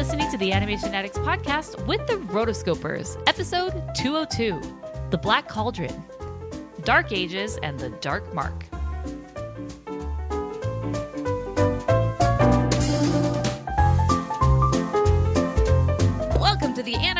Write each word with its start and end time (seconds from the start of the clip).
listening 0.00 0.30
to 0.30 0.38
the 0.38 0.50
Animation 0.50 0.94
Addicts 0.94 1.18
podcast 1.18 1.86
with 1.86 2.06
the 2.06 2.14
Rotoscopers, 2.32 3.22
episode 3.26 3.74
202 3.94 4.58
The 5.10 5.18
Black 5.18 5.46
Cauldron, 5.46 6.02
Dark 6.84 7.12
Ages, 7.12 7.58
and 7.62 7.78
the 7.78 7.90
Dark 8.00 8.32
Mark. 8.32 8.64
Welcome 16.40 16.72
to 16.76 16.82
the 16.82 16.94
Animation 16.94 17.19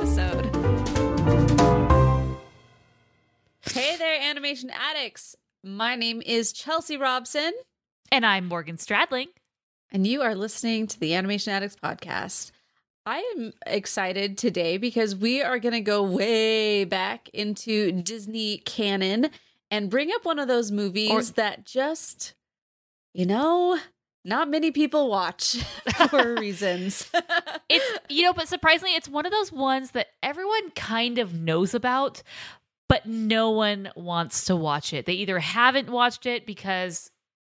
Hey 3.71 3.95
there, 3.97 4.19
animation 4.19 4.71
addicts. 4.71 5.35
My 5.63 5.95
name 5.95 6.23
is 6.25 6.51
Chelsea 6.51 6.97
Robson. 6.97 7.51
And 8.11 8.25
I'm 8.25 8.47
Morgan 8.47 8.77
Stradling. 8.77 9.27
And 9.91 10.07
you 10.07 10.23
are 10.23 10.33
listening 10.33 10.87
to 10.87 10.99
the 10.99 11.13
Animation 11.13 11.53
Addicts 11.53 11.75
podcast. 11.75 12.49
I 13.05 13.19
am 13.37 13.53
excited 13.67 14.39
today 14.39 14.79
because 14.79 15.15
we 15.15 15.43
are 15.43 15.59
going 15.59 15.73
to 15.73 15.81
go 15.81 16.01
way 16.01 16.83
back 16.83 17.29
into 17.29 17.91
Disney 17.91 18.57
canon 18.57 19.29
and 19.69 19.91
bring 19.91 20.09
up 20.15 20.25
one 20.25 20.39
of 20.39 20.47
those 20.47 20.71
movies 20.71 21.11
Or- 21.11 21.33
that 21.33 21.63
just, 21.63 22.33
you 23.13 23.27
know, 23.27 23.77
not 24.23 24.49
many 24.49 24.71
people 24.71 25.09
watch 25.09 25.53
for 26.09 26.35
reasons. 26.35 27.09
It's, 27.73 27.99
you 28.09 28.23
know, 28.23 28.33
but 28.33 28.49
surprisingly, 28.49 28.95
it's 28.95 29.07
one 29.07 29.25
of 29.25 29.31
those 29.31 29.49
ones 29.49 29.91
that 29.91 30.07
everyone 30.21 30.71
kind 30.71 31.19
of 31.19 31.33
knows 31.33 31.73
about, 31.73 32.21
but 32.89 33.05
no 33.05 33.49
one 33.49 33.89
wants 33.95 34.43
to 34.45 34.57
watch 34.57 34.91
it. 34.91 35.05
They 35.05 35.13
either 35.13 35.39
haven't 35.39 35.89
watched 35.89 36.25
it 36.25 36.45
because 36.45 37.11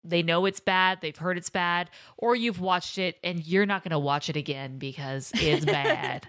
they 0.04 0.22
know 0.22 0.46
it's 0.46 0.60
bad, 0.60 1.00
they've 1.02 1.18
heard 1.18 1.40
it's 1.40 1.50
bad, 1.50 1.90
or 2.16 2.36
you've 2.36 2.60
watched 2.60 3.00
it 3.00 3.18
and 3.24 3.44
you're 3.44 3.66
not 3.66 3.84
going 3.84 3.90
to 3.90 3.98
watch 3.98 4.30
it 4.30 4.36
again 4.36 4.78
because 4.78 5.32
it's 5.34 5.66
bad. 5.66 6.28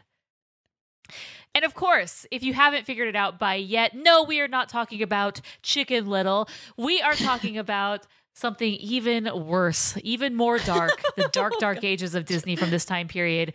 And 1.55 1.65
of 1.65 1.75
course, 1.75 2.27
if 2.31 2.43
you 2.43 2.55
haven't 2.55 2.87
figured 2.87 3.09
it 3.09 3.17
out 3.17 3.39
by 3.39 3.55
yet, 3.57 3.95
no, 3.95 4.23
we 4.25 4.41
are 4.41 4.49
not 4.49 4.71
talking 4.71 5.03
about 5.03 5.41
Chicken 5.63 6.07
Little. 6.07 6.49
We 6.77 7.03
are 7.03 7.15
talking 7.15 7.59
about 7.59 8.07
something 8.35 8.75
even 8.75 9.31
worse, 9.47 9.97
even 10.03 10.35
more 10.35 10.59
dark, 10.59 11.03
the 11.17 11.29
dark, 11.33 11.55
oh, 11.57 11.61
dark 11.61 11.83
ages 11.85 12.15
of 12.15 12.27
Disney 12.27 12.57
from 12.57 12.71
this 12.71 12.85
time 12.85 13.09
period. 13.09 13.55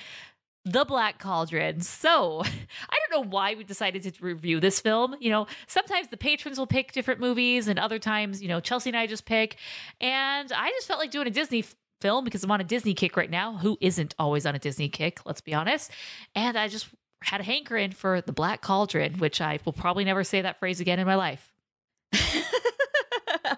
The 0.66 0.84
Black 0.86 1.20
Cauldron. 1.20 1.82
So, 1.82 2.42
I 2.90 2.98
don't 3.00 3.24
know 3.24 3.30
why 3.30 3.56
we 3.56 3.64
decided 3.64 4.04
to 4.04 4.12
review 4.26 4.60
this 4.60 4.80
film. 4.80 5.16
You 5.20 5.32
know, 5.32 5.48
sometimes 5.68 6.10
the 6.10 6.18
patrons 6.18 6.58
will 6.58 6.68
pick 6.68 6.92
different 6.92 7.20
movies, 7.20 7.68
and 7.68 7.80
other 7.80 8.00
times, 8.00 8.42
you 8.42 8.48
know, 8.48 8.60
Chelsea 8.60 8.90
and 8.90 8.98
I 8.98 9.08
just 9.08 9.26
pick. 9.26 9.58
And 10.02 10.52
I 10.52 10.70
just 10.72 10.88
felt 10.88 11.00
like 11.00 11.12
doing 11.12 11.28
a 11.28 11.32
Disney 11.32 11.60
f- 11.60 11.76
film 12.02 12.24
because 12.24 12.44
I'm 12.44 12.52
on 12.52 12.62
a 12.62 12.66
Disney 12.66 12.94
kick 12.94 13.16
right 13.18 13.30
now. 13.30 13.58
Who 13.58 13.78
isn't 13.82 14.16
always 14.20 14.46
on 14.46 14.56
a 14.56 14.60
Disney 14.60 14.90
kick? 14.90 15.20
Let's 15.26 15.42
be 15.42 15.54
honest. 15.54 15.92
And 16.36 16.58
I 16.58 16.68
just 16.68 16.88
had 17.22 17.42
a 17.42 17.44
hankering 17.44 17.92
for 17.92 18.22
the 18.22 18.32
Black 18.34 18.62
Cauldron, 18.62 19.18
which 19.18 19.42
I 19.42 19.60
will 19.66 19.74
probably 19.74 20.04
never 20.04 20.24
say 20.24 20.42
that 20.42 20.60
phrase 20.60 20.80
again 20.80 21.00
in 21.00 21.08
my 21.08 21.16
life. 21.16 21.52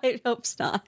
I 0.04 0.20
hope 0.26 0.46
not. 0.60 0.86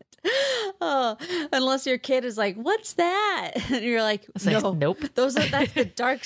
Oh, 0.80 1.18
unless 1.52 1.86
your 1.86 1.98
kid 1.98 2.24
is 2.26 2.38
like, 2.38 2.56
"What's 2.56 2.94
that?" 2.94 3.52
And 3.72 3.84
you're 3.84 4.02
like, 4.02 4.26
It's 4.36 4.46
like, 4.46 4.62
"No, 4.64 4.74
nope. 4.74 5.00
Those 5.16 5.36
are 5.38 5.46
that's 5.48 5.74
the 5.74 5.86
dark. 5.96 6.22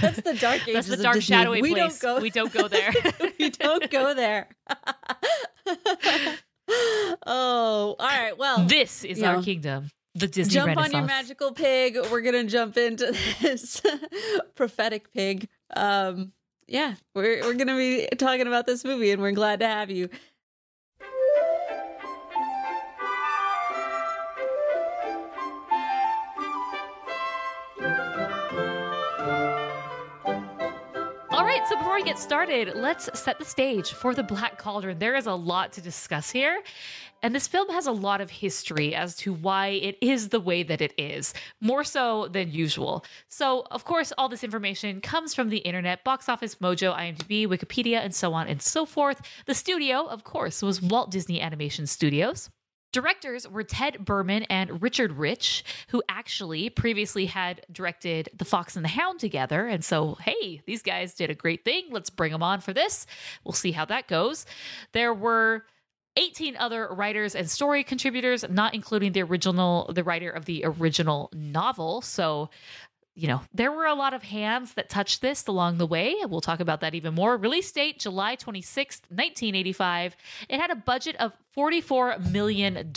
that's 0.00 0.20
the 0.20 0.36
dark 0.40 0.62
ages. 0.68 0.86
That's 0.86 0.88
the 0.88 1.02
dark 1.02 1.20
shadowy 1.20 1.60
we 1.62 1.72
place. 1.72 1.98
Don't 1.98 2.16
go, 2.16 2.22
We 2.22 2.30
don't 2.30 2.52
go 2.52 2.68
there. 2.68 2.92
we 3.38 3.50
don't 3.50 3.90
go 3.90 4.14
there. 4.14 4.48
oh, 7.26 7.96
all 7.98 8.06
right. 8.06 8.36
Well, 8.38 8.64
This 8.66 9.04
is 9.04 9.22
our 9.22 9.36
know, 9.36 9.42
kingdom. 9.42 9.90
The 10.14 10.26
Disney 10.26 10.54
jump 10.54 10.76
on 10.76 10.90
your 10.90 11.02
magical 11.02 11.52
pig. 11.52 11.96
We're 12.10 12.20
gonna 12.22 12.44
jump 12.44 12.76
into 12.76 13.14
this 13.40 13.80
prophetic 14.56 15.12
pig. 15.12 15.48
Um, 15.74 16.32
yeah, 16.66 16.94
we're 17.14 17.42
we're 17.42 17.54
gonna 17.54 17.76
be 17.76 18.08
talking 18.18 18.46
about 18.46 18.66
this 18.66 18.84
movie, 18.84 19.12
and 19.12 19.22
we're 19.22 19.32
glad 19.32 19.60
to 19.60 19.66
have 19.66 19.90
you. 19.90 20.08
Before 31.80 31.94
we 31.94 32.02
get 32.02 32.18
started, 32.18 32.74
let's 32.74 33.08
set 33.18 33.38
the 33.38 33.44
stage 33.44 33.92
for 33.92 34.14
the 34.14 34.22
Black 34.22 34.58
Cauldron. 34.58 34.98
There 34.98 35.16
is 35.16 35.24
a 35.24 35.32
lot 35.32 35.72
to 35.72 35.80
discuss 35.80 36.30
here, 36.30 36.60
and 37.22 37.34
this 37.34 37.48
film 37.48 37.70
has 37.70 37.86
a 37.86 37.92
lot 37.92 38.20
of 38.20 38.28
history 38.28 38.94
as 38.94 39.16
to 39.16 39.32
why 39.32 39.68
it 39.68 39.96
is 40.02 40.28
the 40.28 40.40
way 40.40 40.62
that 40.62 40.82
it 40.82 40.92
is, 40.98 41.32
more 41.58 41.82
so 41.82 42.28
than 42.28 42.50
usual. 42.50 43.02
So, 43.30 43.66
of 43.70 43.86
course, 43.86 44.12
all 44.18 44.28
this 44.28 44.44
information 44.44 45.00
comes 45.00 45.34
from 45.34 45.48
the 45.48 45.56
internet, 45.58 46.04
Box 46.04 46.28
Office 46.28 46.56
Mojo, 46.56 46.94
IMDb, 46.94 47.48
Wikipedia, 47.48 48.04
and 48.04 48.14
so 48.14 48.34
on 48.34 48.46
and 48.46 48.60
so 48.60 48.84
forth. 48.84 49.22
The 49.46 49.54
studio, 49.54 50.06
of 50.06 50.22
course, 50.22 50.60
was 50.60 50.82
Walt 50.82 51.10
Disney 51.10 51.40
Animation 51.40 51.86
Studios. 51.86 52.50
Directors 52.92 53.48
were 53.48 53.62
Ted 53.62 54.04
Berman 54.04 54.44
and 54.44 54.82
Richard 54.82 55.12
Rich, 55.12 55.64
who 55.88 56.02
actually 56.08 56.70
previously 56.70 57.26
had 57.26 57.64
directed 57.70 58.28
The 58.36 58.44
Fox 58.44 58.74
and 58.76 58.84
the 58.84 58.88
Hound 58.88 59.20
together. 59.20 59.66
And 59.66 59.84
so, 59.84 60.16
hey, 60.22 60.60
these 60.66 60.82
guys 60.82 61.14
did 61.14 61.30
a 61.30 61.34
great 61.34 61.64
thing. 61.64 61.84
Let's 61.90 62.10
bring 62.10 62.32
them 62.32 62.42
on 62.42 62.60
for 62.60 62.72
this. 62.72 63.06
We'll 63.44 63.52
see 63.52 63.72
how 63.72 63.84
that 63.86 64.08
goes. 64.08 64.44
There 64.92 65.14
were 65.14 65.64
18 66.16 66.56
other 66.56 66.88
writers 66.88 67.34
and 67.36 67.48
story 67.48 67.84
contributors, 67.84 68.44
not 68.48 68.74
including 68.74 69.12
the 69.12 69.22
original, 69.22 69.90
the 69.94 70.02
writer 70.02 70.30
of 70.30 70.44
the 70.44 70.64
original 70.64 71.30
novel. 71.32 72.02
So, 72.02 72.50
you 73.14 73.28
know, 73.28 73.42
there 73.52 73.70
were 73.70 73.86
a 73.86 73.94
lot 73.94 74.14
of 74.14 74.22
hands 74.22 74.74
that 74.74 74.88
touched 74.88 75.20
this 75.20 75.46
along 75.46 75.78
the 75.78 75.86
way. 75.86 76.16
We'll 76.28 76.40
talk 76.40 76.60
about 76.60 76.80
that 76.80 76.94
even 76.94 77.14
more. 77.14 77.36
Release 77.36 77.70
date 77.70 77.98
July 77.98 78.36
26th, 78.36 79.02
1985. 79.10 80.16
It 80.48 80.60
had 80.60 80.70
a 80.70 80.76
budget 80.76 81.16
of 81.16 81.32
$44 81.56 82.30
million, 82.30 82.92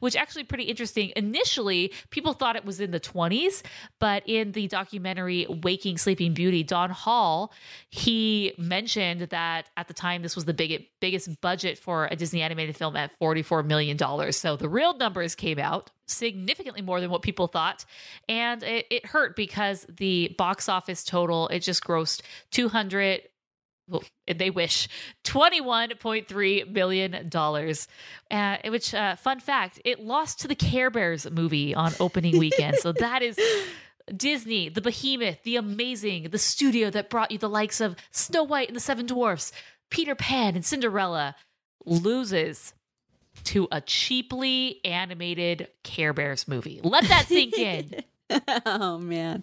which 0.00 0.16
actually 0.16 0.44
pretty 0.44 0.64
interesting. 0.64 1.12
Initially, 1.16 1.92
people 2.10 2.32
thought 2.32 2.56
it 2.56 2.64
was 2.64 2.80
in 2.80 2.90
the 2.90 3.00
20s, 3.00 3.62
but 3.98 4.22
in 4.26 4.52
the 4.52 4.68
documentary 4.68 5.46
Waking 5.62 5.98
Sleeping 5.98 6.34
Beauty, 6.34 6.62
Don 6.62 6.90
Hahn, 6.90 7.48
he 7.90 8.54
mentioned 8.58 9.22
that 9.30 9.68
at 9.76 9.88
the 9.88 9.94
time 9.94 10.22
this 10.22 10.34
was 10.34 10.44
the 10.44 10.54
big, 10.54 10.86
biggest 11.00 11.40
budget 11.40 11.78
for 11.78 12.08
a 12.10 12.16
Disney 12.16 12.42
animated 12.42 12.76
film 12.76 12.96
at 12.96 13.18
$44 13.18 13.64
million. 13.64 13.98
So 14.32 14.56
the 14.56 14.68
real 14.68 14.96
numbers 14.96 15.34
came 15.34 15.58
out 15.58 15.90
significantly 16.06 16.82
more 16.82 17.00
than 17.00 17.10
what 17.10 17.22
people 17.22 17.46
thought. 17.46 17.84
And 18.28 18.62
it, 18.62 18.86
it 18.90 19.06
hurt 19.06 19.36
because 19.36 19.86
the 19.88 20.34
box 20.38 20.68
office 20.68 21.04
total, 21.04 21.48
it 21.48 21.60
just 21.60 21.84
grossed 21.84 22.22
200 22.50 23.22
well, 23.88 24.04
they 24.26 24.50
wish 24.50 24.88
$21.3 25.24 26.70
million, 26.70 27.30
Uh, 28.30 28.56
which, 28.70 28.94
uh, 28.94 29.16
fun 29.16 29.40
fact, 29.40 29.80
it 29.84 30.00
lost 30.00 30.40
to 30.40 30.48
the 30.48 30.54
Care 30.54 30.90
Bears 30.90 31.30
movie 31.30 31.74
on 31.74 31.92
opening 32.00 32.38
weekend. 32.38 32.76
so 32.76 32.92
that 32.98 33.22
is 33.22 33.38
Disney, 34.14 34.68
the 34.68 34.80
behemoth, 34.80 35.42
the 35.42 35.56
amazing, 35.56 36.24
the 36.30 36.38
studio 36.38 36.90
that 36.90 37.10
brought 37.10 37.30
you 37.30 37.38
the 37.38 37.48
likes 37.48 37.80
of 37.80 37.96
Snow 38.10 38.42
White 38.44 38.68
and 38.68 38.76
the 38.76 38.80
Seven 38.80 39.06
Dwarfs, 39.06 39.52
Peter 39.90 40.14
Pan 40.14 40.54
and 40.54 40.64
Cinderella, 40.64 41.34
loses 41.84 42.74
to 43.44 43.68
a 43.70 43.80
cheaply 43.80 44.80
animated 44.84 45.68
Care 45.84 46.12
Bears 46.12 46.48
movie. 46.48 46.80
Let 46.82 47.04
that 47.04 47.26
sink 47.28 47.56
in. 47.56 48.02
oh 48.66 48.98
man 48.98 49.42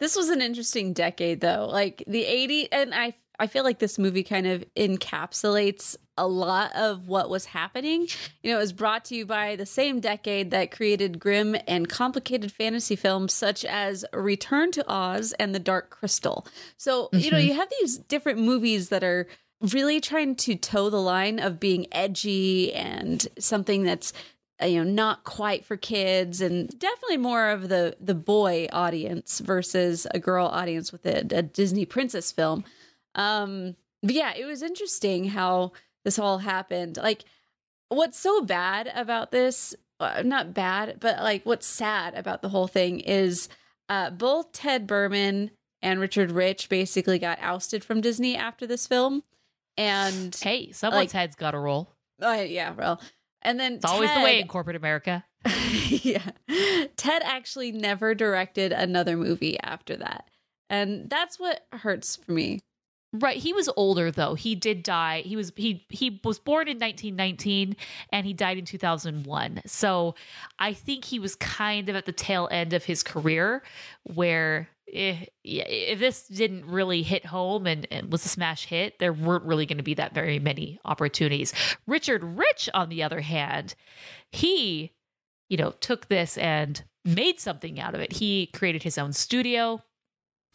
this 0.00 0.16
was 0.16 0.28
an 0.28 0.42
interesting 0.42 0.92
decade 0.92 1.40
though 1.40 1.68
like 1.70 2.02
the 2.08 2.24
80s 2.24 2.68
and 2.72 2.92
i 2.92 3.14
i 3.38 3.46
feel 3.46 3.64
like 3.64 3.78
this 3.78 3.98
movie 3.98 4.22
kind 4.22 4.46
of 4.46 4.64
encapsulates 4.76 5.96
a 6.16 6.26
lot 6.28 6.72
of 6.76 7.08
what 7.08 7.28
was 7.28 7.46
happening. 7.46 8.06
You 8.42 8.52
know 8.52 8.58
it 8.58 8.60
was 8.60 8.72
brought 8.72 9.04
to 9.06 9.16
you 9.16 9.26
by 9.26 9.56
the 9.56 9.66
same 9.66 9.98
decade 9.98 10.52
that 10.52 10.70
created 10.70 11.18
grim 11.18 11.56
and 11.66 11.88
complicated 11.88 12.52
fantasy 12.52 12.94
films 12.94 13.32
such 13.32 13.64
as 13.64 14.04
return 14.12 14.70
to 14.72 14.88
oz 14.88 15.32
and 15.40 15.52
the 15.52 15.58
dark 15.58 15.90
crystal. 15.90 16.46
So 16.76 17.08
you 17.12 17.30
know 17.32 17.38
Mhm. 17.38 17.46
you 17.46 17.54
have 17.54 17.68
these 17.80 17.98
different 17.98 18.38
movies 18.38 18.90
that 18.90 19.02
are 19.02 19.26
really 19.60 20.00
trying 20.00 20.36
to 20.36 20.54
toe 20.54 20.88
the 20.88 21.00
line 21.00 21.40
of 21.40 21.58
being 21.58 21.86
edgy 21.90 22.72
and 22.74 23.26
something 23.38 23.82
that's 23.82 24.12
uh, 24.62 24.66
you 24.66 24.84
know 24.84 24.88
not 24.88 25.24
quite 25.24 25.64
for 25.64 25.76
kids 25.76 26.40
and 26.40 26.68
definitely 26.78 27.16
more 27.16 27.48
of 27.50 27.68
the 27.68 27.96
the 27.98 28.14
boy 28.14 28.68
audience 28.72 29.40
versus 29.40 30.06
a 30.12 30.20
girl 30.20 30.46
audience 30.46 30.92
with 30.92 31.04
a, 31.06 31.26
a 31.36 31.42
disney 31.42 31.84
princess 31.84 32.30
film 32.30 32.62
um 33.14 33.74
but 34.02 34.12
yeah 34.14 34.32
it 34.36 34.44
was 34.44 34.62
interesting 34.62 35.24
how 35.24 35.72
this 36.04 36.18
all 36.18 36.38
happened 36.38 36.96
like 36.96 37.24
what's 37.88 38.18
so 38.18 38.40
bad 38.42 38.90
about 38.94 39.30
this 39.30 39.74
uh, 40.00 40.22
not 40.24 40.52
bad 40.54 40.98
but 41.00 41.18
like 41.22 41.44
what's 41.46 41.66
sad 41.66 42.14
about 42.14 42.42
the 42.42 42.48
whole 42.48 42.66
thing 42.66 43.00
is 43.00 43.48
uh 43.88 44.10
both 44.10 44.52
ted 44.52 44.86
berman 44.86 45.50
and 45.82 46.00
richard 46.00 46.30
rich 46.32 46.68
basically 46.68 47.18
got 47.18 47.38
ousted 47.40 47.84
from 47.84 48.00
disney 48.00 48.36
after 48.36 48.66
this 48.66 48.86
film 48.86 49.22
and 49.76 50.34
Hey, 50.40 50.70
someone's 50.72 51.12
Like- 51.14 51.20
head's 51.20 51.34
got 51.36 51.50
to 51.52 51.58
roll. 51.58 51.90
uh, 52.22 52.44
yeah 52.46 52.72
well 52.72 53.00
and 53.42 53.58
then 53.60 53.74
It's 53.74 53.84
always 53.84 54.10
the 54.14 54.20
way 54.20 54.40
in 54.40 54.48
corporate 54.48 54.76
America. 54.76 55.22
yeah. 55.88 56.30
Ted 56.96 57.20
actually 57.22 57.72
never 57.72 58.14
directed 58.14 58.72
another 58.72 59.18
movie 59.18 59.60
after 59.60 59.96
that. 59.98 60.30
And 60.70 61.10
that's 61.10 61.38
what 61.38 61.66
hurts 61.70 62.16
for 62.16 62.32
me. 62.32 62.60
Right, 63.16 63.36
he 63.36 63.52
was 63.52 63.70
older 63.76 64.10
though. 64.10 64.34
He 64.34 64.56
did 64.56 64.82
die. 64.82 65.22
He 65.24 65.36
was 65.36 65.52
he 65.54 65.86
he 65.88 66.20
was 66.24 66.40
born 66.40 66.66
in 66.66 66.78
1919 66.78 67.76
and 68.10 68.26
he 68.26 68.32
died 68.32 68.58
in 68.58 68.64
2001. 68.64 69.62
So 69.66 70.16
I 70.58 70.72
think 70.72 71.04
he 71.04 71.20
was 71.20 71.36
kind 71.36 71.88
of 71.88 71.94
at 71.94 72.06
the 72.06 72.12
tail 72.12 72.48
end 72.50 72.72
of 72.72 72.84
his 72.84 73.04
career 73.04 73.62
where 74.02 74.68
eh, 74.92 75.26
if, 75.44 75.64
if 75.68 75.98
this 76.00 76.26
didn't 76.26 76.66
really 76.66 77.04
hit 77.04 77.24
home 77.24 77.68
and, 77.68 77.86
and 77.92 78.10
was 78.10 78.24
a 78.24 78.28
smash 78.28 78.66
hit, 78.66 78.98
there 78.98 79.12
weren't 79.12 79.44
really 79.44 79.66
going 79.66 79.78
to 79.78 79.84
be 79.84 79.94
that 79.94 80.12
very 80.12 80.40
many 80.40 80.80
opportunities. 80.84 81.54
Richard 81.86 82.24
Rich 82.24 82.68
on 82.74 82.88
the 82.88 83.04
other 83.04 83.20
hand, 83.20 83.76
he 84.32 84.90
you 85.48 85.56
know 85.56 85.70
took 85.70 86.08
this 86.08 86.36
and 86.36 86.82
made 87.04 87.38
something 87.38 87.78
out 87.78 87.94
of 87.94 88.00
it. 88.00 88.14
He 88.14 88.46
created 88.46 88.82
his 88.82 88.98
own 88.98 89.12
studio. 89.12 89.84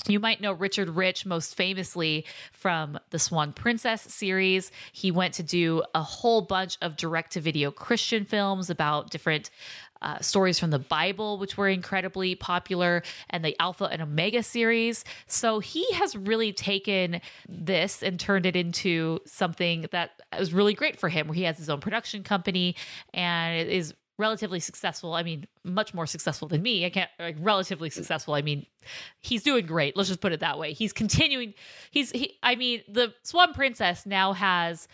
You 0.07 0.19
might 0.19 0.41
know 0.41 0.53
Richard 0.53 0.89
Rich 0.89 1.25
most 1.25 1.55
famously 1.55 2.25
from 2.51 2.99
the 3.09 3.19
Swan 3.19 3.53
Princess 3.53 4.01
series. 4.01 4.71
He 4.91 5.11
went 5.11 5.33
to 5.35 5.43
do 5.43 5.83
a 5.93 6.01
whole 6.01 6.41
bunch 6.41 6.77
of 6.81 6.95
direct 6.95 7.33
to 7.33 7.41
video 7.41 7.69
Christian 7.71 8.25
films 8.25 8.69
about 8.69 9.09
different 9.09 9.49
uh, 10.01 10.19
stories 10.19 10.57
from 10.57 10.69
the 10.69 10.79
Bible, 10.79 11.37
which 11.37 11.57
were 11.57 11.67
incredibly 11.67 12.33
popular, 12.33 13.03
and 13.29 13.43
the 13.43 13.55
Alpha 13.59 13.85
and 13.85 14.01
Omega 14.01 14.41
series. 14.41 15.03
So 15.27 15.59
he 15.59 15.85
has 15.93 16.15
really 16.15 16.53
taken 16.53 17.19
this 17.49 18.01
and 18.01 18.17
turned 18.19 18.45
it 18.45 18.55
into 18.55 19.19
something 19.25 19.87
that 19.91 20.11
was 20.37 20.53
really 20.53 20.73
great 20.73 20.97
for 20.97 21.09
him, 21.09 21.27
where 21.27 21.35
he 21.35 21.43
has 21.43 21.57
his 21.57 21.69
own 21.69 21.81
production 21.81 22.23
company 22.23 22.75
and 23.13 23.59
it 23.59 23.67
is 23.67 23.93
relatively 24.19 24.59
successful. 24.59 25.13
I 25.13 25.23
mean, 25.23 25.47
much 25.63 25.93
more 25.93 26.05
successful 26.05 26.47
than 26.47 26.61
me. 26.61 26.85
I 26.85 26.91
can't 26.91 27.09
like 27.17 27.37
relatively 27.39 27.89
successful. 27.89 28.35
I 28.35 28.43
mean, 28.43 28.67
he's 29.21 29.41
doing 29.41 29.65
great. 29.65 29.97
Let's 29.97 30.09
just 30.09 30.21
put 30.21 30.33
it 30.33 30.41
that 30.41 30.59
way. 30.59 30.73
He's 30.73 30.93
continuing. 30.93 31.55
He's 31.89 32.11
he. 32.11 32.37
I 32.43 32.55
mean, 32.55 32.83
the 32.87 33.13
Swan 33.23 33.53
Princess 33.53 34.05
now 34.05 34.33
has. 34.33 34.87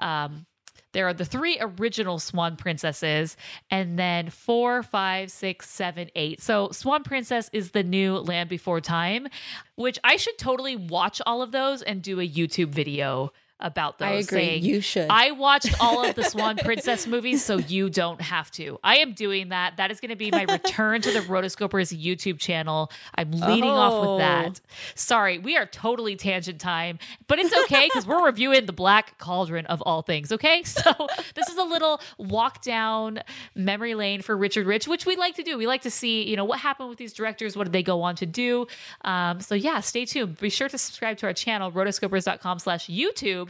um 0.00 0.46
there 0.92 1.06
are 1.06 1.14
the 1.14 1.24
three 1.24 1.56
original 1.60 2.18
Swan 2.18 2.56
Princesses, 2.56 3.36
and 3.70 3.96
then 3.96 4.28
four, 4.28 4.82
five, 4.82 5.30
six, 5.30 5.70
seven, 5.70 6.10
eight. 6.16 6.40
So, 6.40 6.70
Swan 6.72 7.04
Princess 7.04 7.48
is 7.52 7.70
the 7.70 7.84
new 7.84 8.16
Land 8.16 8.48
Before 8.48 8.80
Time, 8.80 9.28
which 9.76 10.00
I 10.02 10.16
should 10.16 10.36
totally 10.36 10.74
watch 10.74 11.22
all 11.26 11.42
of 11.42 11.52
those 11.52 11.82
and 11.82 12.02
do 12.02 12.18
a 12.18 12.28
YouTube 12.28 12.70
video 12.70 13.32
about 13.60 13.98
those. 13.98 14.08
I 14.08 14.12
agree. 14.12 14.24
saying, 14.24 14.64
you 14.64 14.80
should. 14.80 15.06
I 15.10 15.30
watched 15.32 15.74
all 15.80 16.04
of 16.04 16.14
the 16.14 16.24
Swan 16.24 16.56
Princess 16.64 17.06
movies, 17.06 17.44
so 17.44 17.58
you 17.58 17.90
don't 17.90 18.20
have 18.20 18.50
to. 18.52 18.78
I 18.82 18.96
am 18.98 19.12
doing 19.12 19.50
that. 19.50 19.76
That 19.76 19.90
is 19.90 20.00
going 20.00 20.10
to 20.10 20.16
be 20.16 20.30
my 20.30 20.44
return 20.44 21.00
to 21.02 21.12
the 21.12 21.20
Rotoscopers 21.20 21.96
YouTube 21.96 22.38
channel. 22.38 22.90
I'm 23.14 23.30
leading 23.30 23.64
off 23.70 23.92
Oh. 23.92 24.14
with 24.16 24.20
that. 24.20 24.60
Sorry, 24.94 25.38
we 25.38 25.56
are 25.56 25.66
totally 25.66 26.16
tangent 26.16 26.60
time, 26.60 26.98
but 27.26 27.38
it's 27.38 27.54
okay 27.64 27.86
because 27.88 28.06
we're 28.06 28.24
reviewing 28.24 28.66
the 28.66 28.72
Black 28.72 29.18
Cauldron 29.18 29.66
of 29.66 29.82
all 29.82 30.02
things. 30.02 30.32
Okay, 30.32 30.62
so 30.64 30.90
this 31.34 31.48
is 31.48 31.56
a 31.56 31.64
little 31.64 32.00
walk 32.18 32.62
down 32.62 33.20
memory 33.54 33.94
lane 33.94 34.22
for 34.22 34.36
Richard 34.36 34.66
Rich, 34.66 34.88
which 34.88 35.06
we 35.06 35.16
like 35.16 35.36
to 35.36 35.42
do. 35.42 35.58
We 35.58 35.66
like 35.66 35.82
to 35.82 35.90
see, 35.90 36.28
you 36.28 36.36
know, 36.36 36.44
what 36.44 36.58
happened 36.60 36.88
with 36.88 36.98
these 36.98 37.12
directors. 37.12 37.56
What 37.56 37.64
did 37.64 37.72
they 37.72 37.82
go 37.82 38.02
on 38.02 38.16
to 38.16 38.26
do? 38.26 38.66
Um, 39.04 39.40
so 39.40 39.54
yeah, 39.54 39.80
stay 39.80 40.04
tuned. 40.04 40.38
Be 40.38 40.50
sure 40.50 40.68
to 40.68 40.78
subscribe 40.78 41.16
to 41.18 41.26
our 41.26 41.32
channel, 41.32 41.70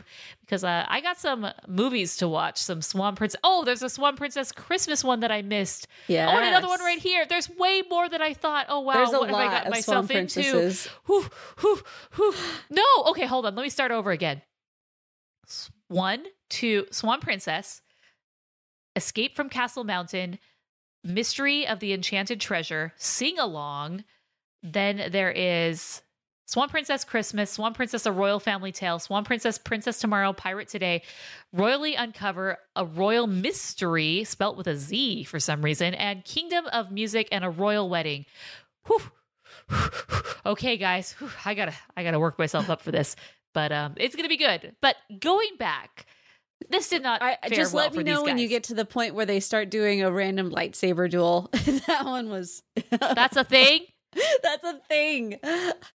rotoscopers.com/slash/YouTube 0.00 0.40
because 0.40 0.64
uh, 0.64 0.84
I 0.88 1.00
got 1.00 1.18
some 1.18 1.46
movies 1.68 2.16
to 2.18 2.28
watch. 2.28 2.58
Some 2.58 2.82
Swan 2.82 3.14
Princess. 3.16 3.40
Oh, 3.44 3.64
there's 3.64 3.82
a 3.82 3.88
Swan 3.88 4.16
Princess 4.16 4.52
Christmas 4.52 5.04
one 5.04 5.20
that 5.20 5.30
I 5.30 5.42
missed. 5.42 5.86
yeah. 6.08 6.26
Oh, 6.28 6.36
and 6.38 6.46
another 6.48 6.68
one 6.68 6.80
right 6.80 6.98
here. 6.98 7.24
There's 7.26 7.48
way 7.50 7.82
more 7.88 8.08
than 8.08 8.20
I 8.22 8.34
thought. 8.34 8.66
Oh 8.68 8.80
wow, 8.80 8.94
There's 8.94 9.12
a 9.12 9.18
what 9.20 9.30
have 9.30 9.38
I 9.38 9.46
got 9.46 9.70
myself 9.70 10.06
Swan 10.06 10.18
into? 10.20 10.34
princesses. 10.42 10.86
Whew, 11.06 11.26
whew, 11.60 11.80
whew. 12.16 12.34
No, 12.70 12.84
okay, 13.08 13.26
hold 13.26 13.46
on. 13.46 13.54
Let 13.54 13.62
me 13.62 13.68
start 13.70 13.92
over 13.92 14.10
again. 14.10 14.42
One, 15.88 16.24
two, 16.48 16.86
Swan 16.92 17.20
Princess, 17.20 17.82
Escape 18.94 19.34
from 19.34 19.48
Castle 19.48 19.82
Mountain, 19.84 20.38
Mystery 21.02 21.66
of 21.66 21.80
the 21.80 21.92
Enchanted 21.92 22.40
Treasure, 22.40 22.92
Sing 22.96 23.38
Along. 23.38 24.04
Then 24.62 25.10
there 25.10 25.30
is 25.32 26.02
Swan 26.50 26.68
Princess 26.68 27.04
Christmas, 27.04 27.48
Swan 27.48 27.74
Princess 27.74 28.06
A 28.06 28.10
Royal 28.10 28.40
Family 28.40 28.72
Tale, 28.72 28.98
Swan 28.98 29.22
Princess 29.24 29.56
Princess 29.56 30.00
Tomorrow, 30.00 30.32
Pirate 30.32 30.66
Today, 30.66 31.02
Royally 31.52 31.94
Uncover, 31.94 32.58
A 32.74 32.84
Royal 32.84 33.28
Mystery, 33.28 34.24
spelt 34.24 34.56
with 34.56 34.66
a 34.66 34.74
Z 34.74 35.22
for 35.24 35.38
some 35.38 35.62
reason, 35.62 35.94
and 35.94 36.24
Kingdom 36.24 36.66
of 36.72 36.90
Music 36.90 37.28
and 37.30 37.44
a 37.44 37.50
Royal 37.50 37.88
Wedding. 37.88 38.26
Whew. 38.88 39.00
okay, 40.44 40.76
guys, 40.76 41.12
Whew. 41.12 41.30
I 41.44 41.54
gotta 41.54 41.72
I 41.96 42.02
gotta 42.02 42.18
work 42.18 42.36
myself 42.36 42.68
up 42.68 42.82
for 42.82 42.90
this, 42.90 43.14
but 43.54 43.70
um, 43.70 43.94
it's 43.96 44.16
gonna 44.16 44.28
be 44.28 44.36
good. 44.36 44.74
But 44.80 44.96
going 45.20 45.56
back, 45.56 46.06
this 46.68 46.88
did 46.88 47.04
not. 47.04 47.22
I, 47.22 47.38
just 47.52 47.72
well 47.72 47.84
let 47.84 47.94
me 47.94 48.02
know 48.02 48.24
when 48.24 48.38
you 48.38 48.48
get 48.48 48.64
to 48.64 48.74
the 48.74 48.84
point 48.84 49.14
where 49.14 49.24
they 49.24 49.38
start 49.38 49.70
doing 49.70 50.02
a 50.02 50.10
random 50.10 50.50
lightsaber 50.50 51.08
duel. 51.08 51.48
that 51.86 52.06
one 52.06 52.28
was. 52.28 52.64
That's 52.90 53.36
a 53.36 53.44
thing. 53.44 53.82
That's 54.42 54.64
a 54.64 54.80
thing. 54.88 55.38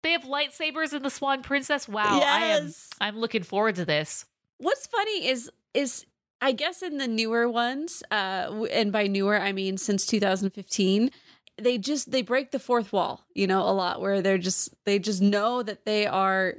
They 0.04 0.12
have 0.12 0.24
lightsabers 0.24 0.94
in 0.94 1.04
the 1.04 1.10
Swan 1.10 1.42
Princess. 1.42 1.88
Wow, 1.88 2.22
I 2.24 2.46
am. 2.46 2.72
I'm 3.02 3.18
looking 3.18 3.44
forward 3.44 3.76
to 3.76 3.86
this. 3.86 4.26
What's 4.58 4.88
funny 4.88 5.28
is 5.28 5.50
is 5.74 6.06
I 6.42 6.52
guess 6.52 6.82
in 6.82 6.98
the 6.98 7.08
newer 7.08 7.50
ones, 7.50 8.04
uh, 8.12 8.66
and 8.72 8.92
by 8.92 9.08
newer 9.08 9.40
I 9.40 9.52
mean 9.52 9.78
since 9.78 10.06
2015, 10.06 11.10
they 11.58 11.78
just 11.78 12.12
they 12.12 12.22
break 12.22 12.52
the 12.52 12.60
fourth 12.60 12.92
wall, 12.94 13.26
you 13.34 13.48
know, 13.48 13.62
a 13.62 13.72
lot 13.72 14.02
where 14.02 14.22
they're 14.22 14.38
just 14.38 14.74
they 14.86 15.00
just 15.00 15.22
know 15.22 15.64
that 15.64 15.86
they 15.86 16.06
are 16.06 16.56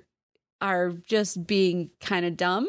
are 0.61 0.92
just 1.06 1.46
being 1.46 1.90
kind 2.00 2.25
of 2.25 2.37
dumb, 2.37 2.68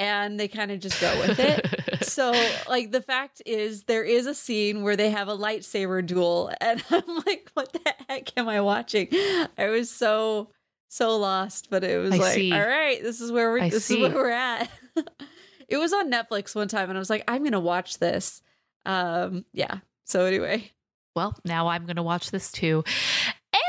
and 0.00 0.40
they 0.40 0.48
kind 0.48 0.70
of 0.70 0.80
just 0.80 1.00
go 1.00 1.18
with 1.20 1.38
it. 1.38 1.84
so 2.12 2.32
like 2.68 2.92
the 2.92 3.02
fact 3.02 3.42
is 3.46 3.84
there 3.84 4.04
is 4.04 4.26
a 4.26 4.34
scene 4.34 4.82
where 4.82 4.96
they 4.96 5.10
have 5.10 5.28
a 5.28 5.36
lightsaber 5.36 6.04
duel 6.04 6.50
and 6.60 6.82
i'm 6.90 7.02
like 7.26 7.50
what 7.54 7.72
the 7.72 7.94
heck 8.08 8.36
am 8.36 8.48
i 8.48 8.60
watching 8.60 9.08
i 9.56 9.68
was 9.68 9.90
so 9.90 10.48
so 10.88 11.16
lost 11.16 11.68
but 11.70 11.84
it 11.84 11.98
was 11.98 12.12
I 12.12 12.16
like 12.16 12.34
see. 12.34 12.52
all 12.52 12.66
right 12.66 13.02
this 13.02 13.20
is 13.20 13.30
where 13.30 13.50
we're 13.50 13.60
I 13.60 13.68
this 13.70 13.84
see. 13.84 14.02
is 14.02 14.12
where 14.12 14.22
we're 14.22 14.30
at 14.30 14.70
it 15.68 15.76
was 15.76 15.92
on 15.92 16.10
netflix 16.10 16.54
one 16.54 16.68
time 16.68 16.88
and 16.88 16.98
i 16.98 17.00
was 17.00 17.10
like 17.10 17.24
i'm 17.28 17.44
gonna 17.44 17.60
watch 17.60 17.98
this 17.98 18.42
um 18.86 19.44
yeah 19.52 19.78
so 20.04 20.24
anyway 20.24 20.72
well, 21.18 21.36
now 21.44 21.66
I'm 21.66 21.84
going 21.84 21.96
to 21.96 22.02
watch 22.04 22.30
this 22.30 22.52
too. 22.52 22.84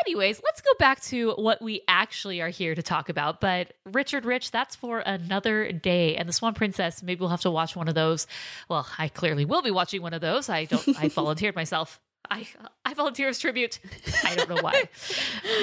Anyways, 0.06 0.42
let's 0.44 0.62
go 0.62 0.72
back 0.80 1.02
to 1.04 1.32
what 1.34 1.62
we 1.62 1.82
actually 1.88 2.42
are 2.42 2.50
here 2.50 2.74
to 2.76 2.82
talk 2.84 3.10
about. 3.10 3.42
But 3.42 3.74
Richard 3.86 4.26
Rich, 4.26 4.52
that's 4.52 4.76
for 4.76 5.00
another 5.00 5.72
day. 5.72 6.16
And 6.16 6.28
the 6.28 6.34
Swan 6.34 6.54
Princess, 6.54 7.04
maybe 7.04 7.20
we'll 7.20 7.30
have 7.30 7.42
to 7.42 7.52
watch 7.52 7.76
one 7.76 7.88
of 7.88 7.96
those. 7.96 8.26
Well, 8.70 8.88
I 8.98 9.08
clearly 9.10 9.46
will 9.46 9.62
be 9.62 9.72
watching 9.72 10.02
one 10.02 10.14
of 10.14 10.22
those. 10.22 10.50
I 10.50 10.66
don't. 10.66 10.88
I 10.98 11.08
volunteered 11.10 11.56
myself. 11.56 12.00
I 12.30 12.48
I 12.86 12.94
volunteer 12.94 13.30
as 13.30 13.40
tribute. 13.40 13.80
I 14.24 14.36
don't 14.36 14.50
know 14.50 14.62
why. 14.62 14.84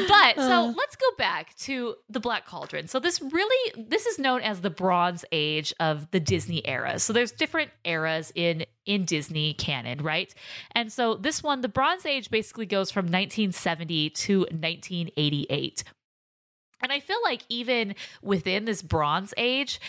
But 0.09 0.37
so 0.37 0.43
Uh. 0.65 0.73
let's 0.77 0.97
go 0.97 1.07
back 1.19 1.55
to 1.59 1.95
the 2.09 2.19
Black 2.19 2.47
Cauldron. 2.47 2.89
So 2.89 2.99
this 2.99 3.21
really 3.21 3.85
this 3.89 4.07
is 4.07 4.19
known 4.19 4.41
as 4.41 4.63
the 4.63 4.71
Bronze 4.71 5.25
Age 5.33 5.73
of 5.81 6.11
the 6.11 6.19
Disney 6.19 6.67
era. 6.67 6.99
So 6.99 7.13
there's 7.13 7.31
different 7.33 7.71
eras 7.85 8.33
in 8.35 8.65
in 8.87 9.05
Disney 9.05 9.53
canon, 9.55 10.03
right? 10.03 10.33
And 10.73 10.93
so 10.93 11.15
this 11.15 11.43
one, 11.43 11.61
the 11.61 11.69
Bronze 11.69 12.07
Age 12.07 12.31
basically 12.31 12.67
goes 12.67 12.91
from 12.91 13.07
1970 13.07 14.11
to 14.11 14.39
1988. 14.41 15.85
And 16.83 16.93
I 16.93 17.01
feel 17.01 17.19
like 17.25 17.43
even 17.49 17.95
within 18.23 18.65
this 18.65 18.83
Bronze 18.83 19.35
Age, 19.37 19.81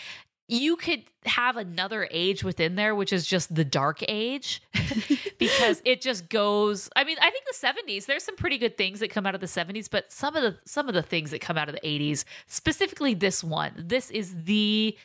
you 0.48 0.76
could 0.76 1.02
have 1.26 1.58
another 1.58 2.08
age 2.10 2.42
within 2.42 2.74
there, 2.74 2.94
which 2.94 3.12
is 3.12 3.26
just 3.26 3.54
the 3.54 3.64
Dark 3.64 4.02
Age, 4.08 4.62
because 5.38 5.82
it 5.84 6.00
just 6.00 6.30
goes. 6.30 6.88
I 6.96 7.04
mean, 7.04 7.18
I 7.20 7.30
think 7.30 7.44
the 7.44 7.66
70s. 7.66 8.06
There's 8.06 8.24
some 8.24 8.36
pretty 8.36 8.56
good 8.56 8.78
things 8.78 9.00
that 9.00 9.10
come 9.10 9.26
out 9.26 9.34
of 9.34 9.42
the 9.42 9.46
70s, 9.46 9.90
but 9.90 10.10
some 10.10 10.34
of 10.36 10.42
the 10.42 10.56
some 10.64 10.88
of 10.88 10.94
the 10.94 11.02
things 11.02 11.32
that 11.32 11.42
come 11.42 11.58
out 11.58 11.68
of 11.68 11.74
the 11.74 11.82
80s, 11.82 12.24
specifically 12.46 13.12
this 13.12 13.44
one, 13.44 13.72
this 13.76 14.10
is 14.10 14.44
the 14.44 14.96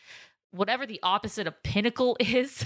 whatever 0.54 0.86
the 0.86 1.00
opposite 1.04 1.48
of 1.48 1.62
pinnacle 1.64 2.16
is 2.20 2.64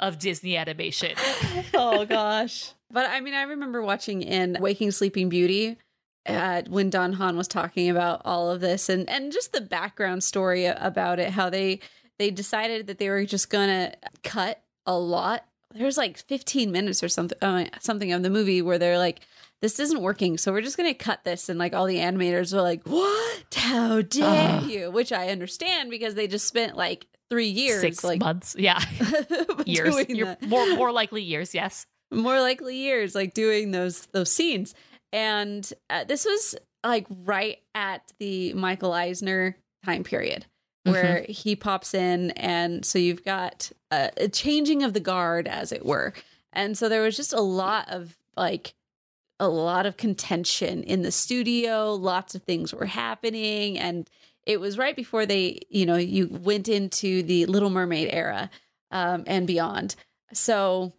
of 0.00 0.18
Disney 0.18 0.56
animation. 0.56 1.12
oh 1.74 2.04
gosh. 2.06 2.72
But 2.90 3.10
I 3.10 3.20
mean, 3.20 3.34
I 3.34 3.42
remember 3.42 3.82
watching 3.82 4.22
in 4.22 4.56
Waking 4.60 4.92
Sleeping 4.92 5.28
Beauty 5.28 5.76
uh, 6.26 6.62
when 6.68 6.90
Don 6.90 7.14
Hahn 7.14 7.36
was 7.36 7.48
talking 7.48 7.90
about 7.90 8.22
all 8.24 8.50
of 8.50 8.60
this 8.60 8.88
and 8.88 9.08
and 9.10 9.32
just 9.32 9.52
the 9.52 9.60
background 9.60 10.24
story 10.24 10.66
about 10.66 11.18
it, 11.18 11.30
how 11.30 11.50
they 11.50 11.80
they 12.18 12.30
decided 12.30 12.86
that 12.86 12.98
they 12.98 13.10
were 13.10 13.24
just 13.24 13.50
gonna 13.50 13.94
cut 14.22 14.62
a 14.86 14.96
lot. 14.96 15.44
There's 15.72 15.96
like 15.96 16.18
15 16.18 16.70
minutes 16.70 17.02
or 17.02 17.08
something 17.08 17.38
uh, 17.42 17.66
something 17.80 18.12
of 18.12 18.22
the 18.22 18.30
movie 18.30 18.62
where 18.62 18.78
they're 18.78 18.98
like, 18.98 19.20
this 19.62 19.78
isn't 19.80 20.02
working, 20.02 20.36
so 20.38 20.52
we're 20.52 20.60
just 20.60 20.76
gonna 20.76 20.94
cut 20.94 21.24
this. 21.24 21.48
And 21.48 21.58
like 21.58 21.74
all 21.74 21.86
the 21.86 21.98
animators 21.98 22.52
were 22.54 22.62
like, 22.62 22.82
what? 22.86 23.44
How 23.54 24.02
dare 24.02 24.58
Uh. 24.60 24.66
you? 24.66 24.90
Which 24.90 25.12
I 25.12 25.28
understand 25.28 25.90
because 25.90 26.14
they 26.14 26.26
just 26.26 26.46
spent 26.46 26.76
like 26.76 27.06
three 27.30 27.48
years, 27.48 27.80
Six 27.80 28.04
like 28.04 28.20
months. 28.20 28.54
Yeah. 28.58 28.78
years. 29.66 29.94
doing 29.94 30.14
You're 30.16 30.26
that. 30.26 30.42
more 30.42 30.66
more 30.76 30.92
likely 30.92 31.22
years, 31.22 31.54
yes. 31.54 31.86
more 32.12 32.40
likely 32.40 32.76
years 32.76 33.14
like 33.14 33.34
doing 33.34 33.70
those 33.70 34.06
those 34.12 34.30
scenes 34.30 34.74
and 35.12 35.72
uh, 35.90 36.04
this 36.04 36.24
was 36.24 36.54
like 36.84 37.06
right 37.24 37.58
at 37.74 38.02
the 38.20 38.52
michael 38.54 38.92
eisner 38.92 39.56
time 39.84 40.04
period 40.04 40.44
where 40.84 41.24
he 41.28 41.56
pops 41.56 41.94
in 41.94 42.30
and 42.32 42.84
so 42.84 42.98
you've 42.98 43.24
got 43.24 43.72
a, 43.90 44.10
a 44.18 44.28
changing 44.28 44.82
of 44.84 44.92
the 44.92 45.00
guard 45.00 45.48
as 45.48 45.72
it 45.72 45.84
were 45.84 46.12
and 46.52 46.76
so 46.78 46.88
there 46.88 47.02
was 47.02 47.16
just 47.16 47.32
a 47.32 47.40
lot 47.40 47.88
of 47.90 48.16
like 48.36 48.74
a 49.40 49.48
lot 49.48 49.86
of 49.86 49.96
contention 49.96 50.82
in 50.82 51.02
the 51.02 51.10
studio 51.10 51.94
lots 51.94 52.34
of 52.34 52.42
things 52.42 52.72
were 52.72 52.86
happening 52.86 53.78
and 53.78 54.08
it 54.46 54.60
was 54.60 54.78
right 54.78 54.96
before 54.96 55.26
they 55.26 55.58
you 55.68 55.84
know 55.84 55.96
you 55.96 56.28
went 56.28 56.68
into 56.68 57.22
the 57.22 57.46
little 57.46 57.70
mermaid 57.70 58.08
era 58.12 58.50
um, 58.90 59.24
and 59.26 59.46
beyond 59.46 59.96
so 60.32 60.92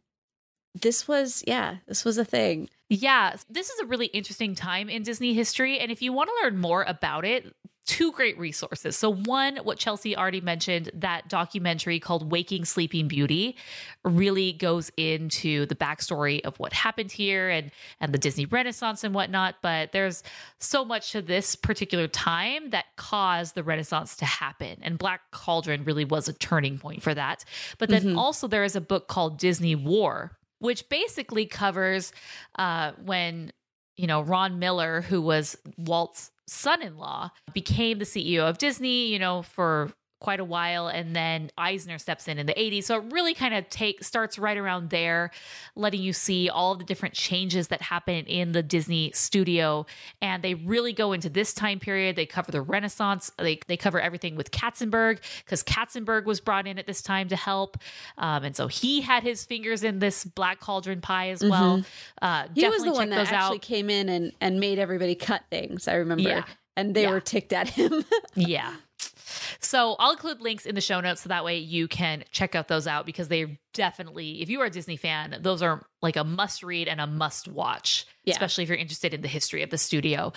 this 0.82 1.08
was 1.08 1.44
yeah 1.48 1.78
this 1.88 2.04
was 2.04 2.18
a 2.18 2.26
thing 2.26 2.70
Yeah, 2.90 3.36
this 3.50 3.70
is 3.70 3.80
a 3.80 3.86
really 3.86 4.08
interesting 4.08 4.54
time 4.54 4.90
in 4.90 5.02
Disney 5.02 5.34
history. 5.34 5.80
And 5.80 5.92
if 5.92 6.02
you 6.02 6.14
want 6.14 6.30
to 6.30 6.44
learn 6.44 6.60
more 6.60 6.84
about 6.84 7.26
it, 7.26 7.52
two 7.86 8.12
great 8.12 8.38
resources. 8.40 8.98
So, 8.98 9.12
one, 9.14 9.58
what 9.58 9.78
Chelsea 9.78 10.18
already 10.18 10.42
mentioned, 10.42 10.90
that 10.96 11.30
documentary 11.30 12.00
called 12.00 12.32
Waking 12.32 12.66
Sleeping 12.66 13.08
Beauty 13.08 13.56
really 14.04 14.54
goes 14.54 14.92
into 14.98 15.66
the 15.68 15.76
backstory 15.76 16.42
of 16.42 16.58
what 16.60 16.74
happened 16.74 17.12
here 17.12 17.50
and, 17.50 17.72
and 18.00 18.14
the 18.14 18.18
Disney 18.18 18.46
Renaissance 18.46 19.04
and 19.04 19.14
whatnot. 19.14 19.56
But 19.62 19.92
there's 19.92 20.24
so 20.60 20.84
much 20.84 21.12
to 21.12 21.22
this 21.22 21.56
particular 21.56 22.08
time 22.08 22.72
that 22.72 22.86
caused 22.98 23.56
the 23.56 23.64
Renaissance 23.64 24.16
to 24.18 24.26
happen. 24.26 24.78
And 24.82 24.98
Black 24.98 25.22
Cauldron 25.32 25.84
really 25.84 26.06
was 26.06 26.28
a 26.28 26.34
turning 26.34 26.78
point 26.80 27.04
for 27.04 27.14
that. 27.14 27.46
But 27.78 27.90
then 27.90 28.04
Mhm. 28.04 28.18
also, 28.18 28.48
there 28.48 28.64
is 28.64 28.76
a 28.76 28.82
book 28.82 29.08
called 29.08 29.38
Disney 29.38 29.76
War, 29.76 30.38
which 30.60 30.90
basically 30.90 31.46
covers 31.46 32.12
uh, 32.58 32.94
when 33.04 33.52
you 33.98 34.08
know 34.08 34.22
Ron 34.22 34.60
Miller, 34.60 35.02
who 35.02 35.22
was 35.22 35.56
Walt's 35.78 36.32
son-in-law, 36.48 37.32
became 37.54 38.00
the 38.00 38.06
CEO 38.06 38.48
of 38.48 38.58
Disney. 38.58 39.08
You 39.08 39.20
know 39.20 39.42
for 39.42 39.92
quite 40.20 40.40
a 40.40 40.46
while 40.46 40.88
and 40.88 41.16
then 41.16 41.52
Eisner 41.58 41.98
steps 42.00 42.28
in 42.28 42.40
in 42.40 42.46
the 42.46 42.54
80s 42.54 42.86
so 42.86 42.96
it 42.98 43.04
really 43.12 43.34
kind 43.34 43.54
of 43.54 43.70
take 43.70 44.04
starts 44.04 44.40
right 44.40 44.58
around 44.58 44.90
there 44.90 45.30
letting 45.76 46.02
you 46.02 46.14
see 46.14 46.50
all 46.50 46.76
the 46.76 46.84
different 46.86 47.14
changes 47.14 47.68
that 47.68 47.82
happen 47.82 48.26
in 48.26 48.54
the 48.54 48.64
Disney 48.64 49.12
studio 49.14 49.86
and 50.22 50.42
they 50.44 50.54
really 50.56 50.94
go 50.94 51.12
into 51.12 51.30
this 51.30 51.54
time 51.54 51.80
period 51.80 52.16
they 52.16 52.26
cover 52.26 52.52
the 52.52 52.62
renaissance 52.62 53.30
they, 53.38 53.60
they 53.68 53.78
cover 53.78 54.00
everything 54.00 54.36
with 54.36 54.52
Katzenberg 54.52 55.20
because 55.44 55.64
Katzenberg 55.64 56.26
was 56.26 56.40
brought 56.40 56.66
in 56.66 56.80
at 56.80 56.88
this 56.88 57.02
time 57.02 57.28
to 57.28 57.36
help 57.36 57.78
um, 58.18 58.44
and 58.44 58.56
so 58.56 58.68
he 58.68 59.02
had 59.02 59.22
his 59.22 59.44
fingers 59.46 59.84
in 59.84 60.00
this 60.00 60.24
black 60.24 60.60
cauldron 60.60 61.02
pie 61.02 61.30
as 61.30 61.44
well 61.44 61.84
uh, 62.22 62.44
Mm-hmm. 62.46 62.54
he 62.60 62.70
was 62.70 62.84
the 62.84 62.92
one 62.94 63.10
that 63.10 63.32
actually 63.32 63.58
out. 63.58 63.62
came 63.62 63.90
in 63.90 64.10
and 64.10 64.32
and 64.42 64.60
made 64.60 64.80
everybody 64.80 65.14
cut 65.16 65.44
things 65.52 65.88
i 65.88 65.96
remember 65.96 66.24
Yeah. 66.24 66.46
and 66.78 66.96
they 66.96 67.04
Yeah. 67.04 67.12
were 67.12 67.20
ticked 67.20 67.54
at 67.54 67.70
him 67.70 68.04
yeah. 68.36 68.74
So 69.60 69.96
I'll 70.00 70.12
include 70.12 70.42
links 70.42 70.66
in 70.66 70.76
the 70.76 70.82
show 70.82 71.00
notes 71.02 71.22
so 71.22 71.30
that 71.30 71.44
way 71.46 71.58
you 71.58 71.88
can 71.88 72.24
check 72.32 72.56
out 72.56 72.68
those 72.68 72.88
out 72.88 73.06
because 73.06 73.28
they 73.28 73.60
definitely, 73.74 74.42
if 74.42 74.50
you 74.50 74.62
are 74.62 74.66
a 74.66 74.70
Disney 74.70 74.98
fan, 74.98 75.38
those 75.42 75.62
are 75.62 75.86
like 76.02 76.16
a 76.16 76.24
must 76.24 76.64
read 76.64 76.88
and 76.88 77.02
a 77.02 77.08
must 77.08 77.48
watch, 77.48 78.06
Yeah. 78.24 78.34
especially 78.34 78.64
if 78.64 78.70
you're 78.70 78.78
interested 78.78 79.14
in 79.14 79.22
the 79.22 79.28
history 79.28 79.64
of 79.64 79.70
the 79.70 79.78
studio. 79.78 80.32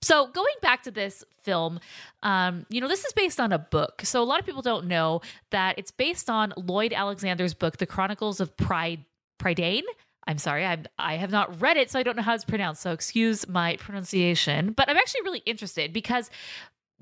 So 0.00 0.26
going 0.28 0.54
back 0.62 0.82
to 0.84 0.90
this 0.90 1.24
film, 1.42 1.80
um, 2.22 2.64
you 2.70 2.80
know, 2.80 2.88
this 2.88 3.04
is 3.04 3.12
based 3.12 3.38
on 3.40 3.52
a 3.52 3.58
book. 3.58 4.02
So 4.04 4.22
a 4.22 4.24
lot 4.24 4.40
of 4.40 4.46
people 4.46 4.62
don't 4.62 4.86
know 4.86 5.20
that 5.50 5.78
it's 5.78 5.90
based 5.90 6.30
on 6.30 6.54
Lloyd 6.56 6.92
Alexander's 6.92 7.54
book, 7.54 7.76
The 7.78 7.86
Chronicles 7.86 8.40
of 8.40 8.56
Pride, 8.56 9.04
Prydain. 9.38 9.82
I'm 10.26 10.38
sorry, 10.38 10.64
I'm, 10.64 10.84
I 10.98 11.16
have 11.16 11.30
not 11.30 11.60
read 11.60 11.76
it, 11.76 11.90
so 11.90 11.98
I 11.98 12.02
don't 12.02 12.14
know 12.16 12.22
how 12.22 12.34
it's 12.34 12.44
pronounced. 12.44 12.82
So 12.82 12.92
excuse 12.92 13.48
my 13.48 13.76
pronunciation. 13.76 14.72
But 14.72 14.88
I'm 14.88 14.96
actually 14.96 15.22
really 15.22 15.42
interested 15.46 15.92
because 15.92 16.30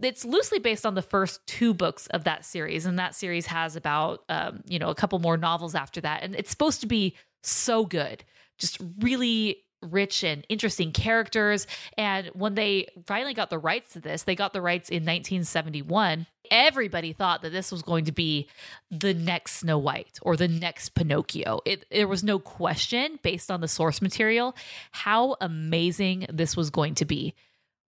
it's 0.00 0.24
loosely 0.24 0.58
based 0.58 0.86
on 0.86 0.94
the 0.94 1.02
first 1.02 1.44
two 1.46 1.74
books 1.74 2.06
of 2.08 2.24
that 2.24 2.44
series 2.44 2.86
and 2.86 2.98
that 2.98 3.14
series 3.14 3.46
has 3.46 3.76
about 3.76 4.24
um, 4.28 4.62
you 4.66 4.78
know 4.78 4.90
a 4.90 4.94
couple 4.94 5.18
more 5.18 5.36
novels 5.36 5.74
after 5.74 6.00
that 6.00 6.22
and 6.22 6.34
it's 6.34 6.50
supposed 6.50 6.80
to 6.80 6.86
be 6.86 7.16
so 7.42 7.84
good 7.84 8.24
just 8.58 8.78
really 9.00 9.62
rich 9.80 10.24
and 10.24 10.44
interesting 10.48 10.90
characters 10.90 11.68
and 11.96 12.26
when 12.34 12.54
they 12.54 12.88
finally 13.06 13.32
got 13.32 13.48
the 13.48 13.58
rights 13.58 13.92
to 13.92 14.00
this 14.00 14.24
they 14.24 14.34
got 14.34 14.52
the 14.52 14.60
rights 14.60 14.88
in 14.88 15.04
1971 15.04 16.26
everybody 16.50 17.12
thought 17.12 17.42
that 17.42 17.52
this 17.52 17.70
was 17.70 17.82
going 17.82 18.04
to 18.04 18.12
be 18.12 18.48
the 18.90 19.14
next 19.14 19.56
snow 19.56 19.78
white 19.78 20.18
or 20.22 20.34
the 20.34 20.48
next 20.48 20.94
pinocchio. 20.94 21.60
It, 21.66 21.84
there 21.90 22.08
was 22.08 22.24
no 22.24 22.38
question 22.38 23.18
based 23.22 23.50
on 23.50 23.60
the 23.60 23.68
source 23.68 24.00
material 24.00 24.56
how 24.90 25.36
amazing 25.40 26.26
this 26.32 26.56
was 26.56 26.70
going 26.70 26.94
to 26.96 27.04
be 27.04 27.34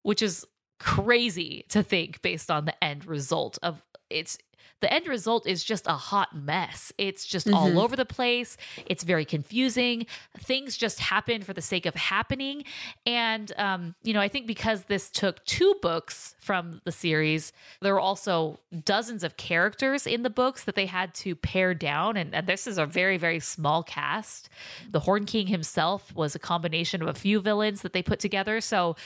which 0.02 0.22
is 0.22 0.46
crazy 0.80 1.64
to 1.68 1.82
think 1.82 2.20
based 2.22 2.50
on 2.50 2.64
the 2.64 2.84
end 2.84 3.06
result 3.06 3.58
of 3.62 3.84
it's 4.08 4.36
the 4.80 4.90
end 4.90 5.06
result 5.08 5.46
is 5.46 5.62
just 5.62 5.86
a 5.86 5.92
hot 5.92 6.34
mess. 6.34 6.90
It's 6.96 7.26
just 7.26 7.46
Mhm. 7.46 7.54
all 7.54 7.78
over 7.78 7.96
the 7.96 8.06
place. 8.06 8.56
It's 8.86 9.04
very 9.04 9.26
confusing. 9.26 10.06
Things 10.38 10.74
just 10.74 11.00
happen 11.00 11.42
for 11.42 11.52
the 11.52 11.60
sake 11.60 11.84
of 11.84 11.94
happening. 11.94 12.64
And, 13.04 13.52
um, 13.58 13.94
you 14.02 14.14
know, 14.14 14.22
I 14.22 14.28
think 14.28 14.46
because 14.46 14.84
this 14.84 15.10
took 15.10 15.44
two 15.44 15.74
books 15.82 16.34
from 16.40 16.80
the 16.86 16.92
series, 16.92 17.52
there 17.82 17.92
were 17.92 18.00
also 18.00 18.58
dozens 18.86 19.22
of 19.22 19.36
characters 19.36 20.06
in 20.06 20.22
the 20.22 20.30
books 20.30 20.64
that 20.64 20.76
they 20.76 20.86
had 20.86 21.12
to 21.16 21.36
pare 21.36 21.74
down. 21.74 22.16
And, 22.16 22.34
and 22.34 22.46
this 22.46 22.66
is 22.66 22.78
a 22.78 22.86
very, 22.86 23.18
very 23.18 23.38
small 23.40 23.82
cast. 23.82 24.48
The 24.88 25.00
Horn 25.00 25.26
King 25.26 25.48
himself 25.48 26.14
was 26.14 26.34
a 26.34 26.38
combination 26.38 27.02
of 27.02 27.08
a 27.08 27.12
few 27.14 27.40
villains 27.40 27.82
that 27.82 27.92
they 27.92 28.02
put 28.02 28.18
together. 28.18 28.62
So 28.62 28.96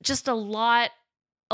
just 0.00 0.28
a 0.28 0.34
lot 0.34 0.90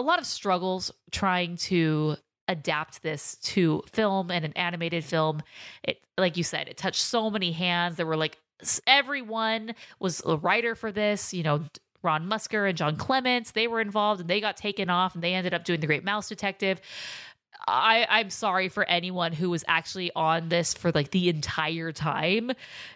a 0.01 0.03
lot 0.03 0.19
of 0.19 0.25
struggles 0.25 0.91
trying 1.11 1.57
to 1.57 2.17
adapt 2.49 3.03
this 3.03 3.37
to 3.37 3.83
film 3.93 4.31
and 4.31 4.45
an 4.47 4.53
animated 4.55 5.05
film. 5.05 5.43
It 5.85 6.01
like 6.17 6.37
you 6.37 6.43
said, 6.43 6.69
it 6.69 6.79
touched 6.79 7.03
so 7.03 7.31
many 7.31 7.53
hands. 7.53 7.97
There 7.97 8.07
were 8.07 8.17
like 8.17 8.39
everyone 8.87 9.75
was 10.01 10.23
a 10.25 10.37
writer 10.37 10.75
for 10.75 10.91
this, 10.91 11.35
you 11.35 11.43
know, 11.43 11.65
Ron 12.03 12.27
Musker 12.27 12.67
and 12.67 12.79
John 12.79 12.97
Clements, 12.97 13.51
they 13.51 13.67
were 13.67 13.81
involved 13.81 14.23
and 14.23 14.31
they 14.31 14.41
got 14.41 14.57
taken 14.57 14.89
off 14.89 15.15
and 15.15 15.23
they 15.23 15.35
ended 15.35 15.53
up 15.53 15.65
doing 15.65 15.81
the 15.81 15.87
Great 15.87 16.03
Mouse 16.03 16.31
Detective. 16.31 16.81
I, 17.69 18.07
I'm 18.09 18.31
sorry 18.31 18.71
for 18.71 18.85
anyone 18.85 19.33
who 19.33 19.51
was 19.51 19.65
actually 19.69 20.11
on 20.17 20.49
this 20.49 20.73
for 20.73 20.91
like 20.93 21.11
the 21.11 21.29
entire 21.29 21.93
time 21.93 22.53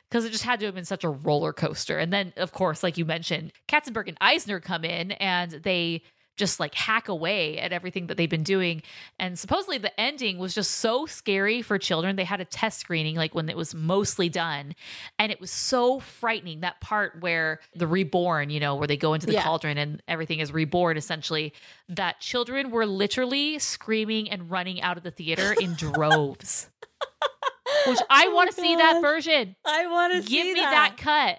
because 0.09 0.25
it 0.25 0.33
just 0.33 0.45
had 0.45 0.59
to 0.61 0.67
have 0.67 0.75
been 0.75 0.87
such 0.87 1.05
a 1.05 1.11
roller 1.11 1.53
coaster. 1.53 1.99
And 1.99 2.11
then, 2.11 2.33
of 2.39 2.53
course, 2.53 2.83
like 2.83 2.97
you 2.97 3.05
mentioned, 3.05 3.53
Katzenberg 3.69 4.09
and 4.09 4.17
Eisner 4.23 4.61
come 4.61 4.85
in 4.85 5.13
and 5.13 5.51
they 5.51 6.03
just 6.37 6.59
like 6.59 6.75
hack 6.75 7.09
away 7.09 7.59
at 7.59 7.73
everything 7.73 8.09
that 8.09 8.17
they've 8.17 8.29
been 8.31 8.43
doing. 8.43 8.83
And 9.21 9.39
supposedly 9.39 9.79
the 9.79 9.99
ending 10.01 10.39
was 10.39 10.55
just 10.55 10.73
so 10.73 11.07
scary 11.07 11.63
for 11.63 11.79
children. 11.79 12.17
They 12.17 12.25
had 12.25 12.41
a 12.41 12.45
test 12.45 12.81
screening 12.81 13.15
like 13.17 13.35
when 13.35 13.49
it 13.49 13.57
was 13.57 13.75
mostly 13.75 14.29
done. 14.29 14.75
And 15.19 15.31
it 15.31 15.41
was 15.41 15.51
so 15.51 16.01
frightening 16.01 16.61
that 16.61 16.81
part 16.81 17.21
where 17.21 17.61
the 17.75 17.87
reborn, 17.87 18.51
you 18.51 18.59
know, 18.61 18.75
where 18.75 18.89
they 18.89 18.97
go 18.97 19.15
into 19.15 19.27
the 19.27 19.35
Yeah. 19.35 19.43
cauldron 19.45 19.79
and 19.79 20.03
everything 20.09 20.41
is 20.41 20.53
reborn 20.53 20.97
essentially, 20.97 21.53
that 21.89 22.21
children 22.21 22.71
were 22.71 22.87
literally 22.87 23.59
screaming 23.59 24.29
and 24.31 24.51
running 24.51 24.81
out 24.83 24.97
of 24.97 25.03
the 25.05 25.11
theater 25.13 25.53
in 25.61 25.75
droves. 25.77 26.69
Which 27.87 27.99
I 28.09 28.27
Oh 28.29 28.35
want 28.35 28.51
to 28.51 28.57
see 28.61 28.77
that 28.77 29.01
version. 29.03 29.57
i 29.65 29.87
want 29.87 30.15
to 30.15 30.29
Give 30.29 30.47
me 30.47 30.55
that 30.61 30.97
cut. 30.97 31.39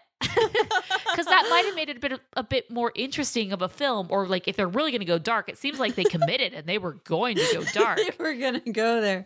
Because 0.51 1.25
that 1.25 1.47
might 1.49 1.65
have 1.65 1.75
made 1.75 1.89
it 1.89 1.97
a 1.97 1.99
bit 1.99 2.19
a 2.33 2.43
bit 2.43 2.69
more 2.71 2.91
interesting 2.95 3.51
of 3.51 3.61
a 3.61 3.69
film 3.69 4.07
or 4.09 4.27
like 4.27 4.47
if 4.47 4.55
they're 4.55 4.67
really 4.67 4.91
going 4.91 4.99
to 4.99 5.05
go 5.05 5.17
dark 5.17 5.49
it 5.49 5.57
seems 5.57 5.79
like 5.79 5.95
they 5.95 6.03
committed 6.03 6.53
and 6.53 6.67
they 6.67 6.77
were 6.77 6.93
going 7.05 7.35
to 7.35 7.47
go 7.53 7.63
dark. 7.73 7.97
they 7.97 8.11
were 8.23 8.33
gonna 8.33 8.59
go 8.59 9.01
there. 9.01 9.25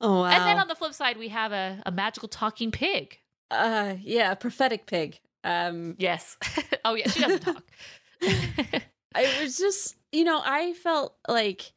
Oh 0.00 0.20
wow 0.20 0.26
and 0.26 0.44
then 0.44 0.58
on 0.58 0.68
the 0.68 0.74
flip 0.74 0.94
side 0.94 1.16
we 1.16 1.28
have 1.28 1.52
a, 1.52 1.82
a 1.86 1.90
magical 1.90 2.28
talking 2.28 2.70
pig. 2.70 3.18
Uh 3.50 3.94
yeah 4.02 4.32
a 4.32 4.36
prophetic 4.36 4.86
pig. 4.86 5.20
Um 5.44 5.94
yes. 5.98 6.36
Oh 6.84 6.94
yeah 6.94 7.08
she 7.08 7.20
doesn't 7.20 7.40
talk. 7.42 7.64
It 9.18 9.42
was 9.42 9.56
just 9.56 9.96
you 10.12 10.24
know 10.24 10.42
i 10.44 10.74
felt 10.74 11.16
like 11.26 11.72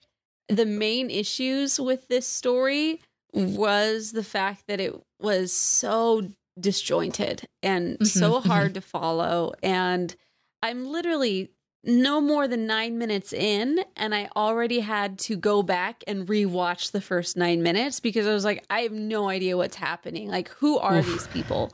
the 0.50 0.66
main 0.66 1.10
issues 1.10 1.80
with 1.80 2.08
this 2.10 2.28
story 2.28 3.02
was 3.34 4.12
the 4.12 4.24
fact 4.24 4.64
that 4.68 4.80
it 4.80 4.94
was 5.22 5.54
so 5.54 6.28
disjointed 6.60 7.48
and 7.64 7.98
Mhm, 8.00 8.08
so 8.08 8.40
mhm. 8.42 8.46
hard 8.46 8.74
to 8.76 8.82
follow. 8.82 9.54
And 9.64 10.16
I'm 10.62 10.86
literally 10.86 11.50
no 11.84 12.20
more 12.20 12.48
than 12.48 12.68
nine 12.68 12.98
minutes 12.98 13.32
in, 13.32 13.80
and 13.96 14.14
I 14.14 14.30
already 14.36 14.82
had 14.82 15.18
to 15.20 15.38
go 15.38 15.64
back 15.64 16.04
and 16.08 16.28
rewatch 16.28 16.92
the 16.92 17.00
first 17.02 17.38
nine 17.38 17.64
minutes 17.64 18.02
because 18.02 18.28
I 18.28 18.34
was 18.34 18.44
like, 18.44 18.66
I 18.70 18.82
have 18.82 18.92
no 18.92 19.30
idea 19.30 19.56
what's 19.56 19.78
happening. 19.78 20.28
Like, 20.30 20.50
who 20.50 20.78
are 20.78 20.98
Oof. 20.98 21.06
these 21.06 21.28
people? 21.28 21.72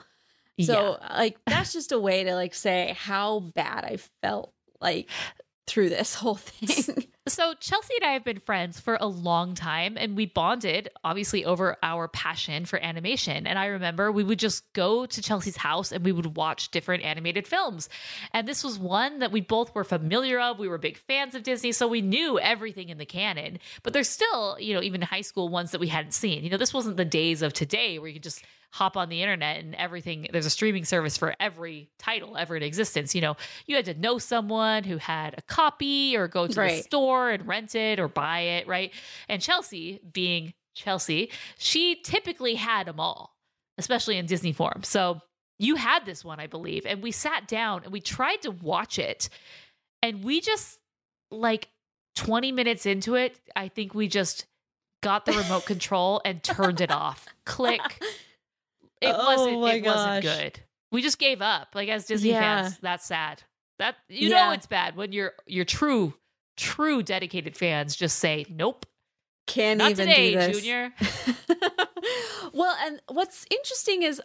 yeah. 0.58 0.66
So, 0.68 1.00
like, 1.10 1.40
that's 1.48 1.74
just 1.74 1.92
a 1.92 2.00
way 2.00 2.24
to 2.24 2.36
like 2.36 2.54
say 2.54 2.96
how 2.98 3.40
bad 3.40 3.84
I 3.84 3.98
felt 4.22 4.54
like 4.80 5.10
through 5.68 5.90
this 5.90 6.14
whole 6.14 6.36
thing. 6.40 7.06
So 7.28 7.56
Chelsea 7.60 7.96
and 8.00 8.08
I 8.08 8.14
have 8.14 8.24
been 8.24 8.40
friends 8.40 8.80
for 8.80 9.00
a 9.02 9.08
long 9.08 9.56
time 9.56 9.98
and 9.98 10.16
we 10.16 10.28
bonded 10.28 10.90
obviously 11.04 11.44
over 11.44 11.76
our 11.82 12.08
passion 12.08 12.66
for 12.66 12.78
animation. 12.78 13.48
And 13.48 13.58
I 13.58 13.66
remember 13.66 14.12
we 14.12 14.24
would 14.24 14.38
just 14.38 14.72
go 14.74 15.08
to 15.08 15.22
Chelsea's 15.24 15.58
house 15.58 15.92
and 15.92 16.06
we 16.06 16.12
would 16.12 16.38
watch 16.38 16.70
different 16.70 17.04
animated 17.04 17.48
films. 17.48 17.90
And 18.32 18.48
this 18.48 18.64
was 18.64 18.78
one 18.78 19.20
that 19.20 19.32
we 19.32 19.42
both 19.42 19.74
were 19.74 19.84
familiar 19.84 20.40
of. 20.40 20.60
We 20.60 20.68
were 20.68 20.78
big 20.78 20.98
fans 20.98 21.34
of 21.34 21.42
Disney, 21.42 21.72
so 21.72 21.88
we 21.88 22.04
knew 22.04 22.38
everything 22.40 22.90
in 22.90 23.00
the 23.00 23.08
canon. 23.08 23.58
But 23.82 23.94
there's 23.94 24.10
still, 24.10 24.60
you 24.60 24.76
know, 24.76 24.84
even 24.84 25.02
high 25.02 25.22
school 25.22 25.50
ones 25.50 25.72
that 25.72 25.82
we 25.82 25.88
hadn't 25.88 26.12
seen. 26.12 26.44
You 26.44 26.52
know, 26.52 26.58
this 26.58 26.76
wasn't 26.76 26.98
the 26.98 27.06
days 27.06 27.42
of 27.42 27.54
today 27.54 27.98
where 27.98 28.08
you 28.08 28.14
could 28.14 28.24
just 28.24 28.44
hop 28.76 28.98
on 28.98 29.08
the 29.08 29.22
internet 29.22 29.64
and 29.64 29.74
everything 29.76 30.28
there's 30.34 30.46
a 30.46 30.50
streaming 30.50 30.84
service 30.84 31.16
for 31.18 31.34
every 31.40 31.90
title 31.98 32.36
ever 32.36 32.58
in 32.58 32.62
existence. 32.62 33.16
You 33.16 33.22
know 33.22 33.38
you 33.68 33.78
had 33.78 33.86
to 33.86 33.94
know 33.94 34.18
someone 34.18 34.84
who 34.84 34.98
had 34.98 35.34
a 35.38 35.42
copy 35.44 36.18
or 36.18 36.28
go 36.28 36.46
to 36.46 36.54
the 36.54 36.82
store 36.82 37.32
and 37.32 37.48
rent 37.48 37.74
it 37.74 38.02
or 38.02 38.10
buy 38.10 38.40
it 38.42 38.68
right? 38.68 38.92
And 39.30 39.42
chelsea 39.42 40.02
being 40.12 40.54
chelsea 40.74 41.32
she 41.58 41.96
typically 42.04 42.56
had 42.56 42.86
them 42.86 43.00
all 43.00 43.38
especially 43.78 44.18
in 44.18 44.26
disney 44.26 44.52
form. 44.52 44.84
So 44.84 45.22
you 45.58 45.76
had 45.76 46.06
this 46.06 46.26
one 46.26 46.42
i 46.42 46.48
believe 46.48 46.86
and 46.86 47.02
we 47.02 47.12
sat 47.12 47.48
down 47.48 47.84
and 47.86 47.94
we 47.94 48.02
tried 48.02 48.42
to 48.42 48.52
watch 48.52 49.00
it. 49.00 49.30
And 50.04 50.22
we 50.22 50.42
just 50.42 50.80
like 51.32 51.70
20 52.18 52.52
minutes 52.52 52.86
into 52.86 53.16
it 53.16 53.40
i 53.56 53.70
think 53.70 53.94
we 53.94 54.10
just 54.10 54.46
got 55.06 55.26
the 55.26 55.34
remote 55.34 55.66
control 55.74 56.20
and 56.26 56.44
turned 56.44 56.82
it 56.82 56.92
off. 56.92 57.28
Click 57.46 57.82
it 59.06 59.16
Oh 59.18 59.26
wasn't 59.26 59.62
my 59.62 59.74
it 59.74 59.84
wasn't 59.84 60.22
good 60.24 60.60
we 60.92 61.02
just 61.02 61.20
gave 61.20 61.42
up 61.42 61.70
like 61.74 61.90
as 61.90 62.06
disney 62.06 62.32
Yeah. 62.32 62.62
fans 62.64 62.78
that's 62.82 63.06
sad 63.06 63.44
that 63.80 63.96
you 64.10 64.30
Yeah. 64.30 64.48
know 64.48 64.52
it's 64.52 64.68
bad 64.68 64.96
when 64.96 65.12
your 65.12 65.34
your 65.46 65.66
true 65.66 66.14
true 66.58 67.04
dedicated 67.04 67.56
fans 67.58 67.96
just 67.96 68.20
say 68.20 68.46
nope 68.50 68.86
Can't 69.48 69.80
not 69.80 69.92
even 69.92 70.08
today 70.08 70.32
do 70.32 70.38
this. 70.38 70.62
junior 70.62 70.94
well, 72.54 72.76
and 72.82 73.02
what's 73.08 73.46
interesting 73.52 74.04
is 74.04 74.22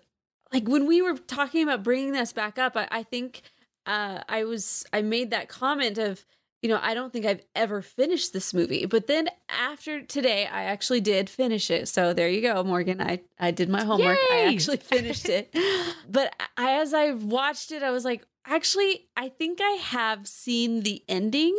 like 0.53 0.69
when 0.69 0.87
we 0.87 1.03
were 1.03 1.17
talking 1.17 1.63
about 1.63 1.83
bringing 1.83 2.13
this 2.13 2.33
back 2.33 2.59
up, 2.59 2.77
I, 2.77 2.89
I 2.91 3.03
think 3.03 3.43
uh, 3.87 4.21
I 4.29 4.45
was 4.45 4.85
I 4.93 5.03
made 5.03 5.31
that 5.31 5.49
comment 5.49 5.99
of 5.99 6.25
you 6.63 6.69
know 6.69 6.79
I 6.83 6.95
don't 6.95 7.13
think 7.13 7.27
I've 7.27 7.43
ever 7.55 7.83
finished 7.83 8.33
this 8.33 8.53
movie, 8.53 8.87
but 8.87 9.07
then 9.07 9.29
after 9.49 10.03
today 10.03 10.47
I 10.47 10.65
actually 10.65 11.01
did 11.01 11.31
finish 11.31 11.71
it. 11.71 11.89
So 11.89 12.13
there 12.13 12.29
you 12.29 12.43
go, 12.43 12.63
Morgan. 12.63 13.01
I 13.01 13.21
I 13.39 13.51
did 13.51 13.69
my 13.69 13.85
homework. 13.85 14.19
I 14.31 14.53
actually 14.53 14.77
finished 14.95 15.29
it. 15.29 15.55
but 16.09 16.35
I, 16.57 16.81
as 16.81 16.95
I 16.95 17.13
watched 17.13 17.73
it, 17.73 17.83
I 17.83 17.91
was 17.91 18.05
like, 18.05 18.27
actually, 18.47 19.09
I 19.17 19.29
think 19.29 19.61
I 19.63 19.73
have 19.73 20.27
seen 20.27 20.83
the 20.83 21.03
ending, 21.09 21.59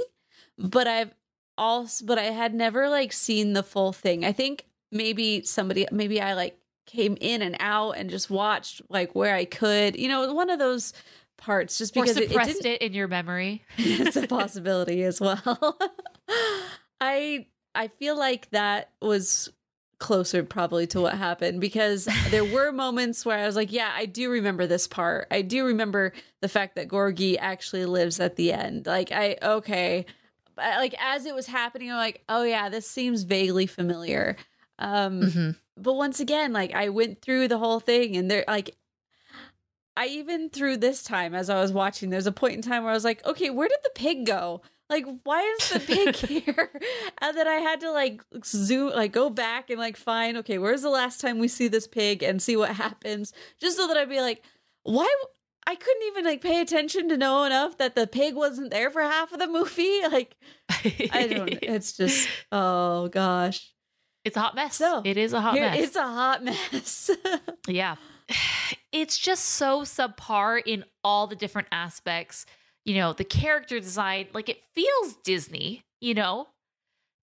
but 0.57 0.87
I've 0.87 1.13
also 1.57 2.05
but 2.05 2.17
I 2.17 2.23
had 2.23 2.53
never 2.53 2.89
like 2.89 3.13
seen 3.13 3.53
the 3.53 3.63
full 3.63 3.93
thing. 3.93 4.23
I 4.23 4.31
think 4.31 4.65
maybe 4.91 5.43
somebody 5.43 5.87
maybe 5.91 6.21
I 6.21 6.33
like 6.33 6.57
came 6.85 7.17
in 7.21 7.41
and 7.41 7.55
out 7.59 7.91
and 7.91 8.09
just 8.09 8.29
watched 8.29 8.81
like 8.89 9.15
where 9.15 9.33
I 9.35 9.45
could. 9.45 9.95
You 9.97 10.07
know, 10.07 10.33
one 10.33 10.49
of 10.49 10.59
those 10.59 10.93
parts 11.41 11.77
just 11.77 11.97
or 11.97 12.03
because 12.03 12.15
it, 12.17 12.31
it 12.31 12.43
didn't 12.45 12.65
it 12.65 12.81
in 12.81 12.93
your 12.93 13.07
memory 13.07 13.63
it's 13.77 14.15
a 14.15 14.27
possibility 14.27 15.03
as 15.03 15.19
well. 15.19 15.77
I 17.01 17.47
I 17.73 17.87
feel 17.87 18.17
like 18.17 18.49
that 18.51 18.91
was 19.01 19.49
closer 19.99 20.43
probably 20.43 20.87
to 20.87 20.99
what 20.99 21.13
happened 21.13 21.61
because 21.61 22.07
there 22.31 22.43
were 22.45 22.71
moments 22.85 23.23
where 23.25 23.37
I 23.37 23.45
was 23.45 23.55
like, 23.55 23.71
yeah, 23.71 23.91
I 23.93 24.05
do 24.07 24.31
remember 24.31 24.65
this 24.65 24.87
part. 24.87 25.27
I 25.29 25.41
do 25.43 25.65
remember 25.65 26.13
the 26.41 26.49
fact 26.49 26.75
that 26.75 26.87
Gurgi 26.87 27.37
actually 27.39 27.85
lives 27.85 28.19
at 28.19 28.35
the 28.35 28.51
end. 28.51 28.87
Like 28.87 29.11
I 29.11 29.37
okay, 29.41 30.05
But, 30.55 30.77
like 30.77 30.95
as 30.99 31.25
it 31.25 31.35
was 31.35 31.47
happening, 31.47 31.91
I'm 31.91 31.97
like, 31.97 32.23
oh 32.29 32.43
yeah, 32.43 32.69
this 32.69 32.89
seems 32.89 33.23
vaguely 33.23 33.67
familiar. 33.67 34.37
Um 34.79 35.21
Mhm. 35.21 35.55
but 35.77 35.93
once 35.93 36.19
again, 36.19 36.53
like 36.53 36.73
I 36.73 36.89
went 36.89 37.21
through 37.21 37.47
the 37.47 37.57
whole 37.59 37.79
thing 37.79 38.15
and 38.17 38.29
there 38.29 38.43
like 38.47 38.75
I 39.97 40.07
even 40.07 40.49
through 40.49 40.77
this 40.77 41.03
time 41.03 41.35
as 41.35 41.49
I 41.49 41.59
was 41.61 41.71
watching, 41.71 42.09
there's 42.09 42.27
a 42.27 42.31
point 42.31 42.55
in 42.55 42.61
time 42.61 42.83
where 42.83 42.91
I 42.91 42.95
was 42.95 43.03
like, 43.03 43.25
okay, 43.25 43.49
where 43.49 43.67
did 43.67 43.79
the 43.83 43.91
pig 43.93 44.25
go? 44.25 44.61
Like, 44.89 45.05
why 45.23 45.41
is 45.59 45.69
the 45.69 45.79
pig 45.79 46.15
here? 46.45 46.69
And 47.21 47.37
then 47.37 47.47
I 47.47 47.55
had 47.55 47.79
to 47.81 47.91
like 47.91 48.21
zoom, 48.43 48.91
like 48.93 49.11
go 49.11 49.29
back 49.29 49.69
and 49.69 49.79
like 49.79 49.95
find, 49.97 50.37
okay, 50.37 50.57
where's 50.57 50.81
the 50.81 50.89
last 50.89 51.21
time 51.21 51.39
we 51.39 51.47
see 51.47 51.67
this 51.67 51.87
pig 51.87 52.23
and 52.23 52.41
see 52.41 52.57
what 52.57 52.71
happens, 52.71 53.31
just 53.59 53.77
so 53.77 53.87
that 53.87 53.97
I'd 53.97 54.09
be 54.09 54.19
like, 54.21 54.43
why? 54.83 55.13
I 55.67 55.75
couldn't 55.75 56.07
even 56.07 56.25
like 56.25 56.41
pay 56.41 56.59
attention 56.59 57.07
to 57.09 57.17
know 57.17 57.43
enough 57.43 57.77
that 57.77 57.95
the 57.95 58.07
pig 58.07 58.35
wasn't 58.35 58.71
there 58.71 58.89
for 58.89 59.01
half 59.01 59.31
of 59.31 59.39
the 59.39 59.47
movie. 59.47 60.01
Like, 60.11 60.35
I 61.13 61.27
don't. 61.29 61.49
It's 61.61 61.93
just, 61.95 62.27
oh 62.51 63.07
gosh, 63.09 63.71
it's 64.25 64.35
a 64.35 64.41
hot 64.41 64.55
mess 64.55 64.75
So, 64.75 65.01
it 65.05 65.17
is 65.17 65.31
a 65.33 65.39
hot 65.39 65.53
mess 65.55 65.79
it's 65.79 65.95
a 65.95 66.01
hot 66.01 66.43
mess. 66.43 67.11
Yeah. 67.67 67.95
It's 68.91 69.17
just 69.17 69.45
so 69.45 69.81
subpar 69.81 70.61
in 70.65 70.85
all 71.03 71.27
the 71.27 71.35
different 71.35 71.67
aspects. 71.71 72.45
You 72.85 72.95
know, 72.95 73.13
the 73.13 73.23
character 73.23 73.79
design, 73.79 74.27
like 74.33 74.49
it 74.49 74.63
feels 74.73 75.15
Disney, 75.23 75.83
you 75.99 76.13
know? 76.13 76.47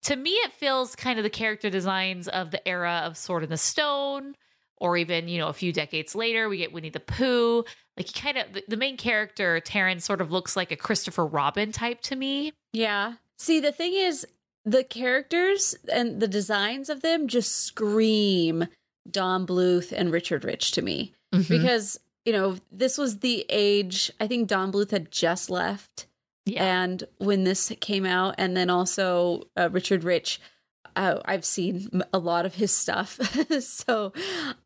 To 0.03 0.15
me, 0.15 0.31
it 0.31 0.53
feels 0.53 0.95
kind 0.95 1.19
of 1.19 1.23
the 1.23 1.29
character 1.29 1.69
designs 1.69 2.27
of 2.27 2.51
the 2.51 2.65
era 2.67 3.01
of 3.03 3.17
Sword 3.17 3.43
in 3.43 3.49
the 3.49 3.57
Stone, 3.57 4.35
or 4.77 4.95
even, 4.95 5.27
you 5.27 5.37
know, 5.37 5.49
a 5.49 5.53
few 5.53 5.73
decades 5.73 6.15
later, 6.15 6.47
we 6.47 6.57
get 6.57 6.71
Winnie 6.71 6.89
the 6.89 7.01
Pooh. 7.01 7.65
Like, 7.97 8.07
he 8.07 8.13
kind 8.13 8.37
of, 8.37 8.53
the, 8.53 8.63
the 8.69 8.77
main 8.77 8.95
character, 8.95 9.59
Terrence, 9.59 10.05
sort 10.05 10.21
of 10.21 10.31
looks 10.31 10.55
like 10.55 10.71
a 10.71 10.77
Christopher 10.77 11.25
Robin 11.25 11.73
type 11.73 11.99
to 12.03 12.15
me. 12.15 12.53
Yeah. 12.71 13.15
See, 13.37 13.59
the 13.59 13.73
thing 13.73 13.93
is, 13.93 14.25
the 14.63 14.85
characters 14.85 15.75
and 15.91 16.21
the 16.21 16.27
designs 16.27 16.89
of 16.89 17.01
them 17.01 17.27
just 17.27 17.53
scream 17.53 18.67
Don 19.09 19.45
Bluth 19.45 19.91
and 19.91 20.11
Richard 20.11 20.43
Rich 20.43 20.71
to 20.71 20.81
me 20.81 21.13
because, 21.47 21.99
you 22.25 22.33
know, 22.33 22.57
this 22.71 22.97
was 22.97 23.19
the 23.19 23.45
age, 23.49 24.11
I 24.19 24.27
think 24.27 24.47
Don 24.47 24.71
Bluth 24.71 24.91
had 24.91 25.11
just 25.11 25.49
left. 25.49 26.07
yeah. 26.45 26.81
And 26.83 27.03
when 27.17 27.43
this 27.43 27.71
came 27.81 28.05
out, 28.05 28.35
and 28.37 28.55
then 28.57 28.69
also 28.69 29.43
uh, 29.57 29.69
Richard 29.71 30.03
Rich, 30.03 30.39
uh, 30.95 31.19
I've 31.25 31.45
seen 31.45 32.01
a 32.13 32.17
lot 32.19 32.45
of 32.45 32.55
his 32.55 32.71
stuff. 32.75 33.19
so, 33.61 34.11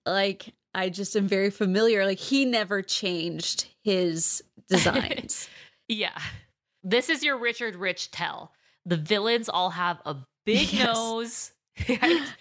like, 0.06 0.54
I 0.74 0.89
just 0.89 1.15
am 1.15 1.28
very 1.28 1.50
familiar. 1.50 2.06
Like, 2.06 2.19
he 2.19 2.46
never 2.46 2.82
changed 2.82 3.67
his 3.84 4.43
designs. 4.69 5.48
Yeah. 5.88 6.17
This 6.84 7.10
is 7.10 7.24
your 7.24 7.38
Richard 7.38 7.76
Rich 7.76 8.12
tell. 8.12 8.52
The 8.86 8.98
villains 8.98 9.48
all 9.48 9.69
have 9.72 10.00
a 10.06 10.15
big 10.46 10.72
Yes. 10.74 10.86
nose. 10.86 11.52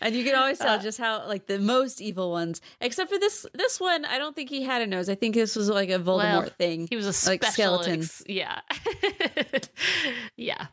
And 0.00 0.14
you 0.14 0.24
can 0.24 0.34
always 0.34 0.58
tell 0.58 0.78
Uh, 0.78 0.82
just 0.82 0.98
how 0.98 1.26
like 1.26 1.46
the 1.46 1.58
most 1.58 2.00
evil 2.00 2.30
ones, 2.30 2.60
except 2.80 3.10
for 3.10 3.18
this 3.18 3.46
this 3.54 3.80
one, 3.80 4.04
I 4.04 4.18
don't 4.18 4.34
think 4.36 4.50
he 4.50 4.62
had 4.62 4.82
a 4.82 4.86
nose. 4.86 5.08
I 5.08 5.14
think 5.14 5.34
this 5.34 5.56
was 5.56 5.68
like 5.68 5.88
a 5.90 5.98
Voldemort 5.98 6.42
Well, 6.42 6.50
thing. 6.58 6.86
He 6.90 6.96
was 6.96 7.06
a 7.06 7.28
Like 7.30 7.44
skeleton. 7.44 8.00
ex- 8.00 8.22
yeah. 8.26 8.60
yeah. 10.36 10.66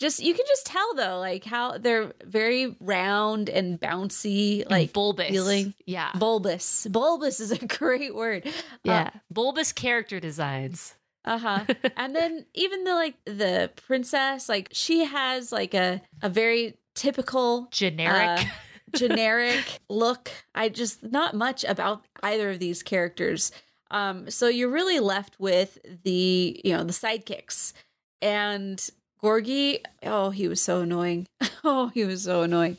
Just 0.00 0.20
you 0.20 0.34
can 0.34 0.44
just 0.48 0.66
tell 0.66 0.94
though, 0.94 1.18
like 1.20 1.44
how 1.44 1.78
they're 1.78 2.12
very 2.24 2.76
round 2.80 3.48
and 3.48 3.78
bouncy, 3.80 4.60
Like 4.60 4.70
like 4.70 4.92
bulbous. 4.92 5.28
feeling- 5.30 5.74
Yeah. 5.86 6.10
bulbous. 6.18 6.86
Bulbous 6.90 7.38
is 7.40 7.52
a 7.52 7.66
great 7.66 8.14
word. 8.14 8.48
yeah. 8.84 9.10
bulbous 9.30 9.72
character 9.72 10.18
designs. 10.18 10.94
Uh 11.24 11.38
huh. 11.38 11.64
and 11.96 12.16
then 12.16 12.46
even 12.52 12.82
the 12.82 12.94
like 12.94 13.14
the 13.26 13.70
princess, 13.86 14.48
like 14.48 14.68
she 14.72 15.04
has 15.04 15.52
like 15.52 15.72
a 15.72 16.02
a 16.20 16.28
very 16.28 16.74
typical 16.94 17.68
Generic. 17.70 18.40
Uh, 18.40 18.44
generic 18.94 19.80
look. 19.88 20.30
I 20.54 20.68
just 20.68 21.02
not 21.02 21.34
much 21.34 21.64
about 21.64 22.04
either 22.22 22.50
of 22.50 22.58
these 22.58 22.82
characters. 22.82 23.52
Um, 23.90 24.30
so 24.30 24.48
you're 24.48 24.70
really 24.70 25.00
left 25.00 25.38
with 25.38 25.78
the 26.04 26.60
you 26.64 26.76
know 26.76 26.84
the 26.84 26.92
sidekicks 26.92 27.72
and 28.20 28.78
Gurgi. 29.22 29.80
Oh, 30.02 30.30
he 30.30 30.48
was 30.48 30.60
so 30.60 30.80
annoying. 30.80 31.26
oh, 31.64 31.88
he 31.88 32.04
was 32.04 32.24
so 32.24 32.42
annoying. 32.42 32.78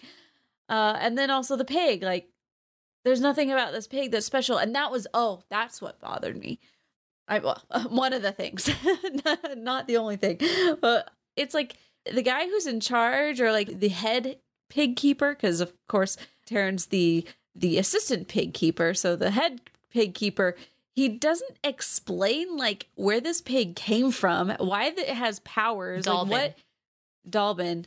Uh, 0.69 0.97
and 0.99 1.17
then 1.17 1.29
also 1.29 1.55
the 1.55 1.65
pig. 1.65 2.03
Like, 2.03 2.29
there's 3.03 3.21
nothing 3.21 3.51
about 3.51 3.73
this 3.73 3.87
pig 3.87 4.11
that's 4.11 4.25
special, 4.25 4.57
and 4.57 4.75
that 4.75 4.91
was 4.91 5.07
oh, 5.13 5.43
that's 5.49 5.81
what 5.81 5.99
bothered 5.99 6.37
me. 6.37 6.59
I 7.27 7.39
well, 7.39 7.61
one 7.89 8.13
of 8.13 8.21
the 8.21 8.31
things, 8.31 8.69
not, 9.25 9.57
not 9.57 9.87
the 9.87 9.97
only 9.97 10.17
thing, 10.17 10.39
but 10.81 11.09
it's 11.35 11.53
like 11.53 11.77
the 12.11 12.21
guy 12.21 12.45
who's 12.45 12.67
in 12.67 12.79
charge 12.79 13.39
or 13.41 13.51
like 13.51 13.79
the 13.79 13.89
head 13.89 14.37
pig 14.69 14.95
keeper, 14.95 15.33
because 15.33 15.61
of 15.61 15.73
course 15.87 16.17
Terrence, 16.45 16.85
the 16.87 17.25
the 17.55 17.77
assistant 17.77 18.27
pig 18.27 18.53
keeper, 18.53 18.93
so 18.93 19.15
the 19.15 19.31
head 19.31 19.61
pig 19.91 20.13
keeper, 20.15 20.55
he 20.95 21.07
doesn't 21.07 21.57
explain 21.63 22.57
like 22.57 22.87
where 22.95 23.21
this 23.21 23.41
pig 23.41 23.75
came 23.75 24.11
from, 24.11 24.49
why 24.59 24.85
it 24.87 25.09
has 25.09 25.39
powers, 25.39 26.05
Dalvin. 26.05 26.29
like 26.29 26.29
what 26.29 26.57
Dallben. 27.29 27.85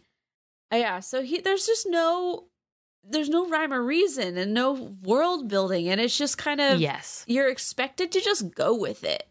Uh, 0.72 0.76
yeah, 0.76 1.00
so 1.00 1.22
he 1.22 1.40
there's 1.40 1.66
just 1.66 1.86
no 1.88 2.44
there's 3.08 3.28
no 3.28 3.48
rhyme 3.48 3.72
or 3.72 3.82
reason 3.82 4.36
and 4.36 4.52
no 4.52 4.72
world 5.04 5.46
building 5.48 5.88
and 5.88 6.00
it's 6.00 6.18
just 6.18 6.38
kind 6.38 6.60
of 6.60 6.80
yes. 6.80 7.24
you're 7.28 7.48
expected 7.48 8.10
to 8.10 8.20
just 8.20 8.52
go 8.52 8.74
with 8.74 9.04
it 9.04 9.28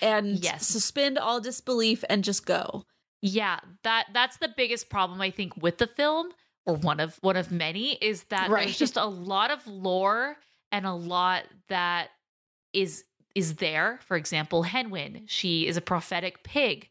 and 0.00 0.38
Yes. 0.38 0.68
suspend 0.68 1.18
all 1.18 1.40
disbelief 1.40 2.04
and 2.08 2.22
just 2.22 2.46
go. 2.46 2.84
Yeah, 3.20 3.58
that 3.82 4.06
that's 4.12 4.36
the 4.38 4.48
biggest 4.56 4.90
problem 4.90 5.20
I 5.20 5.30
think 5.30 5.56
with 5.56 5.78
the 5.78 5.86
film, 5.86 6.28
or 6.66 6.74
one 6.74 7.00
of 7.00 7.18
one 7.20 7.36
of 7.36 7.50
many, 7.50 7.94
is 7.94 8.24
that 8.24 8.50
Right. 8.50 8.64
there's 8.64 8.78
just 8.78 8.96
a 8.96 9.06
lot 9.06 9.50
of 9.50 9.66
lore 9.66 10.36
and 10.70 10.86
a 10.86 10.94
lot 10.94 11.44
that 11.68 12.10
is 12.72 13.04
is 13.34 13.56
there. 13.56 13.98
For 14.02 14.16
example, 14.16 14.62
Hen 14.64 14.90
Wen, 14.90 15.24
she 15.26 15.66
is 15.66 15.76
a 15.76 15.80
prophetic 15.80 16.42
pig. 16.44 16.90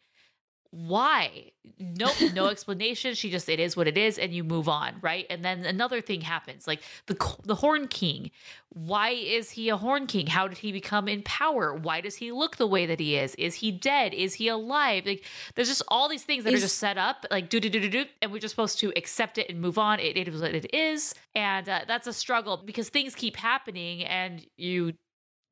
Why? 0.71 1.51
Nope, 1.79 2.15
no 2.33 2.47
explanation. 2.49 3.13
She 3.13 3.29
just 3.29 3.49
it 3.49 3.59
is 3.59 3.75
what 3.75 3.87
it 3.87 3.97
is, 3.97 4.17
and 4.17 4.33
you 4.33 4.43
move 4.43 4.67
on, 4.69 4.95
right? 5.01 5.25
And 5.29 5.43
then 5.43 5.65
another 5.65 6.01
thing 6.01 6.21
happens, 6.21 6.67
like 6.67 6.81
the 7.05 7.15
the 7.43 7.55
Horn 7.55 7.87
King. 7.87 8.31
Why 8.69 9.09
is 9.11 9.51
he 9.51 9.69
a 9.69 9.77
Horn 9.77 10.07
King? 10.07 10.27
How 10.27 10.47
did 10.47 10.59
he 10.59 10.71
become 10.71 11.07
in 11.07 11.21
power? 11.23 11.73
Why 11.73 12.01
does 12.01 12.15
he 12.15 12.31
look 12.31 12.57
the 12.57 12.67
way 12.67 12.85
that 12.85 12.99
he 12.99 13.15
is? 13.15 13.35
Is 13.35 13.55
he 13.55 13.71
dead? 13.71 14.13
Is 14.13 14.35
he 14.35 14.47
alive? 14.47 15.05
Like 15.05 15.23
there's 15.55 15.69
just 15.69 15.83
all 15.87 16.09
these 16.09 16.23
things 16.23 16.43
that 16.43 16.53
are 16.53 16.57
just 16.57 16.77
set 16.77 16.97
up, 16.97 17.25
like 17.31 17.49
do 17.49 17.59
do 17.59 17.69
do 17.69 17.79
do 17.79 17.89
do, 17.89 18.05
and 18.21 18.31
we're 18.31 18.39
just 18.39 18.53
supposed 18.53 18.79
to 18.79 18.91
accept 18.95 19.37
it 19.37 19.49
and 19.49 19.59
move 19.61 19.77
on. 19.77 19.99
It, 19.99 20.17
it 20.17 20.27
is 20.27 20.41
what 20.41 20.53
it 20.53 20.73
is, 20.73 21.15
and 21.35 21.67
uh, 21.67 21.81
that's 21.87 22.07
a 22.07 22.13
struggle 22.13 22.57
because 22.57 22.89
things 22.89 23.15
keep 23.15 23.35
happening, 23.37 24.03
and 24.03 24.45
you 24.57 24.93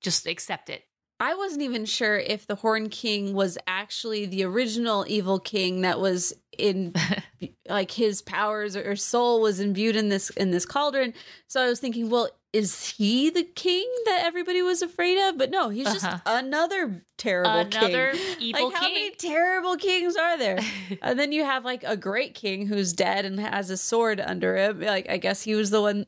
just 0.02 0.28
accept 0.28 0.70
it. 0.70 0.84
I 1.20 1.34
wasn't 1.36 1.62
even 1.62 1.86
sure 1.86 2.18
if 2.18 2.46
the 2.46 2.56
Horn 2.56 2.90
King 2.90 3.34
was 3.34 3.58
actually 3.68 4.26
the 4.26 4.44
original 4.44 5.06
evil 5.08 5.40
king 5.40 5.82
that 5.82 6.00
was 6.00 6.34
in 6.58 6.94
like 7.70 7.92
his 7.92 8.22
powers 8.22 8.76
or 8.76 8.96
soul 8.96 9.40
was 9.42 9.60
imbued 9.60 9.96
in 9.96 10.10
this 10.10 10.30
in 10.32 10.52
this 10.52 10.66
cauldron. 10.66 11.14
So 11.48 11.62
I 11.64 11.68
was 11.70 11.80
thinking, 11.80 12.10
well, 12.10 12.30
is 12.52 12.86
he 12.98 13.30
the 13.30 13.44
king 13.44 13.86
that 14.06 14.24
everybody 14.26 14.62
was 14.62 14.82
afraid 14.82 15.18
of? 15.28 15.38
But 15.38 15.52
no, 15.52 15.70
he's 15.70 15.92
just 15.92 16.06
Uh-huh. 16.06 16.20
another 16.26 17.04
terrible 17.18 17.52
Another 17.52 18.12
king. 18.14 18.36
evil 18.40 18.66
like 18.70 18.76
how 18.76 18.82
many 18.84 19.12
terrible 19.12 19.76
kings 19.78 20.16
are 20.16 20.38
there? 20.38 20.60
and 21.02 21.18
then 21.20 21.32
you 21.32 21.44
have 21.46 21.64
like 21.66 21.84
a 21.86 21.98
great 21.98 22.34
king 22.34 22.68
who's 22.68 22.94
dead 22.94 23.26
and 23.26 23.40
has 23.40 23.70
a 23.70 23.78
sword 23.78 24.20
under 24.22 24.56
him. 24.58 24.82
Like 24.82 25.10
I 25.10 25.18
guess 25.18 25.42
he 25.44 25.56
was 25.56 25.70
the 25.70 25.82
one. 25.82 26.06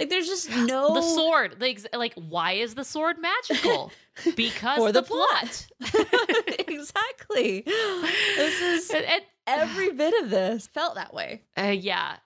Like 0.00 0.08
there's 0.10 0.26
just 0.26 0.50
no 0.56 0.94
The 0.94 1.02
sword, 1.02 1.56
like, 1.60 1.86
like 1.94 2.14
why 2.14 2.52
is 2.52 2.74
the 2.74 2.84
sword 2.84 3.16
magical? 3.20 3.92
Because 4.36 4.78
For 4.78 4.92
the, 4.92 5.00
the 5.00 5.06
plot. 5.06 5.66
exactly. 6.68 7.62
This 7.62 8.60
is 8.60 8.90
And- 8.90 9.04
and- 9.06 9.22
every 9.46 9.92
bit 10.02 10.12
of 10.22 10.30
this 10.30 10.66
felt 10.66 10.96
that 10.96 11.14
way. 11.14 11.42
uh, 11.58 11.68
yeah, 11.68 12.16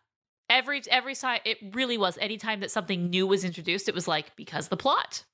every 0.51 0.83
every 0.91 1.15
time 1.15 1.41
it 1.45 1.59
really 1.73 1.97
was. 1.99 2.19
Anytime 2.21 2.61
that 2.61 2.71
something 2.71 3.11
new 3.11 3.27
was 3.27 3.45
introduced, 3.45 3.89
it 3.89 3.95
was 3.95 4.09
like 4.09 4.35
because 4.37 4.69
the 4.69 4.77
plot. 4.77 5.25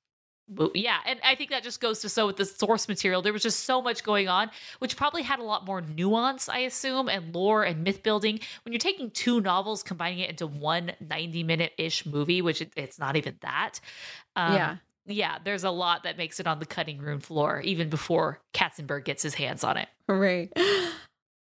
Yeah, 0.73 0.97
and 1.05 1.19
I 1.23 1.35
think 1.35 1.49
that 1.51 1.63
just 1.63 1.79
goes 1.79 1.99
to 2.01 2.09
so 2.09 2.27
with 2.27 2.35
the 2.37 2.45
source 2.45 2.87
material, 2.89 3.21
there 3.21 3.31
was 3.31 3.43
just 3.43 3.61
so 3.61 3.81
much 3.81 4.03
going 4.03 4.27
on, 4.27 4.51
which 4.79 4.97
probably 4.97 5.21
had 5.21 5.39
a 5.39 5.43
lot 5.43 5.65
more 5.65 5.81
nuance, 5.81 6.49
I 6.49 6.59
assume, 6.59 7.07
and 7.07 7.33
lore 7.33 7.63
and 7.63 7.83
myth 7.83 8.03
building. 8.03 8.39
When 8.65 8.73
you're 8.73 8.79
taking 8.79 9.11
two 9.11 9.39
novels, 9.39 9.81
combining 9.81 10.19
it 10.19 10.29
into 10.29 10.47
one 10.47 10.91
90 10.99 11.43
minute 11.43 11.71
ish 11.77 12.05
movie, 12.05 12.41
which 12.41 12.61
it, 12.61 12.73
it's 12.75 12.99
not 12.99 13.15
even 13.15 13.37
that. 13.41 13.79
Um, 14.35 14.53
Yeah. 14.55 14.75
yeah, 15.05 15.37
there's 15.43 15.63
a 15.63 15.71
lot 15.71 16.03
that 16.03 16.17
makes 16.17 16.39
it 16.39 16.47
on 16.47 16.59
the 16.59 16.65
cutting 16.65 16.97
room 16.99 17.21
floor, 17.21 17.61
even 17.61 17.89
before 17.89 18.39
Katzenberg 18.53 19.05
gets 19.05 19.23
his 19.23 19.35
hands 19.35 19.63
on 19.63 19.77
it. 19.77 19.87
Right. 20.07 20.51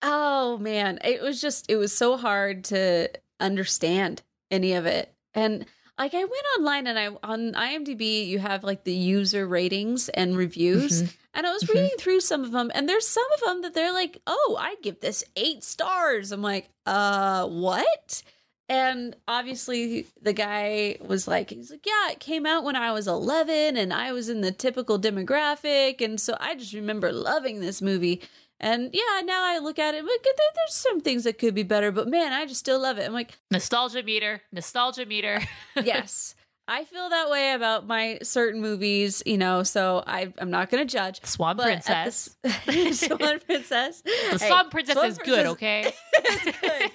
Oh 0.05 0.57
man, 0.57 0.99
it 1.03 1.21
was 1.21 1.39
just 1.39 1.69
it 1.71 1.77
was 1.77 1.95
so 1.95 2.17
hard 2.17 2.65
to 2.65 3.09
understand 3.39 4.21
any 4.51 4.73
of 4.73 4.85
it. 4.85 5.13
And 5.33 5.65
like 6.03 6.13
I 6.13 6.25
went 6.25 6.45
online 6.57 6.85
and 6.87 6.99
I 6.99 7.07
on 7.23 7.53
IMDb 7.53 8.27
you 8.27 8.39
have 8.39 8.63
like 8.63 8.83
the 8.83 8.93
user 8.93 9.47
ratings 9.47 10.09
and 10.09 10.35
reviews. 10.35 11.01
And 11.33 11.47
I 11.47 11.51
was 11.53 11.63
Mhm. 11.63 11.69
reading 11.69 11.97
through 11.97 12.19
some 12.19 12.43
of 12.43 12.51
them 12.51 12.69
and 12.75 12.87
there's 12.89 13.07
some 13.07 13.25
of 13.35 13.39
them 13.39 13.61
that 13.61 13.73
they're 13.73 13.93
like, 13.93 14.21
"Oh, 14.27 14.57
I 14.59 14.75
give 14.83 14.99
this 14.99 15.23
8 15.35 15.63
stars." 15.63 16.31
I'm 16.33 16.41
like, 16.41 16.69
"Uh, 16.85 17.47
what?" 17.47 18.21
And 18.69 19.15
obviously 19.27 20.05
the 20.21 20.33
guy 20.33 20.97
was 21.01 21.27
like, 21.27 21.49
he's 21.49 21.71
like, 21.71 21.85
"Yeah, 21.85 22.11
it 22.11 22.19
came 22.19 22.45
out 22.45 22.63
when 22.63 22.75
I 22.75 22.91
was 22.91 23.07
11 23.07 23.77
and 23.77 23.93
I 23.93 24.11
was 24.11 24.29
in 24.29 24.41
the 24.41 24.51
typical 24.51 24.99
demographic 24.99 26.01
and 26.01 26.19
so 26.19 26.35
I 26.39 26.55
just 26.55 26.73
remember 26.73 27.11
loving 27.11 27.61
this 27.61 27.81
movie." 27.81 28.21
And 28.59 28.91
yeah, 28.93 29.21
now 29.25 29.43
I 29.43 29.59
look 29.59 29.77
at 29.77 29.93
it, 29.93 30.05
like 30.05 30.23
there's 30.23 30.73
some 30.73 31.01
things 31.01 31.25
that 31.25 31.37
could 31.37 31.53
be 31.53 31.63
better, 31.63 31.91
but 31.91 32.07
man, 32.07 32.31
I 32.31 32.45
just 32.45 32.61
still 32.61 32.79
love 32.79 32.97
it. 32.97 33.05
I'm 33.05 33.13
like, 33.13 33.37
Nostalgia 33.51 34.03
meter, 34.03 34.41
nostalgia 34.53 35.05
meter. 35.05 35.41
yes, 35.83 36.35
I 36.67 36.85
feel 36.85 37.09
that 37.09 37.29
way 37.29 37.51
about 37.53 37.87
my 37.87 38.19
certain 38.23 38.61
movies, 38.61 39.21
you 39.25 39.37
know. 39.37 39.63
So 39.63 40.01
I, 40.07 40.31
I'm 40.37 40.49
not 40.49 40.69
going 40.69 40.85
to 40.87 40.91
judge. 40.91 41.23
Swan 41.25 41.57
Princess. 41.57 42.37
the, 42.41 42.93
Swan 42.93 43.39
Princess. 43.45 44.01
The 44.01 44.37
Hey, 44.39 44.47
Swan 44.47 44.69
Princess 44.69 44.95
Swan 44.95 45.07
is 45.07 45.17
good, 45.17 45.45
okay? 45.47 45.93
is 46.25 46.55
good. 46.61 46.91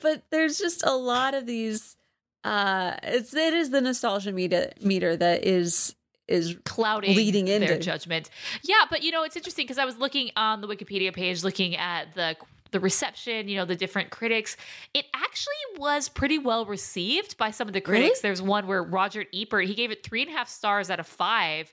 but 0.00 0.22
there's 0.30 0.58
just 0.58 0.86
a 0.86 0.94
lot 0.94 1.34
of 1.34 1.46
these. 1.46 1.96
Uh, 2.44 2.94
it's 3.02 3.34
it 3.34 3.54
is 3.54 3.70
the 3.70 3.80
nostalgia 3.80 4.32
meter 4.32 4.70
meter 4.80 5.16
that 5.16 5.44
is 5.44 5.94
is 6.32 6.56
Clouding 6.64 7.14
Leading 7.16 7.44
their 7.44 7.78
judgment. 7.78 8.30
Yeah, 8.62 8.84
but 8.90 9.02
you 9.02 9.10
know, 9.10 9.22
it's 9.22 9.36
interesting 9.36 9.64
because 9.64 9.78
I 9.78 9.84
was 9.84 9.98
looking 9.98 10.30
on 10.36 10.60
the 10.60 10.66
Wikipedia 10.68 11.12
page, 11.12 11.44
looking 11.44 11.76
at 11.76 12.14
the 12.14 12.36
the 12.72 12.80
reception, 12.80 13.48
you 13.48 13.56
know, 13.56 13.66
the 13.66 13.76
different 13.76 14.08
critics. 14.08 14.56
It 14.94 15.04
actually 15.14 15.52
was 15.76 16.08
pretty 16.08 16.38
well 16.38 16.64
received 16.64 17.36
by 17.36 17.50
some 17.50 17.68
of 17.68 17.74
the 17.74 17.82
Really? 17.86 18.00
critics. 18.04 18.20
There's 18.22 18.40
one 18.40 18.66
where 18.66 18.82
Roger 18.82 19.26
Ebert, 19.34 19.66
he 19.66 19.74
gave 19.74 19.90
it 19.90 20.02
three 20.02 20.22
and 20.22 20.30
a 20.30 20.34
half 20.34 20.48
stars 20.48 20.88
out 20.88 20.98
of 20.98 21.06
five. 21.06 21.70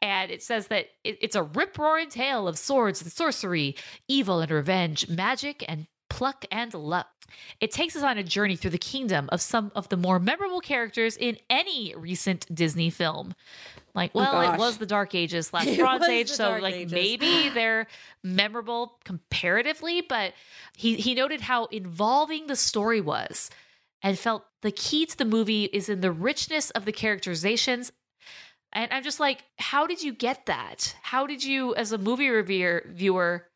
And 0.00 0.30
it 0.30 0.42
says 0.42 0.68
that 0.68 0.86
it, 1.04 1.18
it's 1.20 1.36
a 1.36 1.42
rip 1.42 1.76
roaring 1.76 2.08
tale 2.08 2.48
of 2.48 2.58
swords 2.58 3.02
and 3.02 3.12
sorcery, 3.12 3.76
evil 4.08 4.40
and 4.40 4.50
revenge, 4.50 5.06
magic 5.06 5.62
and 5.68 5.86
pluck 6.08 6.46
and 6.50 6.72
luck. 6.72 7.08
It 7.60 7.70
takes 7.70 7.96
us 7.96 8.02
on 8.02 8.18
a 8.18 8.22
journey 8.22 8.56
through 8.56 8.70
the 8.70 8.78
kingdom 8.78 9.28
of 9.30 9.40
some 9.40 9.72
of 9.74 9.88
the 9.88 9.96
more 9.96 10.18
memorable 10.18 10.60
characters 10.60 11.16
in 11.16 11.38
any 11.50 11.94
recent 11.96 12.52
Disney 12.54 12.90
film. 12.90 13.34
Like, 13.94 14.12
oh, 14.14 14.20
well, 14.20 14.54
it 14.54 14.58
was 14.58 14.78
the 14.78 14.86
Dark 14.86 15.14
Ages 15.14 15.46
slash 15.48 15.66
It 15.66 15.78
Bronze 15.78 16.04
Age, 16.04 16.28
so 16.30 16.50
Dark 16.50 16.62
like 16.62 16.74
Ages. 16.74 16.92
maybe 16.92 17.48
they're 17.54 17.86
memorable 18.22 18.98
comparatively, 19.04 20.00
but 20.00 20.34
he 20.76 20.96
he 20.96 21.14
noted 21.14 21.42
how 21.42 21.66
involving 21.66 22.46
the 22.46 22.56
story 22.56 23.00
was 23.00 23.50
and 24.02 24.18
felt 24.18 24.44
the 24.62 24.70
key 24.70 25.06
to 25.06 25.16
the 25.16 25.24
movie 25.24 25.64
is 25.64 25.88
in 25.88 26.00
the 26.00 26.12
richness 26.12 26.70
of 26.70 26.84
the 26.84 26.92
characterizations. 26.92 27.92
And 28.72 28.92
I'm 28.92 29.02
just 29.02 29.18
like, 29.18 29.44
how 29.58 29.86
did 29.86 30.02
you 30.02 30.12
get 30.12 30.46
that? 30.46 30.94
How 31.02 31.26
did 31.26 31.42
you, 31.42 31.74
as 31.74 31.90
a 31.90 31.98
movie 31.98 32.28
reviewer, 32.28 32.84
viewer, 32.86 33.46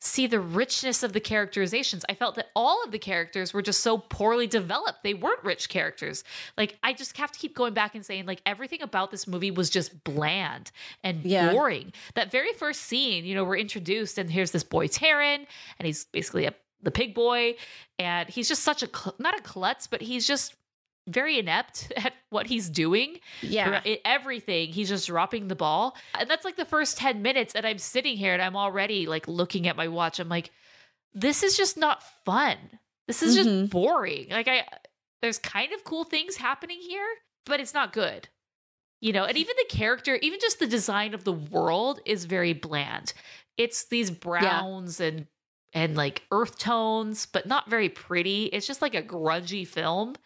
see 0.00 0.26
the 0.26 0.40
richness 0.40 1.02
of 1.02 1.12
the 1.12 1.20
characterizations? 1.20 2.04
I 2.08 2.14
felt 2.14 2.34
that 2.36 2.50
all 2.54 2.82
of 2.84 2.92
the 2.92 2.98
characters 2.98 3.52
were 3.52 3.62
just 3.62 3.80
so 3.80 3.98
poorly 3.98 4.46
developed. 4.46 5.02
They 5.02 5.14
weren't 5.14 5.42
rich 5.42 5.68
characters. 5.68 6.24
Like, 6.56 6.78
I 6.82 6.92
just 6.92 7.16
have 7.18 7.32
to 7.32 7.38
keep 7.38 7.54
going 7.54 7.74
back 7.74 7.94
and 7.94 8.04
saying, 8.04 8.26
like, 8.26 8.40
everything 8.46 8.82
about 8.82 9.10
this 9.10 9.26
movie 9.26 9.50
was 9.50 9.70
just 9.70 10.04
bland 10.04 10.70
and 11.02 11.24
Yeah. 11.24 11.52
boring. 11.52 11.92
That 12.14 12.30
very 12.30 12.52
first 12.52 12.82
scene, 12.82 13.24
you 13.24 13.34
know, 13.34 13.44
we're 13.44 13.56
introduced, 13.58 14.18
and 14.18 14.30
here's 14.30 14.50
this 14.52 14.64
boy, 14.64 14.88
Taran, 14.88 15.46
and 15.78 15.86
he's 15.86 16.04
basically 16.04 16.46
a 16.46 16.54
the 16.80 16.92
pig 16.92 17.12
boy, 17.12 17.56
and 17.98 18.28
he's 18.28 18.46
just 18.46 18.62
such 18.62 18.84
a 18.84 18.88
not 19.18 19.36
a 19.36 19.42
klutz, 19.42 19.88
but 19.88 20.00
he's 20.00 20.24
just 20.28 20.54
very 21.08 21.36
inept 21.38 21.92
at 21.96 22.12
what 22.30 22.46
he's 22.46 22.68
doing. 22.68 23.18
yeah. 23.42 23.80
Everything, 24.04 24.68
he's 24.72 24.88
just 24.88 25.06
dropping 25.06 25.48
the 25.48 25.54
ball, 25.56 25.96
and 26.18 26.28
that's 26.28 26.44
like 26.44 26.56
the 26.56 26.64
first 26.64 26.96
ten 26.98 27.22
minutes. 27.22 27.54
And 27.54 27.66
I'm 27.66 27.78
sitting 27.78 28.16
here, 28.16 28.32
and 28.32 28.42
I'm 28.42 28.56
already 28.56 29.06
like 29.06 29.26
looking 29.28 29.66
at 29.66 29.76
my 29.76 29.88
watch. 29.88 30.18
I'm 30.20 30.28
like, 30.28 30.50
this 31.14 31.42
is 31.42 31.56
just 31.56 31.76
not 31.76 32.02
fun. 32.24 32.56
This 33.06 33.22
is 33.22 33.34
just 33.34 33.48
Mhm. 33.48 33.70
boring. 33.70 34.28
Like 34.30 34.48
I, 34.48 34.66
there's 35.22 35.38
kind 35.38 35.72
of 35.72 35.82
cool 35.84 36.04
things 36.04 36.36
happening 36.36 36.78
here, 36.80 37.06
but 37.46 37.60
it's 37.60 37.72
not 37.74 37.92
good. 37.92 38.28
You 39.00 39.12
know, 39.12 39.24
and 39.24 39.36
even 39.38 39.54
the 39.56 39.74
character, 39.74 40.16
even 40.20 40.40
just 40.40 40.58
the 40.58 40.66
design 40.66 41.14
of 41.14 41.24
the 41.24 41.32
world 41.32 42.00
is 42.04 42.24
very 42.26 42.52
bland. 42.52 43.12
It's 43.56 43.84
these 43.86 44.10
browns 44.10 45.00
and 45.00 45.26
and 45.72 45.96
like 45.96 46.22
earth 46.32 46.58
tones, 46.58 47.26
but 47.26 47.46
not 47.46 47.70
very 47.70 47.88
pretty. 47.88 48.44
It's 48.46 48.66
just 48.66 48.82
like 48.82 48.94
a 48.94 49.02
grungy 49.02 49.66
film 49.66 50.16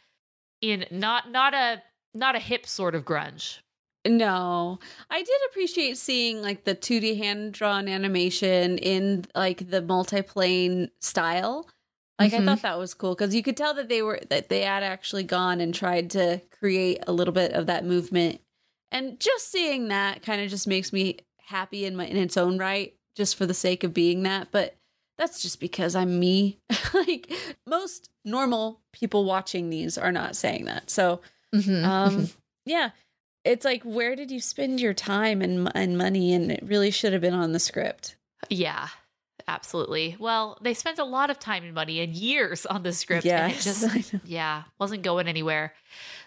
in 0.60 0.86
not 0.90 1.30
not 1.30 1.52
a 1.54 1.82
not 2.14 2.37
a 2.37 2.40
hip 2.40 2.66
sort 2.66 2.94
of 2.94 3.05
grunge. 3.05 3.59
No, 4.07 4.81
I 5.11 5.22
did 5.22 5.40
appreciate 5.48 5.96
seeing 5.96 6.42
like 6.42 6.64
the 6.64 6.75
2D 6.75 7.18
hand 7.18 7.53
drawn 7.53 7.88
animation 7.88 8.79
in 8.79 9.27
like 9.35 9.70
the 9.70 9.81
multiplane 9.81 10.90
style. 11.01 11.68
Like 12.18 12.33
Mhm. 12.33 12.40
I 12.40 12.44
thought 12.44 12.62
that 12.62 12.79
was 12.79 12.94
cool 12.94 13.14
because 13.14 13.35
you 13.35 13.42
could 13.44 13.57
tell 13.57 13.75
that 13.75 13.88
they 13.88 14.03
were 14.03 14.20
that 14.29 14.48
they 14.48 14.62
had 14.62 14.83
actually 14.83 15.22
gone 15.22 15.61
and 15.61 15.72
tried 15.75 16.11
to 16.11 16.40
create 16.51 17.03
a 17.07 17.12
little 17.12 17.33
bit 17.33 17.53
of 17.53 17.66
that 17.66 17.85
movement, 17.85 18.40
and 18.90 19.18
just 19.20 19.51
seeing 19.51 19.88
that 19.88 20.22
kind 20.22 20.42
of 20.42 20.51
just 20.51 20.66
makes 20.66 20.92
me 20.92 21.18
happy 21.46 21.85
in 21.85 21.94
my 21.96 22.07
in 22.07 22.16
its 22.16 22.37
own 22.37 22.59
right, 22.59 22.94
just 23.14 23.37
for 23.37 23.46
the 23.46 23.55
sake 23.55 23.85
of 23.85 23.94
being 23.94 24.25
that. 24.25 24.48
But 24.51 24.77
that's 25.16 25.42
just 25.42 25.61
because 25.61 25.94
I'm 25.94 26.18
me. 26.18 26.59
like 26.94 27.33
most 27.66 28.11
normal 28.25 28.81
people 28.92 29.25
watching 29.25 29.70
these 29.70 29.96
are 29.96 30.12
not 30.12 30.35
saying 30.37 30.64
that. 30.64 30.90
So 30.90 31.20
Mhm. 31.54 31.84
um 31.84 32.28
yeah 32.64 32.90
it's 33.44 33.64
like 33.64 33.82
where 33.82 34.14
did 34.16 34.30
you 34.30 34.40
spend 34.40 34.80
your 34.80 34.94
time 34.94 35.42
and, 35.42 35.70
and 35.74 35.98
money 35.98 36.32
and 36.32 36.50
it 36.50 36.60
really 36.62 36.90
should 36.90 37.12
have 37.12 37.20
been 37.22 37.34
on 37.34 37.52
the 37.52 37.58
script 37.58 38.16
Yeah, 38.48 38.88
absolutely. 39.48 40.16
Well, 40.18 40.58
they 40.62 40.74
spent 40.74 40.98
a 40.98 41.04
lot 41.04 41.30
of 41.30 41.38
time 41.38 41.64
and 41.64 41.74
money 41.74 42.00
and 42.00 42.14
years 42.14 42.64
on 42.66 42.82
the 42.82 42.92
script, 42.92 43.24
and 43.44 43.52
it 43.52 43.60
just 43.60 44.14
yeah 44.24 44.64
wasn't 44.78 45.02
going 45.02 45.28
anywhere. 45.28 45.74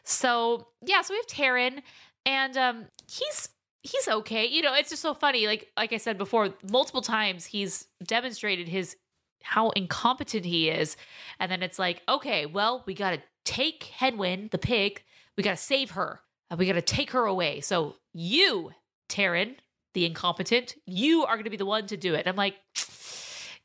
So 0.04 0.68
yeah, 0.86 1.02
so 1.02 1.14
we 1.14 1.18
have 1.18 1.28
Taran, 1.28 1.82
and 2.26 2.58
um, 2.58 2.86
he's 3.10 3.50
he's 3.84 4.08
okay. 4.08 4.46
You 4.46 4.62
know, 4.62 4.74
it's 4.74 4.90
just 4.90 5.02
so 5.02 5.14
funny. 5.14 5.48
Like 5.48 5.72
like 5.78 5.94
I 5.94 5.98
said 5.98 6.18
before, 6.18 6.54
multiple 6.72 7.02
times 7.02 7.46
he's 7.46 7.88
demonstrated 8.04 8.68
his 8.68 8.96
how 9.44 9.70
incompetent 9.72 10.46
he 10.46 10.70
is, 10.70 10.98
and 11.40 11.52
then 11.52 11.62
it's 11.64 11.80
like, 11.80 12.02
okay, 12.10 12.46
well, 12.46 12.84
we 12.86 12.94
got 12.94 13.12
to 13.12 13.22
take 13.44 13.84
Hen 13.84 14.18
Wen, 14.18 14.50
the 14.52 14.58
pig. 14.58 15.04
We 15.38 15.44
got 15.44 15.52
to 15.52 15.58
save 15.58 15.92
her. 15.92 16.22
Uh, 16.52 16.56
we 16.58 16.66
got 16.66 16.74
to 16.74 16.82
take 16.82 17.12
her 17.12 17.26
away. 17.26 17.62
So 17.62 17.96
you, 18.14 18.72
Taran, 19.10 19.56
the 19.94 20.06
incompetent, 20.06 20.76
you 20.86 21.24
are 21.26 21.36
going 21.36 21.46
to 21.46 21.50
be 21.50 21.58
the 21.58 21.66
one 21.66 21.88
to 21.88 21.98
do 21.98 22.14
it. 22.14 22.28
I'm 22.28 22.36
like, 22.36 22.56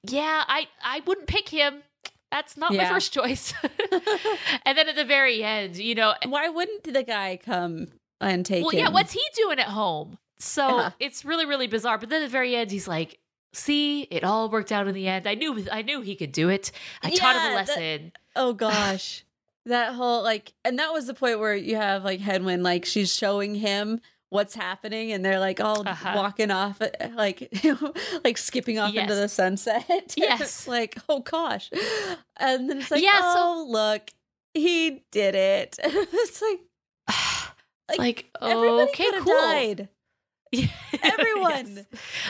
yeah, 0.05 0.45
I 0.47 0.67
I 0.83 1.01
wouldn't 1.07 1.27
pick 1.27 1.49
him. 1.49 1.83
That's 2.31 2.57
not 2.57 2.73
my 2.73 2.89
first 2.89 3.13
choice. 3.13 3.53
and 4.65 4.79
then 4.79 4.89
at 4.89 4.95
the 4.97 5.05
very 5.05 5.43
end, 5.43 5.77
you 5.77 5.95
know, 5.97 6.15
why 6.27 6.49
wouldn't 6.49 6.85
the 6.85 7.03
guy 7.03 7.39
come 7.45 7.89
and 8.21 8.47
take 8.47 8.63
well, 8.63 8.71
him 8.71 8.79
yeah, 8.79 8.89
what's 8.89 9.13
he 9.13 9.23
doing 9.35 9.59
at 9.59 9.67
home? 9.67 10.17
So 10.39 10.67
Yeah. 10.79 10.91
it's 11.01 11.25
really, 11.25 11.45
really 11.45 11.67
bizarre. 11.67 11.99
But 11.99 12.09
then 12.09 12.23
at 12.23 12.27
the 12.27 12.31
very 12.33 12.55
end, 12.57 12.71
he's 12.71 12.87
like, 12.89 13.19
"See, 13.53 14.03
it 14.03 14.23
all 14.25 14.49
worked 14.49 14.71
out 14.73 14.87
in 14.89 14.95
the 14.95 15.09
end. 15.09 15.27
I 15.27 15.35
knew, 15.35 15.67
I 15.71 15.83
knew 15.83 16.01
he 16.03 16.15
could 16.15 16.33
do 16.33 16.49
it. 16.49 16.71
I 17.03 17.11
taught 17.11 17.37
him 17.37 17.43
a 17.43 17.45
Yeah, 17.47 17.65
that- 17.65 17.69
lesson." 17.69 18.13
oh 18.37 18.53
gosh 18.53 19.25
that 19.67 19.95
whole 19.95 20.23
like 20.23 20.53
and 20.65 20.79
that 20.79 20.93
was 20.93 21.07
the 21.07 21.15
point 21.15 21.39
where 21.39 21.55
you 21.55 21.77
have 21.77 22.05
like 22.05 22.21
Hen 22.21 22.45
Wen 22.45 22.63
like 22.63 22.85
she's 22.85 23.15
showing 23.15 23.55
him 23.55 24.01
what's 24.31 24.55
happening 24.55 25.13
and 25.13 25.25
they're 25.25 25.41
like 25.41 25.61
all 25.61 25.87
Uh-huh. 25.87 26.13
walking 26.17 26.51
off 26.51 26.81
uh, 26.81 26.89
like 27.15 27.53
like 28.25 28.39
skipping 28.39 28.79
off 28.79 28.95
into 28.95 29.15
the 29.15 29.29
sunset 29.29 30.15
Yes. 30.17 30.67
Like 30.69 30.97
oh 31.09 31.21
gosh 31.21 31.71
and 32.39 32.71
then 32.71 32.79
it's 32.79 32.91
like 32.91 33.03
Yeah, 33.03 33.21
so- 33.21 33.35
oh 33.39 33.67
look 33.69 34.11
he 34.55 35.03
did 35.13 35.35
it 35.35 35.79
it's 35.85 36.41
like 36.43 36.61
It's 37.93 37.99
like, 37.99 38.31
okay, 38.41 38.89
could 38.95 39.15
have 39.15 39.25
cool. 39.25 39.33
died 39.41 39.89
Everyone. 41.03 41.77
Yes. 41.77 41.85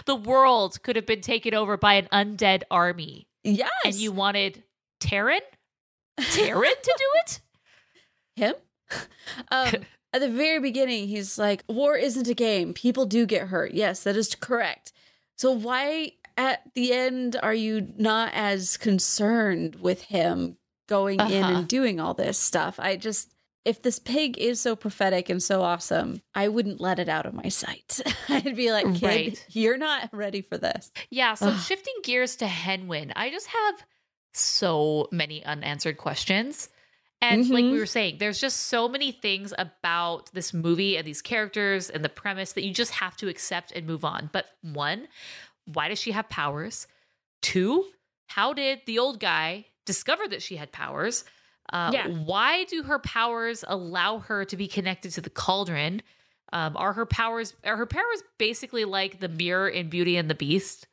The 0.06 0.14
world 0.14 0.82
could 0.82 0.96
have 0.96 1.06
been 1.06 1.20
taken 1.20 1.54
over 1.54 1.76
by 1.76 1.94
an 1.94 2.08
undead 2.12 2.62
army, 2.70 3.26
yes 3.44 3.68
and 3.84 3.94
you 3.94 4.12
wanted 4.12 4.62
Taran, 5.02 5.40
Taran 6.20 6.80
to 6.82 6.94
do 6.98 7.04
it. 7.26 7.40
him 8.36 8.54
um 9.50 9.74
at 10.12 10.20
the 10.20 10.28
very 10.30 10.58
beginning 10.60 11.08
he's 11.08 11.38
like 11.38 11.62
war 11.68 11.96
isn't 11.96 12.28
a 12.28 12.34
game 12.34 12.72
people 12.74 13.06
do 13.06 13.26
get 13.26 13.48
hurt 13.48 13.72
yes 13.72 14.02
that 14.04 14.16
is 14.16 14.34
correct 14.34 14.92
so 15.36 15.50
why 15.52 16.12
at 16.36 16.62
the 16.74 16.92
end 16.92 17.36
are 17.42 17.54
you 17.54 17.88
not 17.96 18.30
as 18.34 18.76
concerned 18.76 19.76
with 19.76 20.02
him 20.02 20.56
going 20.88 21.20
in 21.20 21.44
Uh-huh. 21.44 21.58
and 21.58 21.68
doing 21.68 22.00
all 22.00 22.14
this 22.14 22.38
stuff 22.38 22.80
i 22.80 22.96
just 22.96 23.32
if 23.64 23.82
this 23.82 23.98
pig 23.98 24.38
is 24.38 24.58
so 24.60 24.74
prophetic 24.74 25.28
and 25.28 25.40
so 25.42 25.62
awesome 25.62 26.20
i 26.34 26.48
wouldn't 26.48 26.80
let 26.80 26.98
it 26.98 27.08
out 27.08 27.26
of 27.26 27.34
my 27.34 27.48
sight 27.48 28.00
i'd 28.28 28.56
be 28.56 28.72
like 28.72 28.86
kid 28.94 29.02
Right. 29.06 29.46
you're 29.50 29.76
not 29.78 30.08
ready 30.12 30.40
for 30.42 30.58
this 30.58 30.90
Yeah, 31.10 31.34
so 31.34 31.48
Ugh. 31.48 31.60
shifting 31.60 31.94
gears 32.02 32.36
to 32.36 32.46
Hen 32.46 32.88
Wen, 32.88 33.12
I 33.14 33.30
just 33.30 33.46
have 33.48 33.84
so 34.32 35.08
many 35.10 35.44
unanswered 35.44 35.96
questions. 35.96 36.68
And 37.22 37.48
like 37.50 37.64
Mhm. 37.64 37.72
we 37.72 37.78
were 37.78 37.84
saying, 37.86 38.16
there's 38.18 38.40
just 38.40 38.56
so 38.68 38.88
many 38.88 39.12
things 39.12 39.52
about 39.58 40.32
this 40.32 40.54
movie 40.54 40.96
and 40.96 41.06
these 41.06 41.20
characters 41.20 41.90
and 41.90 42.02
the 42.02 42.08
premise 42.08 42.54
that 42.54 42.64
you 42.64 42.72
just 42.72 42.92
have 42.92 43.16
to 43.18 43.28
accept 43.28 43.72
and 43.72 43.86
move 43.86 44.04
on. 44.06 44.30
But 44.32 44.46
one, 44.62 45.06
why 45.66 45.88
does 45.88 45.98
she 46.00 46.12
have 46.12 46.30
powers? 46.30 46.86
Two, 47.42 47.86
how 48.28 48.52
did 48.54 48.80
the 48.86 48.98
old 48.98 49.20
guy 49.20 49.66
discover 49.84 50.26
that 50.28 50.40
she 50.42 50.56
had 50.56 50.72
powers? 50.72 51.24
Uh, 51.70 51.90
Yeah. 51.92 52.08
Why 52.08 52.64
do 52.64 52.84
her 52.84 52.98
powers 52.98 53.64
allow 53.68 54.18
her 54.20 54.44
to 54.46 54.56
be 54.56 54.66
connected 54.66 55.12
to 55.12 55.20
the 55.20 55.30
cauldron? 55.30 56.02
Um, 56.52 56.76
are 56.76 56.94
her 56.94 57.06
powers 57.06 57.54
are 57.64 57.76
her 57.76 57.86
powers 57.86 58.22
basically 58.38 58.84
like 58.84 59.20
the 59.20 59.28
mirror 59.28 59.68
in 59.68 59.88
Beauty 59.88 60.16
and 60.16 60.28
the 60.28 60.34
Beast, 60.34 60.86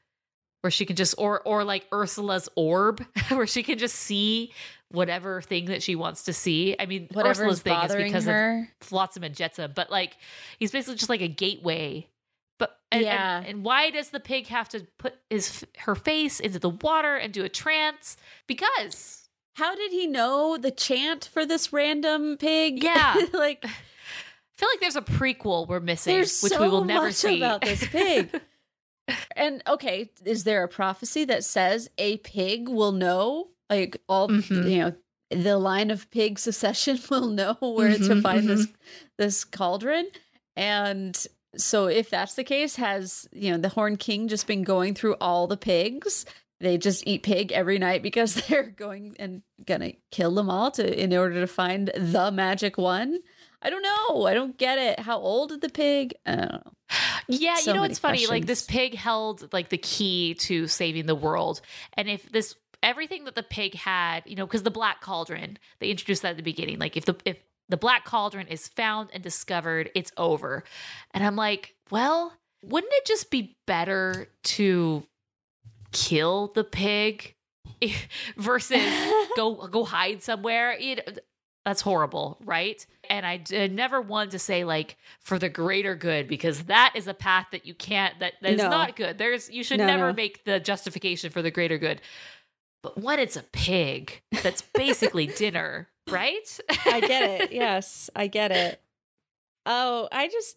where 0.68 0.72
she 0.72 0.86
can 0.86 0.98
just 0.98 1.16
or 1.18 1.40
or 1.46 1.64
like 1.64 1.88
Ursula's 1.94 2.50
orb, 2.58 3.02
where 3.30 3.48
she 3.48 3.64
can 3.64 3.78
just 3.78 3.96
see 3.96 4.52
whatever 4.90 5.42
thing 5.42 5.68
that 5.68 5.82
she 5.82 5.96
wants 5.96 6.24
to 6.24 6.34
see. 6.34 6.76
I 6.78 6.86
mean, 6.86 7.08
whatever's 7.14 7.40
Ursula's 7.40 7.62
thing 7.62 7.80
is 7.86 7.96
because 7.96 8.26
her 8.26 8.70
of 8.82 8.86
Flotsam 8.86 9.24
and 9.24 9.34
Jetsam, 9.34 9.72
but 9.74 9.90
like 9.90 10.18
he's 10.60 10.72
basically 10.72 10.96
just 10.96 11.10
like 11.10 11.22
a 11.22 11.30
gateway. 11.30 12.10
But 12.60 12.78
and, 12.92 13.04
Yeah. 13.04 13.38
and, 13.38 13.48
and 13.48 13.64
why 13.64 13.92
does 13.92 14.10
the 14.10 14.20
pig 14.20 14.48
have 14.48 14.68
to 14.70 14.86
put 14.98 15.16
his 15.30 15.66
her 15.78 15.96
face 15.96 16.42
into 16.42 16.60
the 16.60 16.70
water 16.70 17.16
and 17.16 17.32
do 17.32 17.46
a 17.46 17.50
trance? 17.50 18.18
Because 18.46 19.30
how 19.54 19.74
did 19.74 19.94
he 19.94 20.06
know 20.06 20.58
the 20.58 20.72
chant 20.72 21.30
for 21.32 21.46
this 21.46 21.72
random 21.72 22.36
pig 22.36 22.84
Yeah. 22.84 23.16
like 23.34 23.64
I 23.64 23.70
feel 24.58 24.68
like 24.68 24.82
there's 24.82 24.98
a 24.98 25.02
prequel 25.02 25.66
we're 25.66 25.80
missing, 25.80 26.18
which 26.18 26.28
so 26.28 26.62
we 26.62 26.68
will 26.68 26.84
never 26.84 27.06
much 27.06 27.16
see 27.16 27.38
about 27.38 27.62
this 27.62 27.88
pig. 27.88 28.42
and 29.36 29.62
okay, 29.68 30.10
is 30.26 30.44
there 30.44 30.64
a 30.64 30.68
prophecy 30.68 31.26
that 31.26 31.44
says 31.44 31.90
a 31.98 32.18
pig 32.18 32.70
will 32.70 32.92
know, 32.92 33.50
like 33.70 33.98
all 34.10 34.30
Mhm. 34.30 34.70
you 34.70 34.78
know, 34.80 34.94
the 35.30 35.58
line 35.58 35.92
of 35.92 36.10
pig 36.12 36.40
succession 36.40 37.00
will 37.10 37.28
know 37.28 37.56
where 37.62 37.98
to 37.98 38.00
Mhm, 38.16 38.22
find 38.22 38.50
this 38.50 38.68
this 39.18 39.44
cauldron? 39.44 40.08
And 40.56 41.18
so, 41.56 41.88
if 41.88 42.10
that's 42.10 42.36
the 42.36 42.44
case, 42.44 42.76
has 42.76 43.28
you 43.32 43.52
know 43.52 43.58
the 43.58 43.70
Horn 43.70 43.98
King 43.98 44.28
just 44.28 44.48
been 44.48 44.64
going 44.64 44.94
through 44.96 45.16
all 45.22 45.48
the 45.48 45.58
pigs? 45.58 46.26
They 46.60 46.78
just 46.80 47.04
eat 47.06 47.22
pig 47.22 47.52
every 47.52 47.78
night 47.78 48.02
because 48.02 48.34
they're 48.48 48.64
going 48.64 49.16
and 49.20 49.44
gonna 49.66 49.94
kill 50.12 50.34
them 50.34 50.50
all 50.50 50.72
to 50.72 51.02
in 51.04 51.14
order 51.16 51.40
to 51.40 51.48
find 51.48 51.92
the 51.96 52.32
magic 52.32 52.78
one. 52.78 53.20
I 53.68 53.70
don't 53.70 53.82
know. 53.82 54.26
I 54.26 54.34
don't 54.34 54.58
get 54.58 54.78
it. 54.78 54.98
How 54.98 55.18
old 55.20 55.52
is 55.52 55.60
the 55.60 55.68
pig? 55.68 56.16
I 56.26 56.36
don't 56.36 56.52
know. 56.54 56.72
Yeah, 57.28 57.56
So 57.56 57.72
you 57.72 57.76
know 57.76 57.82
what's 57.82 58.00
funny? 58.00 58.26
Like 58.26 58.46
this 58.46 58.64
pig 58.64 58.96
held 58.96 59.52
like 59.52 59.68
the 59.68 59.78
key 59.78 60.36
to 60.36 60.68
saving 60.68 61.06
the 61.06 61.16
world, 61.16 61.60
and 61.92 62.08
if 62.08 62.32
this 62.32 62.56
everything 62.82 63.26
that 63.26 63.36
the 63.36 63.44
pig 63.44 63.76
had, 63.76 64.24
you 64.26 64.38
know, 64.38 64.46
because 64.46 64.64
the 64.64 64.72
black 64.72 65.02
cauldron 65.02 65.58
they 65.80 65.90
introduced 65.90 66.22
that 66.22 66.30
at 66.32 66.38
the 66.38 66.44
beginning. 66.44 66.80
Like 66.80 66.96
if 66.96 67.04
the 67.04 67.18
if 67.26 67.40
the 67.68 67.76
black 67.76 68.06
cauldron 68.06 68.48
is 68.48 68.70
found 68.70 69.10
and 69.12 69.22
discovered, 69.22 69.92
it's 69.94 70.14
over. 70.16 70.64
And 71.12 71.26
I'm 71.26 71.36
like, 71.36 71.76
well, 71.92 72.32
wouldn't 72.64 72.94
it 72.94 73.06
just 73.06 73.30
be 73.30 73.58
better 73.66 74.30
to 74.44 75.04
kill 75.92 76.54
the 76.56 76.64
pig 76.64 77.36
versus 78.38 78.82
go 79.36 79.68
go 79.68 79.84
hide 79.84 80.24
somewhere? 80.24 80.78
That's 81.68 81.82
horrible, 81.82 82.38
right? 82.46 82.86
And 83.10 83.26
I 83.26 83.36
d- 83.38 83.68
never 83.68 84.00
want 84.00 84.32
to 84.32 84.40
say 84.40 84.64
like 84.64 84.96
for 85.20 85.38
the 85.38 85.50
greater 85.50 85.96
good 85.96 86.30
because 86.30 86.64
that 86.64 86.94
is 86.96 87.08
a 87.08 87.14
path 87.14 87.48
that 87.52 87.66
you 87.66 87.74
can't 87.74 88.18
that 88.22 88.36
that 88.42 88.54
is 88.54 88.58
No. 88.60 88.70
not 88.70 88.96
good. 88.96 89.18
There's 89.18 89.50
you 89.50 89.66
should 89.66 89.80
No, 89.80 89.86
never 89.86 90.08
no. 90.08 90.14
make 90.14 90.46
the 90.46 90.62
justification 90.62 91.30
for 91.30 91.42
the 91.42 91.52
greater 91.52 91.78
good. 91.78 92.00
But 92.84 92.98
when 93.02 93.20
it's 93.20 93.36
a 93.36 93.44
pig 93.44 94.22
that's 94.44 94.62
basically 94.62 95.28
dinner, 95.44 95.90
right? 96.10 96.58
I 96.86 97.02
get 97.02 97.42
it. 97.42 97.52
Yes, 97.52 98.10
I 98.16 98.28
get 98.28 98.52
it. 98.54 98.80
Oh, 99.66 100.08
I 100.10 100.30
just 100.30 100.56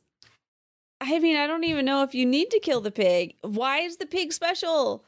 I 1.01 1.19
mean, 1.19 1.37
I 1.37 1.49
don't 1.49 1.65
even 1.65 1.87
know 1.87 2.05
if 2.05 2.15
you 2.15 2.25
need 2.25 2.51
to 2.53 2.61
kill 2.61 2.81
the 2.83 2.93
pig. 2.93 3.35
Why 3.43 3.79
is 3.81 3.97
the 3.97 4.07
pig 4.07 4.33
special? 4.33 5.05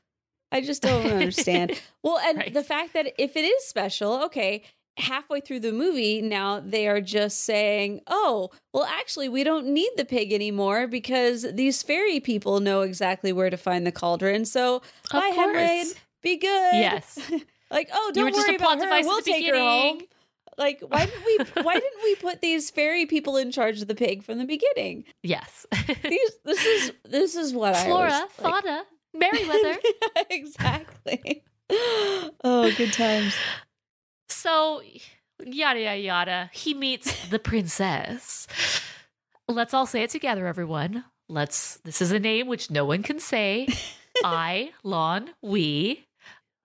I 0.50 0.62
just 0.62 0.82
don't 0.82 1.06
understand. 1.12 1.80
well, 2.02 2.18
and 2.18 2.38
Right. 2.38 2.52
the 2.52 2.64
fact 2.64 2.92
that 2.94 3.12
if 3.18 3.36
it 3.36 3.44
is 3.44 3.64
special, 3.66 4.24
okay, 4.24 4.64
halfway 4.98 5.40
through 5.40 5.60
the 5.60 5.72
movie, 5.72 6.20
now 6.22 6.60
they 6.60 6.86
are 6.88 7.00
just 7.00 7.40
saying, 7.42 8.00
"Oh, 8.06 8.50
well 8.72 8.84
actually 8.84 9.28
we 9.28 9.44
don't 9.44 9.66
need 9.66 9.90
the 9.96 10.04
pig 10.04 10.32
anymore 10.32 10.86
because 10.86 11.46
these 11.54 11.82
fairy 11.82 12.20
people 12.20 12.60
know 12.60 12.82
exactly 12.82 13.32
where 13.32 13.50
to 13.50 13.56
find 13.56 13.86
the 13.86 13.92
cauldron." 13.92 14.44
So, 14.44 14.82
bye 15.10 15.32
Henry, 15.34 15.84
be 16.22 16.36
good. 16.36 16.74
Yes. 16.74 17.18
Like, 17.72 17.88
oh, 17.90 18.10
don't 18.12 18.34
just 18.34 18.46
a 18.46 18.50
worry 18.50 18.56
about 18.56 18.78
her. 18.80 19.00
We'll 19.00 19.22
take 19.22 19.46
her 19.48 19.58
home. 19.58 20.02
Like, 20.58 20.82
why 20.86 21.06
didn't 21.06 21.24
we? 21.24 21.38
Why 21.62 21.72
didn't 21.72 22.02
we 22.04 22.14
put 22.16 22.42
these 22.42 22.70
fairy 22.70 23.06
people 23.06 23.38
in 23.38 23.50
charge 23.50 23.80
of 23.80 23.88
the 23.88 23.94
pig 23.94 24.22
from 24.22 24.36
the 24.36 24.44
beginning? 24.44 25.04
Yes. 25.22 25.64
These, 26.04 26.30
this 26.44 26.62
is 26.66 26.92
this 27.08 27.34
is 27.34 27.54
what 27.54 27.74
I 27.74 27.84
Flora, 27.86 28.10
was, 28.10 28.20
like- 28.20 28.30
fauna, 28.62 28.84
Merryweather. 29.14 29.78
exactly. 30.28 31.42
oh, 32.44 32.70
good 32.76 32.92
times. 32.92 33.34
So, 34.42 34.82
yada, 35.44 35.78
yada, 35.78 35.98
yada. 35.98 36.50
He 36.52 36.74
meets 36.74 37.28
the 37.28 37.38
princess. 37.38 38.48
Let's 39.46 39.72
all 39.72 39.86
say 39.86 40.02
it 40.02 40.10
together, 40.10 40.48
everyone. 40.48 41.04
Let's, 41.28 41.76
this 41.84 42.02
is 42.02 42.10
a 42.10 42.18
name 42.18 42.48
which 42.48 42.68
no 42.68 42.84
one 42.84 43.04
can 43.04 43.20
say. 43.20 43.68
I, 44.24 44.72
Lon, 44.82 45.30
we. 45.42 46.06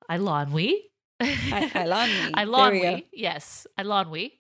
I, 0.10 0.18
Lon, 0.18 0.54
we. 0.54 0.90
I, 1.20 1.72
I 1.76 1.86
lon 1.86 2.10
we. 2.10 2.32
I, 2.34 2.44
Lon, 2.46 2.72
we 2.72 2.80
we. 2.80 3.08
Yes, 3.14 3.68
I, 3.78 3.84
Lon, 3.84 4.10
we. 4.10 4.40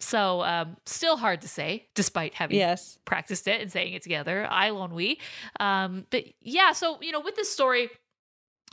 So, 0.00 0.42
um, 0.42 0.76
still 0.84 1.16
hard 1.16 1.40
to 1.42 1.48
say, 1.48 1.88
despite 1.94 2.34
having 2.34 2.58
Yes. 2.58 2.98
practiced 3.06 3.48
it 3.48 3.62
and 3.62 3.72
saying 3.72 3.94
it 3.94 4.02
together. 4.02 4.46
I 4.50 4.70
lon 4.70 4.94
we. 4.94 5.20
Um, 5.58 6.06
but 6.10 6.24
yeah, 6.42 6.72
so 6.72 6.98
you 7.00 7.12
know, 7.12 7.20
with 7.20 7.36
this 7.36 7.50
story, 7.50 7.88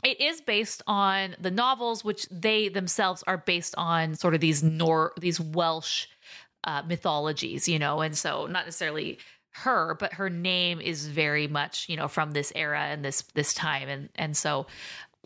it 0.02 0.20
is 0.20 0.40
based 0.40 0.82
on 0.86 1.36
the 1.40 1.50
novels, 1.50 2.04
which 2.04 2.26
they 2.30 2.68
themselves 2.68 3.22
are 3.26 3.38
based 3.38 3.74
on 3.76 4.14
sort 4.14 4.34
of 4.34 4.40
these 4.40 4.62
Nor 4.62 5.12
these 5.18 5.40
Welsh 5.40 6.06
uh, 6.64 6.82
mythologies, 6.86 7.68
you 7.68 7.78
know, 7.78 8.00
and 8.00 8.16
so 8.16 8.46
not 8.46 8.64
necessarily 8.64 9.18
her, 9.52 9.96
but 9.98 10.14
her 10.14 10.30
name 10.30 10.80
is 10.80 11.08
very 11.08 11.48
much 11.48 11.88
you 11.88 11.96
know 11.96 12.08
from 12.08 12.32
this 12.32 12.52
era 12.54 12.82
and 12.82 13.04
this 13.04 13.22
this 13.34 13.52
time, 13.52 13.88
and 13.88 14.08
and 14.16 14.36
so 14.36 14.66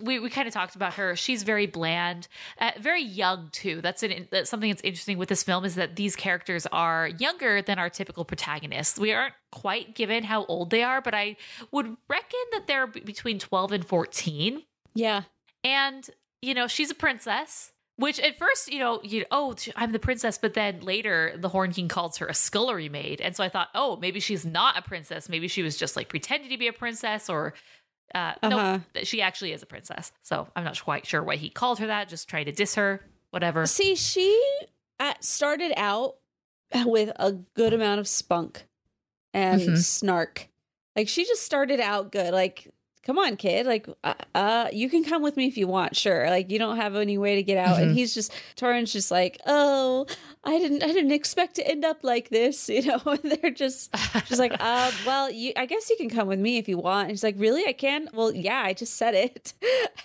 we, 0.00 0.18
we 0.18 0.28
kind 0.28 0.48
of 0.48 0.54
talked 0.54 0.74
about 0.74 0.94
her. 0.94 1.14
She's 1.16 1.42
very 1.44 1.66
bland, 1.66 2.26
uh, 2.58 2.72
very 2.80 3.02
young 3.02 3.48
too. 3.52 3.80
That's 3.80 4.02
an 4.02 4.28
that's 4.30 4.50
something 4.50 4.70
that's 4.70 4.82
interesting 4.82 5.18
with 5.18 5.28
this 5.28 5.42
film 5.42 5.64
is 5.64 5.76
that 5.76 5.96
these 5.96 6.16
characters 6.16 6.66
are 6.72 7.08
younger 7.08 7.62
than 7.62 7.78
our 7.78 7.88
typical 7.88 8.24
protagonists. 8.24 8.98
We 8.98 9.12
aren't 9.12 9.34
quite 9.52 9.94
given 9.94 10.24
how 10.24 10.46
old 10.46 10.70
they 10.70 10.82
are, 10.82 11.00
but 11.00 11.14
I 11.14 11.36
would 11.70 11.96
reckon 12.08 12.40
that 12.52 12.66
they're 12.66 12.88
b- 12.88 13.00
between 13.00 13.38
twelve 13.38 13.72
and 13.72 13.86
fourteen. 13.86 14.62
Yeah. 14.94 15.22
And 15.62 16.08
you 16.42 16.54
know, 16.54 16.66
she's 16.66 16.90
a 16.90 16.94
princess. 16.94 17.70
Which 17.96 18.18
at 18.18 18.36
first, 18.36 18.72
you 18.72 18.80
know, 18.80 19.00
you 19.04 19.24
oh, 19.30 19.54
I'm 19.76 19.92
the 19.92 20.00
princess, 20.00 20.36
but 20.36 20.54
then 20.54 20.80
later 20.80 21.34
the 21.36 21.48
Horn 21.48 21.70
King 21.70 21.86
calls 21.86 22.16
her 22.16 22.26
a 22.26 22.34
scullery 22.34 22.88
maid, 22.88 23.20
and 23.20 23.36
so 23.36 23.44
I 23.44 23.48
thought, 23.48 23.68
oh, 23.72 23.96
maybe 23.98 24.18
she's 24.18 24.44
not 24.44 24.76
a 24.76 24.82
princess. 24.82 25.28
Maybe 25.28 25.46
she 25.46 25.62
was 25.62 25.76
just 25.76 25.94
like 25.94 26.08
pretending 26.08 26.50
to 26.50 26.58
be 26.58 26.66
a 26.66 26.72
princess, 26.72 27.30
or 27.30 27.54
uh, 28.14 28.34
no, 28.42 28.58
Uh-huh. 28.58 28.78
that 28.94 29.06
she 29.06 29.20
actually 29.20 29.52
is 29.52 29.62
a 29.62 29.66
princess. 29.66 30.12
So 30.22 30.48
I'm 30.54 30.64
not 30.64 30.80
quite 30.82 31.06
sure 31.06 31.22
why 31.22 31.36
he 31.36 31.50
called 31.50 31.78
her 31.80 31.86
that. 31.88 32.08
Just 32.08 32.28
trying 32.28 32.46
to 32.46 32.52
diss 32.52 32.74
her, 32.76 33.00
whatever. 33.30 33.66
See, 33.66 33.94
she 33.96 34.40
uh, 35.00 35.14
started 35.20 35.72
out 35.76 36.16
with 36.86 37.10
a 37.16 37.32
good 37.32 37.72
amount 37.72 38.00
of 38.00 38.08
spunk 38.08 38.66
and 39.32 39.60
Mhm. 39.60 39.78
snark. 39.78 40.48
Like 40.96 41.08
she 41.08 41.24
just 41.24 41.42
started 41.42 41.80
out 41.80 42.12
good. 42.12 42.32
Like, 42.32 42.72
come 43.04 43.18
on, 43.18 43.36
kid. 43.36 43.66
Like, 43.66 43.86
uh, 44.02 44.14
uh, 44.34 44.68
you 44.72 44.88
can 44.90 45.04
come 45.04 45.22
with 45.22 45.36
me 45.36 45.46
if 45.46 45.56
you 45.56 45.66
want. 45.68 45.94
Sure. 45.96 46.28
Like, 46.30 46.50
you 46.50 46.58
don't 46.58 46.76
have 46.76 46.96
any 46.96 47.18
way 47.18 47.34
to 47.36 47.42
get 47.42 47.58
out. 47.58 47.76
Mhm. 47.78 47.82
And 47.82 47.96
he's 47.96 48.14
just 48.14 48.32
Torrance, 48.56 48.92
just 48.92 49.10
like, 49.10 49.40
oh, 49.46 50.06
I 50.44 50.58
didn't, 50.58 50.82
I 50.82 50.88
didn't 50.88 51.12
expect 51.12 51.54
to 51.56 51.66
end 51.68 51.84
up 51.84 51.98
like 52.02 52.28
this. 52.30 52.68
You 52.74 52.82
know, 52.82 53.00
and 53.06 53.22
they're 53.40 53.50
just. 53.50 53.94
She's 54.26 54.38
like, 54.38 54.54
uh, 54.60 54.90
well, 55.06 55.30
you, 55.30 55.52
I 55.56 55.66
guess 55.66 55.88
you 55.90 55.96
can 55.96 56.08
come 56.10 56.28
with 56.28 56.38
me 56.40 56.58
if 56.58 56.68
you 56.68 56.78
want. 56.78 57.02
And 57.02 57.10
he's 57.12 57.22
like, 57.24 57.36
really? 57.38 57.64
I 57.66 57.72
can? 57.72 58.08
Well, 58.12 58.32
yeah, 58.34 58.62
I 58.64 58.72
just 58.72 58.94
said 58.94 59.14
it. 59.14 59.52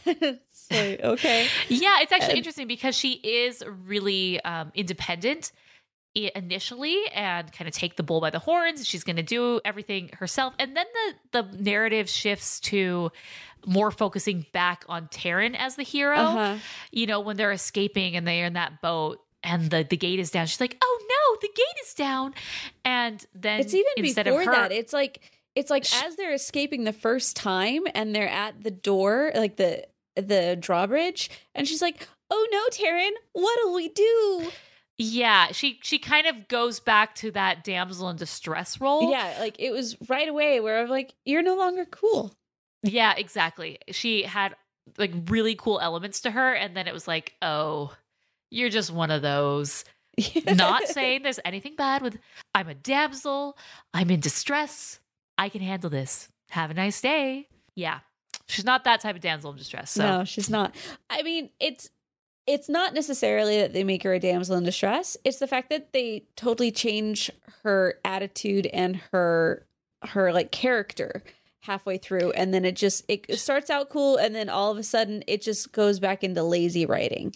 it's 0.05 0.67
like, 0.71 0.99
okay. 1.03 1.47
Yeah, 1.69 1.97
it's 2.01 2.11
actually 2.11 2.29
And- 2.31 2.37
interesting 2.37 2.67
because 2.67 2.95
she 2.95 3.13
is 3.13 3.63
really 3.87 4.39
um, 4.43 4.71
independent 4.75 5.51
i- 5.51 5.59
initially 6.15 6.97
and 7.13 7.51
kind 7.51 7.67
of 7.67 7.73
take 7.73 7.95
the 7.95 8.03
bull 8.03 8.19
by 8.21 8.29
the 8.29 8.39
horns. 8.39 8.85
She's 8.85 9.03
going 9.03 9.15
to 9.17 9.23
do 9.23 9.61
everything 9.63 10.09
herself, 10.13 10.53
and 10.59 10.75
then 10.75 10.85
the 11.31 11.41
the 11.41 11.57
narrative 11.57 12.09
shifts 12.09 12.59
to 12.61 13.11
more 13.65 13.91
focusing 13.91 14.45
back 14.53 14.85
on 14.87 15.07
Taran 15.07 15.55
as 15.57 15.75
the 15.75 15.83
hero. 15.83 16.17
Uh-huh. 16.17 16.57
You 16.91 17.07
know, 17.07 17.19
when 17.19 17.37
they're 17.37 17.51
escaping 17.51 18.15
and 18.15 18.27
they're 18.27 18.45
in 18.45 18.53
that 18.53 18.81
boat. 18.81 19.19
And 19.41 19.69
the, 19.69 19.87
the 19.89 19.95
gate 19.95 20.19
is 20.19 20.31
down. 20.31 20.47
She's 20.47 20.59
like, 20.59 20.75
"Oh 20.83 20.99
no, 21.01 21.37
the 21.41 21.47
gate 21.55 21.81
is 21.85 21.93
down!" 21.93 22.33
And 22.83 23.25
then 23.33 23.61
It's 23.61 23.73
even 23.73 23.91
instead 23.95 24.25
before 24.25 24.41
of 24.41 24.47
her, 24.47 24.51
that. 24.51 24.73
It's 24.73 24.91
like 24.91 25.21
it's 25.55 25.69
like 25.69 25.85
Sh- 25.85 26.03
as 26.03 26.17
they're 26.17 26.33
escaping 26.33 26.83
the 26.83 26.91
first 26.91 27.37
time 27.37 27.83
and 27.95 28.13
they're 28.13 28.27
at 28.27 28.61
the 28.63 28.71
door, 28.71 29.31
like 29.33 29.55
the 29.55 29.87
the 30.17 30.57
drawbridge, 30.59 31.29
and 31.55 31.65
she's 31.65 31.81
like, 31.81 32.05
"Oh 32.29 32.47
no, 32.51 32.67
Taran, 32.69 33.11
what'll 33.31 33.73
we 33.73 33.87
do?" 33.87 34.51
Yeah, 34.99 35.53
she 35.53 35.79
she 35.81 35.97
kind 35.97 36.27
of 36.27 36.49
goes 36.49 36.79
back 36.81 37.15
to 37.15 37.31
that 37.31 37.63
damsel 37.63 38.09
in 38.09 38.17
distress 38.17 38.79
role. 38.81 39.09
Yeah, 39.09 39.33
like 39.39 39.55
it 39.57 39.71
was 39.71 39.95
right 40.09 40.27
away 40.27 40.59
where 40.59 40.81
I'm 40.81 40.89
like, 40.89 41.13
"You're 41.25 41.41
no 41.41 41.55
longer 41.55 41.85
cool." 41.85 42.35
Yeah, 42.83 43.13
exactly. 43.15 43.79
She 43.91 44.23
had 44.23 44.55
like 44.97 45.13
really 45.27 45.55
cool 45.55 45.79
elements 45.79 46.19
to 46.21 46.31
her, 46.31 46.53
and 46.53 46.75
then 46.75 46.85
it 46.85 46.93
was 46.93 47.07
like, 47.07 47.33
oh, 47.41 47.95
you're 48.51 48.69
just 48.69 48.91
one 48.91 49.09
of 49.09 49.21
those. 49.21 49.85
Not 50.53 50.87
saying 50.87 51.23
there's 51.23 51.39
anything 51.45 51.75
bad 51.77 52.01
with 52.01 52.17
I'm 52.53 52.67
a 52.67 52.73
damsel, 52.73 53.57
I'm 53.93 54.11
in 54.11 54.19
distress, 54.19 54.99
I 55.37 55.47
can 55.47 55.61
handle 55.61 55.89
this. 55.89 56.27
Have 56.49 56.71
a 56.71 56.73
nice 56.73 56.99
day. 56.99 57.47
Yeah. 57.75 57.99
She's 58.47 58.65
not 58.65 58.83
that 58.85 58.99
type 58.99 59.15
of 59.15 59.21
damsel 59.21 59.51
in 59.51 59.57
distress. 59.57 59.91
So 59.91 60.01
No, 60.01 60.23
she's 60.23 60.49
not. 60.49 60.75
I 61.09 61.21
mean, 61.21 61.51
it's 61.59 61.89
it's 62.49 62.67
not 62.67 62.95
necessarily 62.95 63.57
that 63.57 63.73
they 63.73 63.83
make 63.83 64.01
her 64.01 64.13
a 64.13 64.19
damsel 64.19 64.55
in 64.57 64.63
distress. 64.63 65.15
It's 65.23 65.37
the 65.37 65.47
fact 65.47 65.69
that 65.69 65.93
they 65.93 66.23
totally 66.35 66.71
change 66.71 67.29
her 67.63 67.99
attitude 68.03 68.65
and 68.67 68.95
her 69.11 69.65
her 70.07 70.33
like 70.33 70.51
character 70.51 71.23
halfway 71.61 71.97
through 71.97 72.31
and 72.31 72.53
then 72.53 72.65
it 72.65 72.75
just 72.75 73.03
it 73.07 73.37
starts 73.37 73.69
out 73.69 73.89
cool 73.89 74.15
and 74.15 74.33
then 74.33 74.49
all 74.49 74.71
of 74.71 74.77
a 74.77 74.83
sudden 74.83 75.23
it 75.27 75.41
just 75.41 75.71
goes 75.73 75.99
back 75.99 76.23
into 76.23 76.41
lazy 76.41 76.85
writing. 76.85 77.35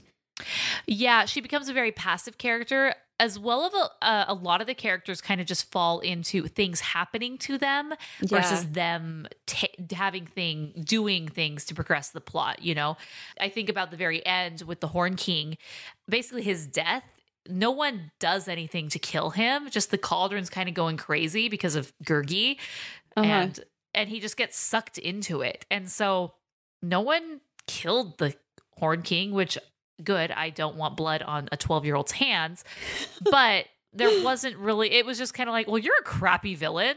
Yeah, 0.88 1.26
she 1.26 1.42
becomes 1.42 1.70
a 1.70 1.74
very 1.74 1.92
passive 1.92 2.40
character. 2.40 2.96
As 3.20 3.38
well 3.40 3.62
of 3.66 3.74
a, 3.74 4.06
uh, 4.06 4.26
a 4.28 4.34
lot 4.34 4.60
of 4.60 4.68
the 4.68 4.74
characters 4.74 5.22
kind 5.22 5.40
of 5.40 5.48
just 5.48 5.72
fall 5.72 6.00
into 6.00 6.48
things 6.48 6.80
happening 6.82 7.38
to 7.40 7.58
them 7.58 7.94
versus 8.22 8.70
them 8.72 9.28
ta 9.46 9.68
having 9.94 10.26
thing 10.26 10.74
doing 10.84 11.28
things 11.28 11.64
to 11.66 11.76
progress 11.76 12.10
the 12.10 12.20
plot. 12.20 12.62
You 12.64 12.74
know, 12.76 12.98
I 13.40 13.50
think 13.50 13.70
about 13.70 13.92
the 13.92 13.98
very 13.98 14.26
end 14.26 14.64
with 14.64 14.80
the 14.82 14.88
Horn 14.88 15.16
King, 15.16 15.58
basically 16.10 16.42
his 16.42 16.66
death. 16.68 17.04
No 17.48 17.72
one 17.72 18.12
does 18.20 18.48
anything 18.48 18.90
to 18.90 19.00
kill 19.00 19.30
him. 19.30 19.70
Just 19.70 19.92
the 19.92 19.98
cauldron's 19.98 20.50
kind 20.50 20.68
of 20.68 20.76
going 20.76 20.98
crazy 20.98 21.50
because 21.50 21.76
of 21.76 21.94
Gurgi, 22.04 22.58
Uh-huh. 23.16 23.26
and 23.30 23.60
and 23.94 24.10
he 24.10 24.20
just 24.20 24.38
gets 24.38 24.58
sucked 24.58 24.98
into 24.98 25.42
it. 25.42 25.66
And 25.70 25.90
so 25.90 26.34
no 26.82 27.00
one 27.00 27.42
killed 27.68 28.18
the 28.18 28.34
Horn 28.80 29.04
King, 29.04 29.32
which 29.34 29.58
good. 30.04 30.32
I 30.32 30.50
don't 30.50 30.76
want 30.76 30.98
blood 30.98 31.22
on 31.22 31.50
a 31.52 31.58
12 31.58 31.86
year 31.86 31.96
old's 31.96 32.12
hands, 32.14 32.64
but 33.30 33.66
there 33.94 34.24
wasn't 34.24 34.58
really, 34.58 34.92
it 34.92 35.06
was 35.06 35.18
just 35.18 35.34
kind 35.34 35.50
of 35.50 35.54
like, 35.54 35.68
well, 35.68 35.78
you're 35.78 35.98
a 36.00 36.04
crappy 36.04 36.56
villain. 36.56 36.96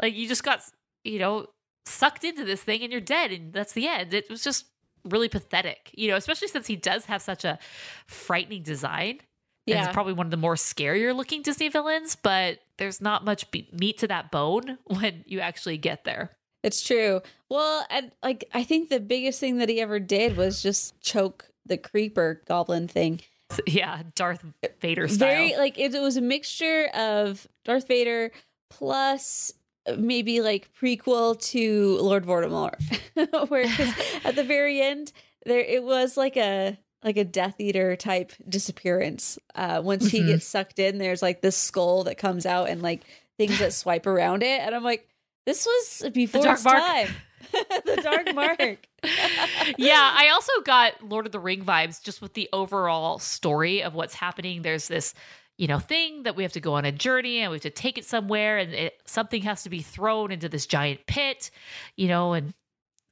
Like 0.00 0.14
you 0.14 0.28
just 0.28 0.44
got, 0.44 0.60
you 1.04 1.18
know, 1.18 1.46
sucked 1.86 2.24
into 2.24 2.44
this 2.44 2.62
thing 2.62 2.82
and 2.82 2.92
you're 2.92 3.00
dead. 3.00 3.32
And 3.32 3.52
that's 3.52 3.72
the 3.72 3.86
end. 3.86 4.14
It 4.14 4.28
was 4.30 4.42
just 4.42 4.66
really 5.04 5.28
pathetic, 5.28 5.90
you 5.94 6.08
know, 6.08 6.16
especially 6.16 6.48
since 6.48 6.66
he 6.66 6.76
does 6.76 7.06
have 7.06 7.22
such 7.22 7.44
a 7.44 7.58
frightening 8.06 8.62
design. 8.62 9.20
And 9.68 9.74
yeah. 9.74 9.86
he's 9.86 9.94
probably 9.94 10.12
one 10.12 10.26
of 10.26 10.30
the 10.30 10.36
more 10.36 10.54
scarier 10.54 11.14
looking 11.14 11.42
Disney 11.42 11.68
villains, 11.68 12.16
but 12.16 12.60
there's 12.78 13.00
not 13.00 13.24
much 13.24 13.50
be- 13.50 13.68
meat 13.72 13.98
to 13.98 14.08
that 14.08 14.30
bone 14.30 14.78
when 14.84 15.24
you 15.26 15.40
actually 15.40 15.78
get 15.78 16.04
there. 16.04 16.36
It's 16.62 16.84
true. 16.84 17.20
Well, 17.48 17.86
and 17.90 18.10
like 18.22 18.48
I 18.52 18.64
think 18.64 18.88
the 18.88 19.00
biggest 19.00 19.38
thing 19.38 19.58
that 19.58 19.68
he 19.68 19.80
ever 19.80 20.00
did 20.00 20.36
was 20.36 20.62
just 20.62 21.00
choke 21.00 21.46
the 21.66 21.76
creeper 21.76 22.42
goblin 22.46 22.88
thing. 22.88 23.20
Yeah, 23.66 24.02
Darth 24.14 24.44
Vader 24.80 25.06
style. 25.08 25.28
Very 25.28 25.56
like 25.56 25.78
it, 25.78 25.94
it 25.94 26.00
was 26.00 26.16
a 26.16 26.20
mixture 26.20 26.86
of 26.94 27.46
Darth 27.64 27.86
Vader 27.86 28.32
plus 28.70 29.52
maybe 29.96 30.40
like 30.40 30.68
prequel 30.80 31.40
to 31.50 31.96
Lord 32.00 32.24
Voldemort, 32.26 32.74
where 33.48 33.62
at 34.24 34.34
the 34.34 34.42
very 34.44 34.80
end 34.82 35.12
there 35.44 35.60
it 35.60 35.82
was 35.84 36.16
like 36.16 36.36
a 36.36 36.76
like 37.04 37.16
a 37.16 37.24
Death 37.24 37.60
Eater 37.60 37.94
type 37.94 38.32
disappearance. 38.48 39.38
Uh, 39.54 39.80
once 39.84 40.10
he 40.10 40.22
Mhm. 40.22 40.26
gets 40.26 40.46
sucked 40.46 40.80
in, 40.80 40.98
there's 40.98 41.22
like 41.22 41.40
this 41.40 41.56
skull 41.56 42.02
that 42.04 42.18
comes 42.18 42.46
out 42.46 42.68
and 42.68 42.82
like 42.82 43.02
things 43.38 43.58
that 43.60 43.72
swipe 43.72 44.06
around 44.06 44.42
it, 44.42 44.60
and 44.60 44.74
I'm 44.74 44.82
like, 44.82 45.06
this 45.44 45.66
was 45.66 46.10
before 46.10 46.42
dark 46.42 46.56
its 46.56 46.64
mark. 46.64 46.78
time. 46.82 47.08
the 47.84 48.00
dark 48.02 48.34
mark. 48.34 48.60
yeah, 49.78 50.14
I 50.16 50.30
also 50.32 50.52
got 50.64 51.02
Lord 51.02 51.26
of 51.26 51.32
the 51.32 51.40
Ring 51.40 51.64
vibes 51.64 52.02
just 52.02 52.20
with 52.22 52.34
the 52.34 52.48
overall 52.52 53.18
story 53.18 53.82
of 53.82 53.94
what's 53.94 54.14
happening. 54.14 54.62
There's 54.62 54.88
this, 54.88 55.14
you 55.58 55.66
know, 55.66 55.78
thing 55.78 56.24
that 56.24 56.36
we 56.36 56.42
have 56.42 56.52
to 56.52 56.60
go 56.60 56.74
on 56.74 56.84
a 56.84 56.92
journey 56.92 57.40
and 57.40 57.50
we 57.50 57.56
have 57.56 57.62
to 57.62 57.70
take 57.70 57.98
it 57.98 58.04
somewhere, 58.04 58.58
and 58.58 58.72
it, 58.72 59.00
something 59.06 59.42
has 59.42 59.62
to 59.62 59.70
be 59.70 59.80
thrown 59.82 60.32
into 60.32 60.48
this 60.48 60.66
giant 60.66 61.06
pit, 61.06 61.50
you 61.96 62.08
know, 62.08 62.32
and 62.32 62.54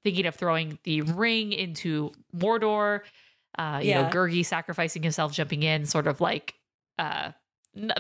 thinking 0.03 0.26
of 0.26 0.35
throwing 0.35 0.78
the 0.85 1.01
ring 1.03 1.53
into 1.53 2.12
Mordor. 2.37 3.01
Uh, 3.57 3.80
you 3.82 3.95
know, 3.95 4.01
Yeah. 4.01 4.11
Gurgi 4.11 4.45
sacrificing 4.45 5.03
himself, 5.03 5.32
jumping 5.32 5.62
in, 5.62 5.87
sort 5.87 6.07
of 6.07 6.20
like 6.20 6.55
uh, 6.99 7.30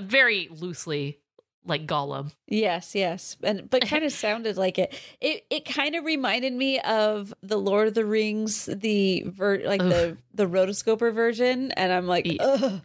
very 0.02 0.48
loosely 0.50 1.20
like 1.66 1.86
Gollum. 1.86 2.32
Yes, 2.46 2.94
yes, 2.94 3.36
and 3.42 3.68
but 3.70 3.82
kind 3.88 4.04
of 4.04 4.12
sounded 4.12 4.56
like 4.56 4.78
it. 4.78 4.94
It 5.20 5.44
it 5.50 5.64
kind 5.64 5.94
of 5.94 6.04
reminded 6.04 6.52
me 6.52 6.78
of 6.80 7.32
the 7.42 7.56
Lord 7.56 7.88
of 7.88 7.94
the 7.94 8.04
Rings, 8.04 8.66
the 8.66 9.22
ver- 9.26 9.62
like 9.64 9.82
Oof. 9.82 9.90
the 9.90 10.16
the 10.34 10.46
rotoscoper 10.46 11.12
version, 11.14 11.72
and 11.72 11.92
I'm 11.92 12.06
like, 12.06 12.26
ugh. 12.40 12.80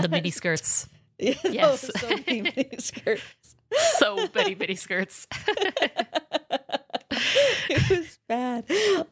The 0.00 0.08
mini 0.10 0.30
skirts. 0.30 0.88
Yeah, 1.18 1.34
Yes. 1.44 1.88
so 2.00 2.08
many 2.08 2.42
mini 2.42 2.70
skirts. 2.78 3.22
so 3.98 4.26
many 4.34 4.56
mini 4.56 4.74
skirts. 4.74 5.28
it 7.70 7.90
was 7.90 8.18
bad. 8.28 8.64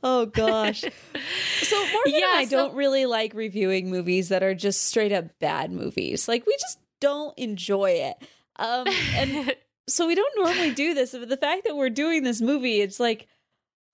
Oh 0.03 0.27
gosh. 0.27 0.81
So 0.81 1.77
Morgan 1.93 2.13
Yeah, 2.15 2.33
I 2.35 2.47
so- 2.47 2.57
don't 2.57 2.75
really 2.75 3.07
like 3.07 3.35
reviewing 3.35 3.91
movies 3.91 4.29
that 4.31 4.43
are 4.43 4.55
just 4.55 4.83
straight 4.85 5.13
up 5.13 5.27
bad 5.39 5.71
movies. 5.71 6.27
Like 6.29 6.47
we 6.47 6.55
just 6.61 6.79
don't 7.01 7.37
enjoy 7.39 7.91
it. 7.91 8.17
Um 8.61 8.87
and 9.15 9.55
so 9.89 10.07
we 10.07 10.15
don't 10.15 10.33
normally 10.37 10.71
do 10.73 10.95
this, 10.95 11.13
but 11.13 11.29
the 11.29 11.37
fact 11.37 11.65
that 11.65 11.77
we're 11.77 11.91
doing 11.91 12.23
this 12.23 12.41
movie, 12.41 12.81
it's 12.81 13.01
like 13.01 13.27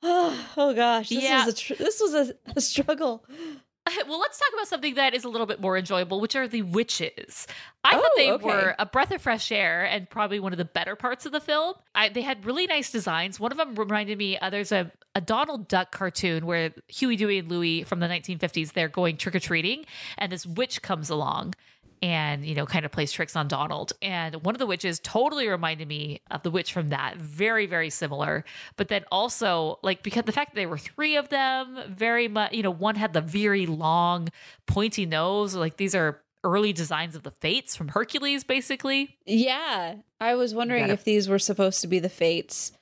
oh, 0.02 0.46
oh 0.56 0.74
gosh, 0.74 1.08
this 1.08 1.22
Yeah. 1.22 1.44
was 1.46 1.54
a 1.54 1.56
tr- 1.56 1.74
this 1.74 2.00
was 2.00 2.14
a, 2.14 2.34
a 2.54 2.60
struggle. 2.60 3.24
well, 4.08 4.18
let's 4.18 4.36
talk 4.36 4.48
about 4.52 4.66
something 4.66 4.96
that 4.96 5.14
is 5.14 5.22
a 5.22 5.28
little 5.28 5.46
bit 5.46 5.60
more 5.60 5.78
enjoyable, 5.78 6.20
which 6.20 6.34
are 6.34 6.48
the 6.48 6.62
witches. 6.62 7.46
I 7.84 7.92
thought 7.92 8.02
Oh, 8.04 8.12
they 8.16 8.32
okay. 8.32 8.44
were 8.44 8.74
a 8.80 8.84
breath 8.84 9.12
of 9.12 9.22
fresh 9.22 9.52
air 9.52 9.84
and 9.84 10.10
probably 10.10 10.40
one 10.40 10.52
of 10.52 10.58
the 10.58 10.64
better 10.64 10.96
parts 10.96 11.24
of 11.24 11.30
the 11.30 11.38
film. 11.40 11.74
I, 11.94 12.08
they 12.08 12.22
had 12.22 12.44
really 12.44 12.66
nice 12.66 12.90
designs. 12.90 13.38
One 13.38 13.52
of 13.52 13.58
them 13.58 13.76
reminded 13.76 14.18
me, 14.18 14.38
uh, 14.38 14.50
there's 14.50 14.72
a, 14.72 14.90
a 15.14 15.20
Donald 15.20 15.68
Duck 15.68 15.92
cartoon 15.92 16.46
where 16.46 16.72
Huey, 16.88 17.14
Dewey, 17.14 17.38
and 17.38 17.48
Louie 17.48 17.84
from 17.84 18.00
the 18.00 18.08
1950s, 18.08 18.72
they're 18.72 18.88
going 18.88 19.18
trick 19.18 19.36
or 19.36 19.40
treating, 19.40 19.84
and 20.18 20.32
this 20.32 20.44
witch 20.44 20.82
comes 20.82 21.08
along 21.08 21.54
and 22.03 22.44
you 22.44 22.55
know 22.55 22.66
kind 22.66 22.84
of 22.84 22.92
plays 22.92 23.12
tricks 23.12 23.36
on 23.36 23.49
Donald. 23.49 23.92
And 24.03 24.36
one 24.44 24.55
of 24.55 24.59
the 24.59 24.66
witches 24.66 25.01
totally 25.03 25.49
reminded 25.49 25.88
me 25.88 26.20
of 26.30 26.42
the 26.42 26.51
witch 26.51 26.72
from 26.72 26.88
that. 26.88 27.16
Very 27.16 27.66
very 27.66 27.90
similar. 27.90 28.44
But 28.76 28.88
then 28.88 29.05
also 29.11 29.78
like 29.82 30.03
because 30.03 30.24
the 30.24 30.32
fact 30.32 30.55
that 30.55 30.57
there 30.61 30.68
were 30.68 30.78
three 30.78 31.16
of 31.16 31.28
them, 31.28 31.78
very 31.88 32.28
much 32.28 32.53
you 32.53 32.62
know 32.62 32.70
one 32.70 32.97
had 32.97 33.12
the 33.12 33.20
very 33.20 33.66
long 33.66 34.28
pointy 34.66 35.07
nose. 35.07 35.55
Like 35.55 35.76
these 35.76 35.94
are 35.94 36.20
early 36.44 36.72
designs 36.72 37.16
of 37.16 37.24
the 37.24 37.32
Fates 37.32 37.74
from 37.74 37.88
Hercules, 37.88 38.44
basically. 38.44 39.16
Yeah. 39.26 39.97
I 40.20 40.34
was 40.36 40.55
wondering 40.55 40.82
gotta- 40.84 40.92
if 40.94 41.05
these 41.05 41.28
were 41.28 41.40
supposed 41.40 41.80
to 41.80 41.88
be 41.88 41.99
the 41.99 42.09
fates. 42.09 42.72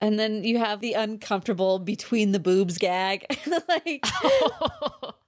And 0.00 0.16
then 0.20 0.44
you 0.44 0.58
have 0.58 0.80
the 0.80 0.92
uncomfortable 0.92 1.80
between 1.80 2.30
the 2.30 2.38
boobs 2.38 2.78
gag. 2.78 3.26
like 3.68 4.04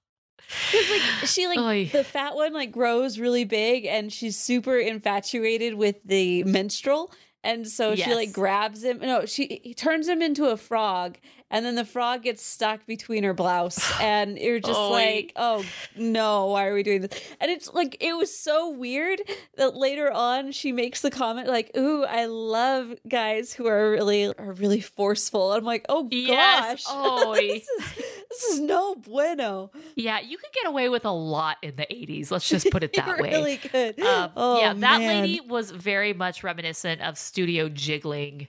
Because 0.72 0.90
like 0.90 1.28
she 1.28 1.46
like 1.46 1.58
Oy. 1.58 1.90
the 1.92 2.04
fat 2.04 2.34
one 2.34 2.52
like 2.52 2.72
grows 2.72 3.18
really 3.18 3.44
big 3.44 3.86
and 3.86 4.12
she's 4.12 4.36
super 4.38 4.76
infatuated 4.78 5.74
with 5.74 5.96
the 6.04 6.42
minstrel 6.44 7.12
and 7.42 7.66
so 7.66 7.94
she 7.94 8.14
like 8.14 8.32
grabs 8.32 8.84
him 8.84 8.98
no 8.98 9.24
she 9.26 9.60
he 9.62 9.72
turns 9.74 10.06
him 10.06 10.20
into 10.20 10.46
a 10.46 10.56
frog 10.56 11.16
and 11.52 11.64
then 11.66 11.74
the 11.74 11.84
frog 11.84 12.22
gets 12.22 12.44
stuck 12.44 12.86
between 12.86 13.24
her 13.24 13.34
blouse. 13.34 13.80
And 14.00 14.38
you're 14.38 14.60
just 14.60 14.78
like 14.78 15.32
oh 15.36 15.64
no 15.96 16.46
why 16.46 16.66
are 16.66 16.74
we 16.74 16.82
doing 16.82 17.00
this? 17.02 17.10
And 17.40 17.50
it's 17.50 17.72
like 17.72 17.96
it 18.00 18.16
was 18.16 18.36
so 18.36 18.70
weird 18.70 19.20
that 19.56 19.74
later 19.74 20.12
on 20.12 20.52
she 20.52 20.70
makes 20.72 21.00
the 21.00 21.10
comment 21.10 21.48
like 21.48 21.70
ooh 21.76 22.04
I 22.04 22.26
love 22.26 22.94
guys 23.08 23.52
who 23.52 23.66
are 23.66 23.90
really 23.90 24.26
are 24.26 24.52
really 24.52 24.80
forceful. 24.80 25.52
I'm 25.52 25.64
like 25.64 25.84
oh 25.88 26.06
Yes. 26.10 26.84
gosh. 26.86 27.36
This 27.40 27.68
is 27.68 28.19
this 28.30 28.44
is 28.44 28.60
no 28.60 28.94
bueno 28.94 29.70
yeah, 30.00 30.20
you 30.20 30.38
could 30.38 30.52
get 30.52 30.66
away 30.66 30.88
with 30.88 31.04
a 31.04 31.10
lot 31.10 31.58
in 31.62 31.76
the 31.76 31.86
80s. 31.90 32.30
Let's 32.30 32.48
just 32.48 32.70
put 32.70 32.82
it 32.82 32.92
that 32.96 33.18
way. 33.18 33.30
really 33.30 33.56
good. 33.56 34.00
Um, 34.00 34.30
oh, 34.36 34.60
yeah, 34.60 34.72
that 34.72 35.00
man. 35.00 35.22
lady 35.22 35.40
was 35.40 35.70
very 35.70 36.12
much 36.12 36.42
reminiscent 36.42 37.00
of 37.00 37.18
studio 37.18 37.68
jiggling. 37.68 38.48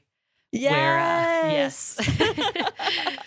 Yes. 0.51 0.71
Where, 0.71 0.99
uh, 0.99 1.51
yes. 1.51 3.17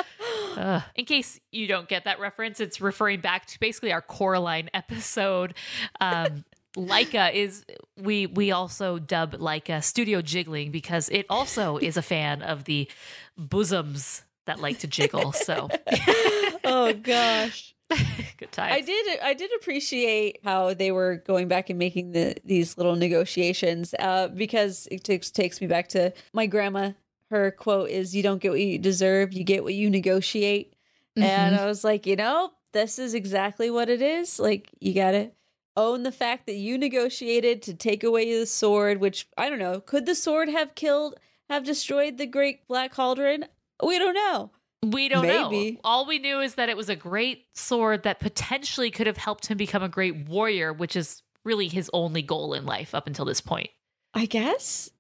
Ugh. 0.57 0.83
in 0.95 1.05
case 1.05 1.41
you 1.51 1.67
don't 1.67 1.89
get 1.89 2.05
that 2.05 2.21
reference, 2.21 2.61
it's 2.61 2.81
referring 2.81 3.21
back 3.21 3.47
to 3.47 3.61
basically 3.61 3.93
our 3.93 4.03
Coraline 4.03 4.71
episode. 4.75 5.55
Um, 6.01 6.45
Laika 6.77 7.33
is 7.33 7.65
we 7.97 8.27
we 8.27 8.51
also 8.51 8.99
dub 8.99 9.35
Laika 9.35 9.83
studio 9.83 10.21
jiggling 10.21 10.73
because 10.73 11.09
it 11.09 11.25
also 11.31 11.77
is 11.79 11.97
a 11.97 12.03
fan 12.03 12.43
of 12.43 12.65
the 12.65 12.91
bosoms 13.39 14.25
that 14.47 14.61
like 14.61 14.79
to 14.81 14.87
jiggle. 14.87 15.33
So 15.33 15.69
oh 16.65 16.93
gosh. 17.03 17.75
good 18.39 18.51
times. 18.51 18.75
I 18.75 18.81
did 18.81 19.21
I 19.23 19.35
did 19.35 19.51
appreciate 19.57 20.41
how 20.43 20.75
they 20.75 20.91
were 20.91 21.17
going 21.27 21.49
back 21.49 21.71
and 21.71 21.79
making 21.79 22.13
the 22.13 22.37
these 22.45 22.77
little 22.77 22.97
negotiations 22.97 23.95
uh 23.99 24.29
because 24.29 24.89
it 24.91 25.05
takes 25.05 25.31
takes 25.31 25.61
me 25.61 25.67
back 25.67 25.89
to 25.89 26.13
my 26.33 26.47
grandma 26.47 26.93
her 27.31 27.51
quote 27.51 27.91
is 27.91 28.15
you 28.15 28.23
don't 28.23 28.41
get 28.41 28.53
what 28.53 28.61
you 28.61 28.79
deserve 28.79 29.33
you 29.33 29.45
get 29.45 29.65
what 29.65 29.75
you 29.75 29.91
negotiate 29.91 30.75
and 31.17 31.55
I 31.55 31.67
was 31.67 31.85
like 31.85 32.07
you 32.07 32.17
know 32.17 32.53
this 32.73 32.99
is 32.99 33.15
exactly 33.15 33.71
what 33.71 33.89
it 33.89 34.03
is 34.03 34.41
like 34.41 34.71
you 34.81 34.95
got 34.95 35.13
to 35.13 35.31
own 35.77 36.05
the 36.05 36.13
fact 36.13 36.47
that 36.47 36.55
you 36.55 36.79
negotiated 36.79 37.63
to 37.63 37.75
take 37.75 38.03
away 38.03 38.39
the 38.39 38.47
sword 38.47 38.99
which 38.99 39.29
I 39.37 39.51
don't 39.51 39.59
know 39.59 39.81
could 39.81 40.07
the 40.07 40.15
sword 40.15 40.49
have 40.49 40.75
killed 40.75 41.17
have 41.51 41.65
destroyed 41.65 42.17
the 42.17 42.27
great 42.27 42.67
black 42.67 42.93
cauldron 42.93 43.47
we 43.83 43.99
don't 43.99 44.15
know 44.15 44.51
We 44.83 45.09
don't 45.09 45.27
Maybe. 45.27 45.73
know. 45.73 45.81
All 45.85 46.05
we 46.07 46.19
knew 46.19 46.41
is 46.41 46.57
that 46.57 46.69
it 46.69 46.77
was 46.77 46.89
a 46.91 46.97
great 46.97 47.47
sword 47.55 48.03
that 48.03 48.21
potentially 48.21 48.91
could 48.91 49.07
have 49.07 49.17
helped 49.17 49.47
him 49.47 49.57
become 49.57 49.83
a 49.83 49.89
great 49.89 50.29
warrior, 50.29 50.73
which 50.73 50.95
is 50.97 51.23
really 51.45 51.69
his 51.69 51.91
only 51.93 52.21
goal 52.23 52.53
in 52.55 52.67
life 52.67 52.95
up 52.95 53.07
until 53.07 53.25
this 53.25 53.41
point. 53.41 53.71
I 54.15 54.27
guess 54.27 54.91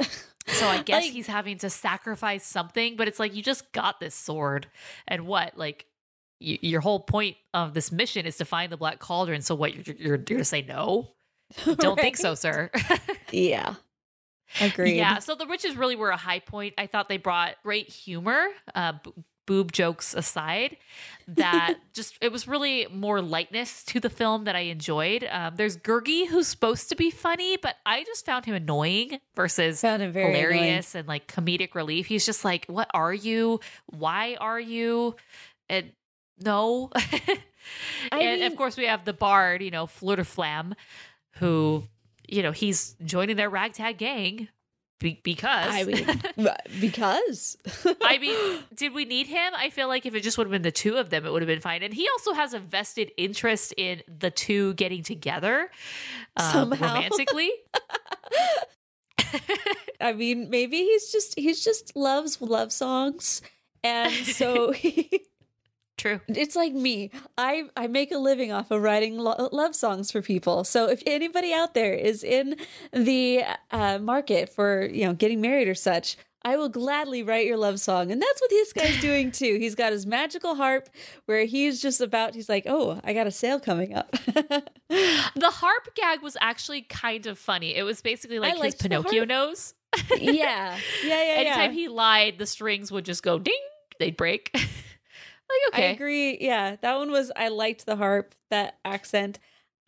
So 0.46 0.66
I 0.66 0.82
guess 0.82 1.04
Like- 1.04 1.12
he's 1.12 1.26
having 1.26 1.58
to 1.58 1.70
sacrifice 1.70 2.44
something, 2.46 2.96
but 2.96 3.06
it's 3.08 3.18
like 3.20 3.34
you 3.34 3.42
just 3.42 3.70
got 3.72 4.00
this 4.00 4.14
sword, 4.14 4.66
and 5.06 5.26
what? 5.26 5.56
Like 5.56 5.84
y- 6.40 6.58
your 6.62 6.80
whole 6.80 6.98
point 7.00 7.36
of 7.54 7.74
this 7.74 7.92
mission 7.92 8.26
is 8.26 8.38
to 8.38 8.44
find 8.44 8.72
the 8.72 8.76
black 8.76 8.98
cauldron. 8.98 9.42
So 9.42 9.54
what? 9.54 9.74
You're 9.74 9.94
you're, 9.96 10.16
you're 10.16 10.18
gonna 10.18 10.44
say 10.44 10.62
no? 10.62 11.10
Don't 11.76 12.00
think 12.00 12.16
so, 12.16 12.34
sir. 12.34 12.70
Yeah. 13.32 13.74
Agreed. 14.60 14.96
Yeah, 14.96 15.18
so 15.18 15.34
the 15.34 15.46
riches 15.46 15.76
really 15.76 15.96
were 15.96 16.10
a 16.10 16.16
high 16.16 16.40
point. 16.40 16.74
I 16.78 16.86
thought 16.86 17.08
they 17.08 17.18
brought 17.18 17.56
great 17.62 17.88
humor, 17.88 18.48
uh, 18.74 18.94
b- 19.04 19.12
boob 19.46 19.72
jokes 19.72 20.14
aside. 20.14 20.76
That 21.28 21.76
just 21.92 22.16
it 22.20 22.32
was 22.32 22.48
really 22.48 22.86
more 22.92 23.20
lightness 23.20 23.84
to 23.84 24.00
the 24.00 24.10
film 24.10 24.44
that 24.44 24.56
I 24.56 24.60
enjoyed. 24.60 25.26
Um, 25.30 25.56
there's 25.56 25.76
Gurgi 25.76 26.26
who's 26.28 26.48
supposed 26.48 26.88
to 26.88 26.96
be 26.96 27.10
funny, 27.10 27.56
but 27.56 27.76
I 27.86 28.04
just 28.04 28.26
found 28.26 28.44
him 28.44 28.54
annoying 28.54 29.18
versus 29.34 29.80
Found 29.82 30.02
it 30.02 30.12
very 30.12 30.34
hilarious 30.34 30.94
and 30.94 31.06
like 31.06 31.26
comedic 31.26 31.74
relief. 31.74 32.06
He's 32.06 32.26
just 32.26 32.44
like, 32.44 32.66
"What 32.66 32.90
are 32.94 33.14
you? 33.14 33.60
Why 33.86 34.36
are 34.40 34.60
you?" 34.60 35.16
And 35.68 35.92
no. 36.40 36.90
and 38.12 38.42
of 38.42 38.56
course, 38.56 38.76
we 38.76 38.86
have 38.86 39.04
the 39.04 39.12
bard, 39.12 39.62
you 39.62 39.70
know, 39.70 39.86
Fflewddur 39.86 40.20
Fflam, 40.20 40.72
who, 41.36 41.84
you 42.30 42.42
know, 42.42 42.52
he's 42.52 42.96
joining 43.04 43.36
their 43.36 43.50
ragtag 43.50 43.98
gang 43.98 44.48
be- 45.00 45.20
because. 45.22 45.74
I 45.74 45.84
mean, 45.84 46.22
because 46.80 47.56
I 48.02 48.18
mean, 48.18 48.60
did 48.74 48.92
we 48.94 49.04
need 49.04 49.26
him? 49.26 49.52
I 49.56 49.70
feel 49.70 49.88
like 49.88 50.06
if 50.06 50.14
it 50.14 50.22
just 50.22 50.38
would 50.38 50.46
have 50.46 50.52
been 50.52 50.62
the 50.62 50.70
two 50.70 50.96
of 50.96 51.10
them, 51.10 51.26
it 51.26 51.32
would 51.32 51.42
have 51.42 51.48
been 51.48 51.60
fine. 51.60 51.82
And 51.82 51.92
he 51.92 52.08
also 52.08 52.32
has 52.32 52.54
a 52.54 52.58
vested 52.58 53.10
interest 53.16 53.74
in 53.76 54.02
the 54.06 54.30
two 54.30 54.74
getting 54.74 55.02
together 55.02 55.70
um, 56.36 56.52
Somehow. 56.52 56.94
romantically. 56.94 57.50
I 60.00 60.12
mean, 60.12 60.50
maybe 60.50 60.78
he's 60.78 61.10
just 61.12 61.38
he's 61.38 61.62
just 61.62 61.94
loves 61.96 62.40
love 62.40 62.72
songs, 62.72 63.42
and 63.84 64.12
so 64.12 64.72
he, 64.72 65.24
True. 66.00 66.20
it's 66.28 66.56
like 66.56 66.72
me. 66.72 67.10
I 67.36 67.64
I 67.76 67.86
make 67.86 68.10
a 68.10 68.18
living 68.18 68.52
off 68.52 68.70
of 68.70 68.80
writing 68.80 69.18
lo- 69.18 69.50
love 69.52 69.74
songs 69.74 70.10
for 70.10 70.22
people. 70.22 70.64
So 70.64 70.88
if 70.88 71.02
anybody 71.06 71.52
out 71.52 71.74
there 71.74 71.92
is 71.92 72.24
in 72.24 72.56
the 72.92 73.44
uh, 73.70 73.98
market 73.98 74.48
for 74.48 74.86
you 74.86 75.04
know 75.04 75.12
getting 75.12 75.40
married 75.40 75.68
or 75.68 75.74
such. 75.74 76.16
I 76.42 76.56
will 76.56 76.70
gladly 76.70 77.22
write 77.22 77.44
your 77.46 77.58
love 77.58 77.80
song. 77.80 78.10
And 78.10 78.22
that's 78.22 78.40
what 78.40 78.48
this 78.48 78.72
guy's 78.72 78.98
doing 79.02 79.30
too. 79.40 79.58
He's 79.60 79.74
got 79.74 79.92
his 79.92 80.06
magical 80.06 80.54
harp 80.54 80.88
where 81.26 81.44
he's 81.44 81.82
just 81.82 82.00
about, 82.00 82.34
he's 82.34 82.48
like, 82.48 82.64
oh, 82.66 82.98
I 83.04 83.12
got 83.12 83.26
a 83.26 83.30
sale 83.30 83.60
coming 83.60 83.94
up. 83.94 84.16
The 84.88 85.50
harp 85.50 85.94
gag 85.94 86.22
was 86.22 86.36
actually 86.40 86.82
kind 86.82 87.26
of 87.26 87.38
funny. 87.38 87.76
It 87.76 87.82
was 87.82 88.00
basically 88.00 88.38
like 88.38 88.58
his 88.60 88.74
Pinocchio 88.74 89.24
nose. 89.24 89.74
yeah. 90.16 90.16
Yeah. 90.18 90.76
Yeah. 91.04 91.12
Anytime 91.36 91.70
yeah. 91.70 91.76
he 91.76 91.88
lied, 91.88 92.38
the 92.38 92.46
strings 92.46 92.90
would 92.90 93.04
just 93.04 93.22
go 93.22 93.38
ding, 93.38 93.60
they'd 93.98 94.16
break. 94.16 94.56
Like, 95.72 95.82
I 95.82 95.86
agree. 95.86 96.38
Yeah, 96.40 96.76
that 96.80 96.96
one 96.96 97.10
was. 97.10 97.30
I 97.36 97.48
liked 97.48 97.86
the 97.86 97.96
harp, 97.96 98.34
that 98.50 98.78
accent. 98.84 99.38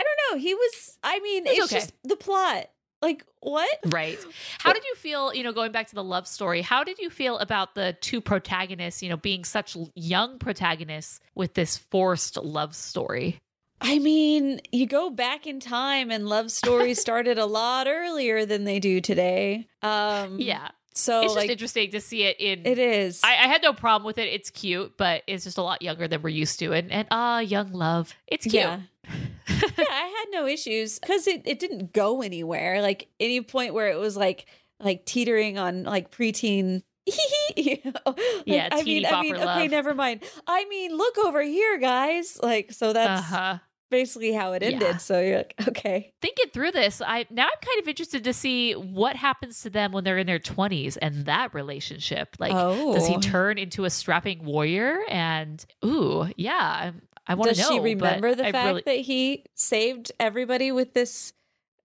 I 0.00 0.04
don't 0.04 0.36
know. 0.36 0.42
He 0.42 0.54
was. 0.54 0.98
I 1.02 1.20
mean, 1.20 1.46
It's 1.46 1.58
it's, 1.58 1.72
okay. 1.72 1.80
just 1.80 1.92
the 2.04 2.16
plot. 2.16 2.66
Like 3.00 3.24
what? 3.40 3.68
Right. 3.86 4.18
How 4.58 4.72
did 4.72 4.84
you 4.84 4.94
feel, 4.94 5.34
you 5.34 5.42
know, 5.42 5.52
going 5.52 5.72
back 5.72 5.88
to 5.88 5.94
the 5.96 6.04
love 6.04 6.28
story, 6.28 6.62
how 6.62 6.84
did 6.84 6.98
you 6.98 7.10
feel 7.10 7.36
about 7.38 7.74
the 7.74 7.96
two 8.00 8.20
protagonists, 8.20 9.02
you 9.02 9.08
know, 9.08 9.16
being 9.16 9.42
such 9.44 9.76
young 9.96 10.38
protagonists 10.38 11.18
with 11.34 11.54
this 11.54 11.76
forced 11.76 12.36
love 12.36 12.76
story? 12.76 13.40
I 13.80 13.98
mean, 13.98 14.60
you 14.70 14.86
go 14.86 15.10
back 15.10 15.48
in 15.48 15.58
time 15.58 16.12
and 16.12 16.28
love 16.28 16.52
stories 16.52 17.00
started 17.00 17.38
a 17.38 17.46
lot 17.46 17.88
earlier 17.88 18.46
than 18.46 18.62
they 18.62 18.78
do 18.78 19.00
today. 19.00 19.66
Um 19.82 20.38
Yeah. 20.38 20.68
So 20.94 21.20
it's 21.20 21.26
just 21.26 21.36
like 21.36 21.50
interesting 21.50 21.90
to 21.92 22.00
see 22.00 22.24
it 22.24 22.36
in 22.38 22.66
it 22.66 22.78
is. 22.78 23.20
I, 23.24 23.30
I 23.30 23.48
had 23.48 23.62
no 23.62 23.72
problem 23.72 24.06
with 24.06 24.18
it. 24.18 24.28
It's 24.28 24.50
cute, 24.50 24.96
but 24.96 25.22
it's 25.26 25.44
just 25.44 25.58
a 25.58 25.62
lot 25.62 25.82
younger 25.82 26.08
than 26.08 26.22
we're 26.22 26.30
used 26.30 26.58
to. 26.60 26.72
And 26.72 26.90
and 26.92 27.08
ah, 27.10 27.40
young 27.40 27.72
love. 27.72 28.14
It's 28.26 28.44
cute. 28.44 28.54
Yeah. 28.54 28.80
yeah, 29.48 29.84
I 29.90 30.14
had 30.16 30.26
no 30.30 30.46
issues 30.46 30.98
because 30.98 31.26
it, 31.26 31.42
it 31.44 31.58
didn't 31.58 31.92
go 31.92 32.22
anywhere. 32.22 32.82
Like 32.82 33.08
any 33.18 33.40
point 33.40 33.74
where 33.74 33.88
it 33.88 33.98
was 33.98 34.16
like 34.16 34.46
like 34.80 35.04
teetering 35.04 35.58
on 35.58 35.84
like 35.84 36.10
preteen. 36.10 36.82
you 37.56 37.78
know? 37.84 37.92
Like, 38.06 38.18
Yeah, 38.46 38.68
I 38.70 38.82
mean, 38.84 39.04
I 39.06 39.22
mean, 39.22 39.34
okay, 39.34 39.44
love. 39.44 39.70
never 39.70 39.94
mind. 39.94 40.22
I 40.46 40.64
mean, 40.66 40.96
look 40.96 41.18
over 41.18 41.42
here, 41.42 41.78
guys. 41.78 42.38
Like, 42.40 42.72
so 42.72 42.92
that's 42.92 43.22
uh-huh. 43.22 43.58
Basically 43.92 44.32
how 44.32 44.52
it 44.54 44.64
ended. 44.64 44.80
Yeah. 44.82 44.96
So 44.96 45.20
you're 45.20 45.36
like, 45.36 45.54
okay, 45.68 46.12
Thinking 46.20 46.46
through 46.52 46.72
this, 46.72 47.00
I 47.00 47.26
now 47.30 47.44
I'm 47.44 47.60
kind 47.64 47.80
of 47.80 47.86
interested 47.86 48.24
to 48.24 48.32
see 48.32 48.72
what 48.72 49.14
happens 49.14 49.60
to 49.62 49.70
them 49.70 49.92
when 49.92 50.02
they're 50.02 50.18
in 50.18 50.26
their 50.26 50.40
20s 50.40 50.98
and 51.00 51.26
that 51.26 51.54
relationship. 51.54 52.34
Like, 52.40 52.50
does 52.50 53.06
he 53.06 53.14
Oh. 53.14 53.20
turn 53.20 53.58
into 53.58 53.84
a 53.84 53.90
strapping 53.90 54.44
warrior? 54.44 54.98
And 55.08 55.64
ooh, 55.84 56.28
yeah, 56.36 56.56
I'm, 56.88 57.02
I 57.28 57.34
want 57.34 57.54
to 57.54 57.56
know. 57.62 57.68
does 57.68 57.72
she 57.74 57.78
remember 57.78 58.34
the 58.34 58.46
I 58.48 58.50
fact 58.52 58.66
really- 58.66 58.82
that 58.86 58.96
he 59.04 59.44
saved 59.54 60.10
everybody 60.18 60.72
with 60.72 60.92
this 60.94 61.32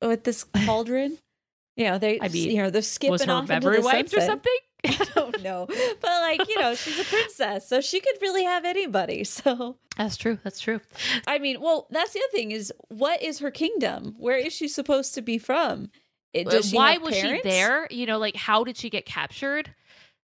with 0.01 0.23
this 0.23 0.43
cauldron? 0.65 1.19
You 1.75 1.85
know, 1.91 1.97
they, 1.99 2.19
I 2.19 2.29
mean, 2.29 2.49
you 2.49 2.63
know, 2.63 2.71
they're 2.71 2.81
skipping 2.81 3.11
was 3.11 3.23
her 3.25 3.31
off 3.31 3.47
memory 3.49 3.77
the 3.77 3.83
wiped 3.83 4.11
or 4.15 4.21
something? 4.21 4.51
I 4.99 5.05
don't 5.15 5.41
know. 5.41 5.65
But 5.67 6.21
like, 6.21 6.47
you 6.47 6.59
know, 6.59 6.75
she's 6.75 6.99
a 6.99 7.03
princess, 7.03 7.67
so 7.67 7.81
she 7.81 7.99
could 7.99 8.15
really 8.21 8.43
have 8.43 8.65
anybody. 8.65 9.23
So 9.37 9.77
That's 9.97 10.17
true. 10.17 10.37
That's 10.43 10.59
true. 10.59 10.81
I 11.27 11.37
mean, 11.39 11.59
well, 11.61 11.87
that's 11.91 12.13
the 12.13 12.19
other 12.19 12.31
thing 12.37 12.51
is 12.51 12.71
what 12.89 13.21
is 13.21 13.39
her 13.39 13.51
kingdom? 13.51 14.15
Where 14.17 14.37
is 14.37 14.53
she 14.53 14.67
supposed 14.67 15.13
to 15.15 15.21
be 15.21 15.37
from? 15.37 15.89
It, 16.33 16.47
uh, 16.47 16.61
she 16.61 16.75
Why 16.75 16.97
was 16.97 17.15
parents? 17.15 17.43
she 17.43 17.49
there? 17.49 17.87
You 17.91 18.05
know, 18.05 18.17
like 18.17 18.35
how 18.35 18.63
did 18.63 18.77
she 18.77 18.89
get 18.89 19.05
captured? 19.05 19.71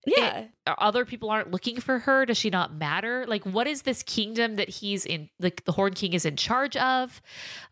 Yeah. 0.06 0.46
Are 0.68 0.76
other 0.80 1.06
people 1.06 1.30
aren't 1.30 1.52
looking 1.52 1.80
for 1.80 2.00
her. 2.00 2.26
Does 2.26 2.38
she 2.38 2.50
not 2.50 2.74
matter? 2.74 3.26
Like 3.28 3.44
what 3.46 3.68
is 3.68 3.84
this 3.84 4.04
kingdom 4.04 4.56
that 4.56 4.68
he's 4.68 5.06
in 5.06 5.30
like 5.40 5.64
the 5.66 5.72
horn 5.72 5.94
king 5.94 6.14
is 6.14 6.26
in 6.26 6.36
charge 6.36 6.76
of? 6.78 7.22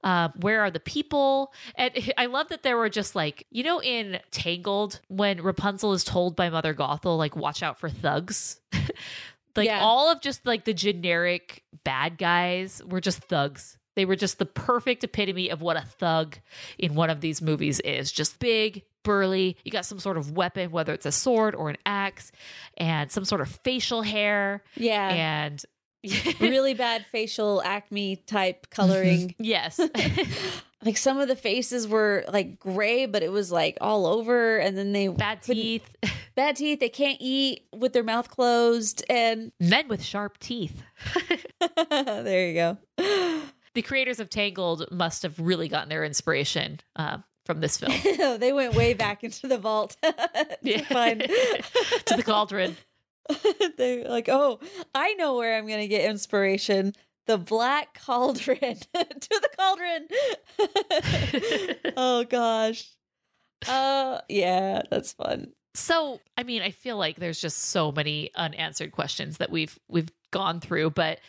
Um, 0.03 0.31
where 0.39 0.61
are 0.61 0.71
the 0.71 0.79
people? 0.79 1.53
And 1.75 1.91
i 2.17 2.27
love 2.27 2.47
that 2.49 2.63
there 2.63 2.77
were 2.77 2.89
just 2.89 3.15
like 3.15 3.45
you 3.51 3.63
know 3.63 3.81
in 3.81 4.19
tangled 4.31 5.01
when 5.09 5.41
rapunzel 5.41 5.91
is 5.93 6.03
told 6.03 6.35
by 6.35 6.49
mother 6.49 6.73
gothel 6.73 7.17
like 7.17 7.35
watch 7.35 7.61
out 7.63 7.79
for 7.79 7.89
thugs. 7.89 8.59
Like 9.53 9.65
Yeah. 9.65 9.81
all 9.81 10.09
of 10.09 10.21
just 10.21 10.45
like 10.45 10.63
the 10.63 10.73
generic 10.73 11.63
bad 11.83 12.17
guys 12.17 12.81
were 12.87 13.01
just 13.01 13.19
thugs 13.23 13.77
they 13.95 14.05
were 14.05 14.15
just 14.15 14.39
the 14.39 14.45
perfect 14.45 15.03
epitome 15.03 15.49
of 15.49 15.61
what 15.61 15.77
a 15.77 15.81
thug 15.81 16.37
in 16.77 16.95
one 16.95 17.09
of 17.09 17.21
these 17.21 17.41
movies 17.41 17.79
is 17.81 18.11
just 18.11 18.39
big 18.39 18.83
burly 19.03 19.57
you 19.63 19.71
got 19.71 19.85
some 19.85 19.99
sort 19.99 20.15
of 20.17 20.31
weapon 20.37 20.69
whether 20.71 20.93
it's 20.93 21.05
a 21.07 21.11
sword 21.11 21.55
or 21.55 21.69
an 21.69 21.77
axe 21.85 22.31
and 22.77 23.11
some 23.11 23.25
sort 23.25 23.41
of 23.41 23.49
facial 23.63 24.01
hair 24.03 24.63
Yeah. 24.75 25.09
and 25.09 25.63
really 26.39 26.73
bad 26.73 27.05
facial 27.11 27.61
acme 27.63 28.15
type 28.15 28.69
coloring. 28.71 29.35
yes 29.39 29.79
like 30.83 30.97
some 30.97 31.19
of 31.19 31.27
the 31.27 31.35
faces 31.35 31.87
were 31.87 32.25
like 32.33 32.59
gray, 32.59 33.05
but 33.05 33.21
it 33.21 33.31
was 33.31 33.51
like 33.51 33.77
all 33.81 34.07
over. 34.07 34.57
And 34.57 34.75
then 34.75 34.93
they 34.93 35.09
bad 35.09 35.43
teeth 35.43 35.87
bad 36.35 36.55
teeth. 36.55 36.79
They 36.79 36.89
can't 36.89 37.17
eat 37.19 37.67
with 37.71 37.93
their 37.93 38.03
mouth 38.03 38.29
closed. 38.31 39.03
And 39.11 39.51
men 39.59 39.87
with 39.87 40.03
sharp 40.03 40.39
teeth 40.39 40.81
there 41.77 42.47
you 42.47 42.53
go. 42.55 43.41
The 43.73 43.81
creators 43.81 44.19
of 44.19 44.29
tangled 44.29 44.85
must 44.91 45.23
have 45.23 45.39
really 45.39 45.67
gotten 45.67 45.89
their 45.89 46.03
inspiration 46.03 46.79
uh, 46.95 47.17
from 47.45 47.59
this 47.59 47.77
film 47.77 47.93
they 48.39 48.53
went 48.53 48.75
way 48.75 48.93
back 48.93 49.23
into 49.23 49.47
the 49.47 49.57
vault 49.57 49.97
to 50.03 50.83
find 50.85 51.21
to 52.05 52.15
the 52.15 52.23
cauldron 52.23 52.75
They're 53.77 54.07
like, 54.09 54.29
oh, 54.29 54.59
I 54.93 55.13
know 55.13 55.35
where 55.35 55.57
I'm 55.57 55.67
gonna 55.67 55.87
get 55.87 56.09
inspiration. 56.09 56.93
The 57.27 57.37
black 57.37 57.99
cauldron 58.05 58.75
to 58.75 58.89
the 58.93 59.49
cauldron. 59.57 60.07
oh 61.97 62.25
gosh. 62.25 62.89
Uh 63.67 64.19
yeah, 64.27 64.81
that's 64.89 65.13
fun. 65.13 65.53
So, 65.73 66.19
I 66.37 66.43
mean, 66.43 66.61
I 66.61 66.71
feel 66.71 66.97
like 66.97 67.17
there's 67.17 67.39
just 67.39 67.57
so 67.57 67.91
many 67.91 68.31
unanswered 68.35 68.91
questions 68.91 69.37
that 69.37 69.51
we've 69.51 69.77
we've 69.87 70.09
gone 70.31 70.59
through, 70.59 70.89
but 70.91 71.19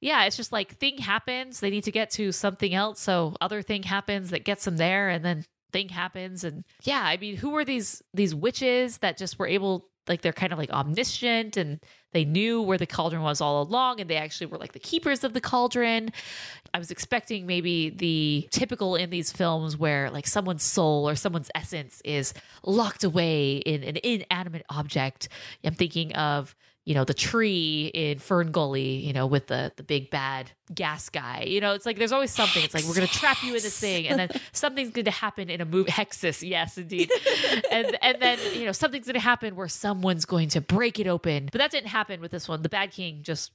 yeah, 0.00 0.24
it's 0.24 0.36
just 0.36 0.52
like 0.52 0.76
thing 0.76 0.98
happens, 0.98 1.60
they 1.60 1.70
need 1.70 1.84
to 1.84 1.92
get 1.92 2.10
to 2.12 2.32
something 2.32 2.74
else, 2.74 3.00
so 3.00 3.34
other 3.40 3.62
thing 3.62 3.82
happens 3.82 4.30
that 4.30 4.44
gets 4.44 4.64
them 4.64 4.76
there 4.76 5.08
and 5.08 5.24
then 5.24 5.44
thing 5.72 5.88
happens 5.88 6.44
and 6.44 6.64
yeah, 6.82 7.02
I 7.02 7.16
mean, 7.16 7.36
who 7.36 7.50
were 7.50 7.64
these 7.64 8.02
these 8.14 8.34
witches 8.34 8.98
that 8.98 9.16
just 9.16 9.38
were 9.38 9.46
able 9.46 9.88
like 10.08 10.22
they're 10.22 10.32
kind 10.32 10.52
of 10.52 10.58
like 10.58 10.70
omniscient 10.70 11.56
and 11.56 11.80
they 12.12 12.24
knew 12.24 12.62
where 12.62 12.78
the 12.78 12.86
cauldron 12.86 13.22
was 13.22 13.40
all 13.40 13.62
along 13.62 14.00
and 14.00 14.08
they 14.08 14.16
actually 14.16 14.46
were 14.46 14.56
like 14.56 14.72
the 14.72 14.78
keepers 14.78 15.22
of 15.22 15.34
the 15.34 15.40
cauldron. 15.40 16.10
I 16.72 16.78
was 16.78 16.90
expecting 16.90 17.46
maybe 17.46 17.90
the 17.90 18.48
typical 18.50 18.96
in 18.96 19.10
these 19.10 19.30
films 19.30 19.76
where 19.76 20.10
like 20.10 20.26
someone's 20.26 20.62
soul 20.62 21.08
or 21.08 21.14
someone's 21.14 21.50
essence 21.54 22.00
is 22.04 22.32
locked 22.64 23.04
away 23.04 23.58
in 23.58 23.82
an 23.84 23.98
inanimate 24.02 24.64
object. 24.70 25.28
I'm 25.62 25.74
thinking 25.74 26.14
of, 26.14 26.56
you 26.88 26.94
know, 26.94 27.04
the 27.04 27.12
tree 27.12 27.90
in 27.92 28.18
Fern 28.18 28.50
Gully, 28.50 28.96
you 28.96 29.12
know, 29.12 29.26
with 29.26 29.48
the 29.48 29.70
the 29.76 29.82
big 29.82 30.08
bad 30.08 30.50
gas 30.74 31.10
guy. 31.10 31.44
You 31.46 31.60
know, 31.60 31.74
it's 31.74 31.84
like 31.84 31.98
there's 31.98 32.12
always 32.12 32.30
something. 32.30 32.64
It's 32.64 32.72
like 32.72 32.84
we're 32.84 32.94
gonna 32.94 33.06
trap 33.08 33.42
you 33.42 33.48
in 33.54 33.62
this 33.62 33.78
thing, 33.78 34.08
and 34.08 34.18
then 34.18 34.30
something's 34.52 34.90
going 34.92 35.04
to 35.04 35.10
happen 35.10 35.50
in 35.50 35.60
a 35.60 35.66
movie. 35.66 35.90
Hexxus, 35.90 36.48
yes, 36.48 36.78
indeed. 36.78 37.10
and 37.70 37.94
and 38.00 38.22
then 38.22 38.38
you 38.54 38.64
know 38.64 38.72
something's 38.72 39.04
going 39.04 39.12
to 39.16 39.20
happen 39.20 39.54
where 39.54 39.68
someone's 39.68 40.24
going 40.24 40.48
to 40.48 40.62
break 40.62 40.98
it 40.98 41.06
open. 41.06 41.50
But 41.52 41.58
that 41.58 41.70
didn't 41.70 41.88
happen 41.88 42.22
with 42.22 42.30
this 42.30 42.48
one. 42.48 42.62
The 42.62 42.70
Bad 42.70 42.90
King 42.90 43.20
just 43.20 43.52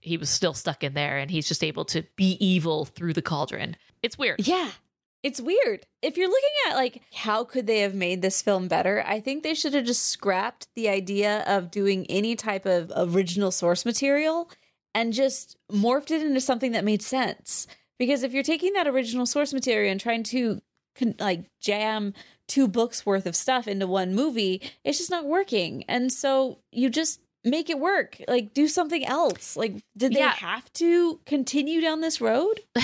he 0.00 0.16
was 0.16 0.28
still 0.28 0.52
stuck 0.52 0.82
in 0.82 0.94
there, 0.94 1.16
and 1.18 1.30
he's 1.30 1.46
just 1.46 1.62
able 1.62 1.84
to 1.84 2.02
be 2.16 2.36
evil 2.44 2.86
through 2.86 3.12
the 3.12 3.22
cauldron. 3.22 3.76
It's 4.02 4.18
weird. 4.18 4.44
Yeah. 4.48 4.72
It's 5.24 5.40
weird. 5.40 5.86
If 6.02 6.18
you're 6.18 6.28
looking 6.28 6.50
at 6.68 6.74
like 6.74 7.00
how 7.14 7.44
could 7.44 7.66
they 7.66 7.80
have 7.80 7.94
made 7.94 8.20
this 8.20 8.42
film 8.42 8.68
better, 8.68 9.02
I 9.06 9.20
think 9.20 9.42
they 9.42 9.54
should 9.54 9.72
have 9.72 9.86
just 9.86 10.04
scrapped 10.04 10.68
the 10.76 10.90
idea 10.90 11.42
of 11.46 11.70
doing 11.70 12.04
any 12.10 12.36
type 12.36 12.66
of 12.66 12.92
original 12.94 13.50
source 13.50 13.86
material 13.86 14.50
and 14.94 15.14
just 15.14 15.56
morphed 15.72 16.10
it 16.10 16.20
into 16.20 16.42
something 16.42 16.72
that 16.72 16.84
made 16.84 17.00
sense. 17.00 17.66
Because 17.98 18.22
if 18.22 18.34
you're 18.34 18.42
taking 18.42 18.74
that 18.74 18.86
original 18.86 19.24
source 19.24 19.54
material 19.54 19.90
and 19.90 19.98
trying 19.98 20.24
to 20.24 20.60
like 21.18 21.46
jam 21.58 22.12
two 22.46 22.68
books 22.68 23.06
worth 23.06 23.24
of 23.24 23.34
stuff 23.34 23.66
into 23.66 23.86
one 23.86 24.14
movie, 24.14 24.60
it's 24.84 24.98
just 24.98 25.10
not 25.10 25.24
working. 25.24 25.84
And 25.88 26.12
so 26.12 26.58
you 26.70 26.90
just 26.90 27.20
make 27.44 27.68
it 27.70 27.78
work. 27.78 28.20
Like 28.26 28.54
do 28.54 28.66
something 28.68 29.04
else. 29.04 29.56
Like 29.56 29.84
did 29.96 30.12
they 30.12 30.18
Yeah. 30.20 30.32
have 30.34 30.72
to 30.74 31.20
continue 31.26 31.80
down 31.80 32.00
this 32.00 32.20
road? 32.20 32.60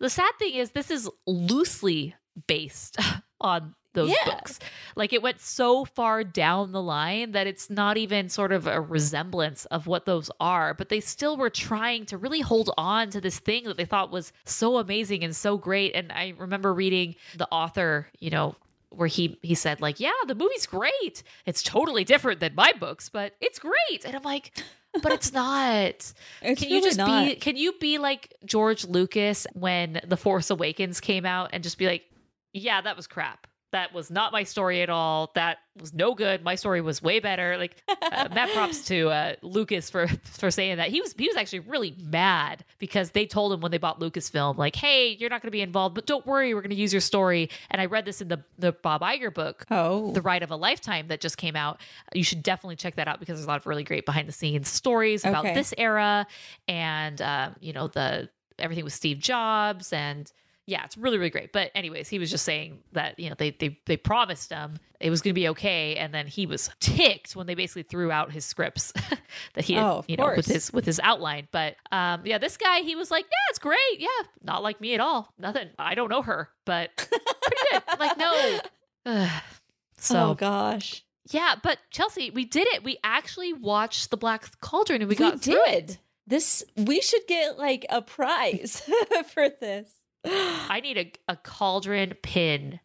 The 0.00 0.08
sad 0.10 0.32
thing 0.38 0.54
is, 0.54 0.70
this 0.70 0.90
is 0.90 1.08
loosely 1.26 2.14
based 2.46 2.96
on 3.40 3.74
those 3.94 4.10
Yeah. 4.10 4.24
books. 4.24 4.58
Like 4.96 5.12
it 5.12 5.22
went 5.22 5.40
so 5.40 5.84
far 5.84 6.24
down 6.24 6.72
the 6.72 6.82
line 6.82 7.32
that 7.32 7.46
it's 7.46 7.68
not 7.68 7.96
even 7.96 8.28
sort 8.28 8.52
of 8.52 8.66
a 8.66 8.80
resemblance 8.80 9.66
of 9.66 9.86
what 9.86 10.04
those 10.06 10.30
are, 10.40 10.72
but 10.74 10.88
they 10.88 11.00
still 11.00 11.36
were 11.36 11.50
trying 11.50 12.06
to 12.06 12.16
really 12.16 12.40
hold 12.40 12.70
on 12.78 13.10
to 13.10 13.20
this 13.20 13.38
thing 13.38 13.64
that 13.64 13.76
they 13.76 13.84
thought 13.84 14.10
was 14.10 14.32
so 14.44 14.78
amazing 14.78 15.22
and 15.22 15.36
so 15.36 15.58
great. 15.58 15.94
And 15.94 16.10
I 16.12 16.34
remember 16.38 16.72
reading 16.72 17.14
the 17.36 17.48
author, 17.50 18.08
you 18.20 18.30
know, 18.30 18.56
where 18.90 19.08
he 19.08 19.38
he 19.42 19.54
said 19.54 19.80
like, 19.80 20.00
"Yeah, 20.00 20.12
the 20.26 20.34
movie's 20.34 20.66
great. 20.66 21.22
It's 21.46 21.62
totally 21.62 22.04
different 22.04 22.40
than 22.40 22.54
my 22.54 22.72
books, 22.72 23.08
but 23.08 23.34
it's 23.40 23.58
great." 23.58 24.04
And 24.04 24.14
I'm 24.14 24.22
like, 24.22 24.56
"But 25.02 25.12
it's 25.12 25.32
not." 25.32 26.12
It's 26.42 26.60
can 26.60 26.70
you 26.70 26.76
really 26.76 26.88
just 26.88 26.98
not. 26.98 27.26
be 27.26 27.34
can 27.36 27.56
you 27.56 27.72
be 27.80 27.98
like 27.98 28.34
George 28.44 28.84
Lucas 28.84 29.46
when 29.54 30.00
The 30.06 30.16
Force 30.16 30.50
Awakens 30.50 31.00
came 31.00 31.26
out 31.26 31.50
and 31.52 31.62
just 31.62 31.78
be 31.78 31.86
like, 31.86 32.04
yeah, 32.52 32.80
that 32.80 32.96
was 32.96 33.06
crap. 33.06 33.46
That 33.70 33.92
was 33.92 34.10
not 34.10 34.32
my 34.32 34.44
story 34.44 34.80
at 34.80 34.88
all. 34.88 35.30
That 35.34 35.58
was 35.78 35.92
no 35.92 36.14
good. 36.14 36.42
My 36.42 36.54
story 36.54 36.80
was 36.80 37.02
way 37.02 37.20
better. 37.20 37.58
Like 37.58 37.76
uh, 38.02 38.28
mad 38.34 38.48
props 38.54 38.86
to 38.86 39.10
uh, 39.10 39.34
Lucas 39.42 39.90
for 39.90 40.06
for 40.24 40.50
saying 40.50 40.78
that. 40.78 40.88
He 40.88 41.02
was 41.02 41.12
he 41.18 41.26
was 41.28 41.36
actually 41.36 41.60
really 41.60 41.94
mad 42.02 42.64
because 42.78 43.10
they 43.10 43.26
told 43.26 43.52
him 43.52 43.60
when 43.60 43.70
they 43.70 43.76
bought 43.76 44.00
Lucasfilm, 44.00 44.56
like, 44.56 44.74
"Hey, 44.74 45.16
you're 45.20 45.28
not 45.28 45.42
going 45.42 45.48
to 45.48 45.52
be 45.52 45.60
involved, 45.60 45.94
but 45.94 46.06
don't 46.06 46.24
worry, 46.26 46.54
we're 46.54 46.62
going 46.62 46.70
to 46.70 46.76
use 46.76 46.94
your 46.94 47.02
story." 47.02 47.50
And 47.70 47.78
I 47.80 47.84
read 47.84 48.06
this 48.06 48.22
in 48.22 48.28
the 48.28 48.42
the 48.58 48.72
Bob 48.72 49.02
Iger 49.02 49.32
book, 49.34 49.66
Oh. 49.70 50.12
the 50.12 50.22
Ride 50.22 50.42
of 50.42 50.50
a 50.50 50.56
Lifetime 50.56 51.08
that 51.08 51.20
just 51.20 51.36
came 51.36 51.54
out. 51.54 51.78
You 52.14 52.24
should 52.24 52.42
definitely 52.42 52.76
check 52.76 52.96
that 52.96 53.06
out 53.06 53.20
because 53.20 53.36
there's 53.36 53.44
a 53.44 53.48
lot 53.48 53.58
of 53.60 53.66
really 53.66 53.84
great 53.84 54.06
behind 54.06 54.26
the 54.28 54.32
scenes 54.32 54.68
stories 54.70 55.24
about 55.26 55.44
Okay. 55.44 55.54
this 55.54 55.74
era 55.76 56.26
and 56.68 57.20
um, 57.20 57.54
you 57.60 57.72
know 57.74 57.88
the 57.88 58.28
everything 58.58 58.84
with 58.84 58.94
Steve 58.94 59.18
Jobs 59.18 59.92
and 59.92 60.32
Yeah, 60.68 60.84
it's 60.84 60.98
really 60.98 61.16
really 61.16 61.30
great. 61.30 61.50
But 61.50 61.70
anyways, 61.74 62.10
he 62.10 62.18
was 62.18 62.30
just 62.30 62.44
saying 62.44 62.80
that 62.92 63.18
you 63.18 63.30
know 63.30 63.34
they 63.38 63.52
they 63.52 63.80
they 63.86 63.96
promised 63.96 64.52
him 64.52 64.78
it 65.00 65.08
was 65.08 65.22
going 65.22 65.32
to 65.32 65.40
be 65.40 65.48
okay, 65.48 65.96
and 65.96 66.12
then 66.12 66.26
he 66.26 66.44
was 66.44 66.68
ticked 66.78 67.34
when 67.34 67.46
they 67.46 67.54
basically 67.54 67.84
threw 67.84 68.10
out 68.10 68.32
his 68.32 68.44
scripts 68.44 68.92
that 69.54 69.64
he 69.64 69.72
had, 69.72 69.84
Oh, 69.84 70.04
you 70.06 70.18
know 70.18 70.34
with 70.36 70.44
his 70.44 70.70
with 70.70 70.84
his 70.84 71.00
outline. 71.02 71.48
But 71.52 71.76
um, 71.90 72.20
yeah, 72.26 72.36
this 72.36 72.58
guy 72.58 72.80
he 72.80 72.96
was 72.96 73.10
like, 73.10 73.24
yeah, 73.24 73.50
it's 73.50 73.58
great. 73.58 73.78
Yeah, 73.96 74.08
not 74.42 74.62
like 74.62 74.78
me 74.78 74.92
at 74.92 75.00
all. 75.00 75.32
Nothing. 75.38 75.70
I 75.78 75.94
don't 75.94 76.10
know 76.10 76.20
her, 76.20 76.50
but 76.66 76.94
pretty 76.96 77.56
good. 77.72 77.82
Like 77.98 78.18
no. 78.18 78.60
so 79.96 80.30
oh 80.30 80.34
gosh, 80.34 81.02
yeah, 81.30 81.54
but 81.62 81.78
Chelsea, 81.90 82.30
we 82.30 82.44
did 82.44 82.66
it. 82.68 82.84
We 82.84 82.98
actually 83.02 83.54
watched 83.54 84.10
the 84.10 84.18
Black 84.18 84.60
Cauldron, 84.60 85.00
and 85.00 85.08
we, 85.08 85.14
we, 85.14 85.18
got 85.18 85.40
through 85.40 85.64
it. 85.66 85.98
this. 86.26 86.62
We 86.76 87.00
should 87.00 87.26
get 87.26 87.56
like 87.58 87.86
a 87.88 88.02
prize 88.02 88.82
for 89.32 89.48
this. 89.48 89.97
I 90.24 90.80
need 90.82 90.98
a, 90.98 91.12
a 91.32 91.36
cauldron 91.36 92.14
pin 92.22 92.80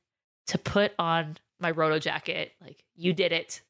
to 0.47 0.57
put 0.57 0.93
on 0.99 1.38
my 1.59 1.71
roto 1.71 1.99
jacket. 1.99 2.51
Like 2.61 2.84
you 2.95 3.13
did 3.13 3.31
it. 3.31 3.61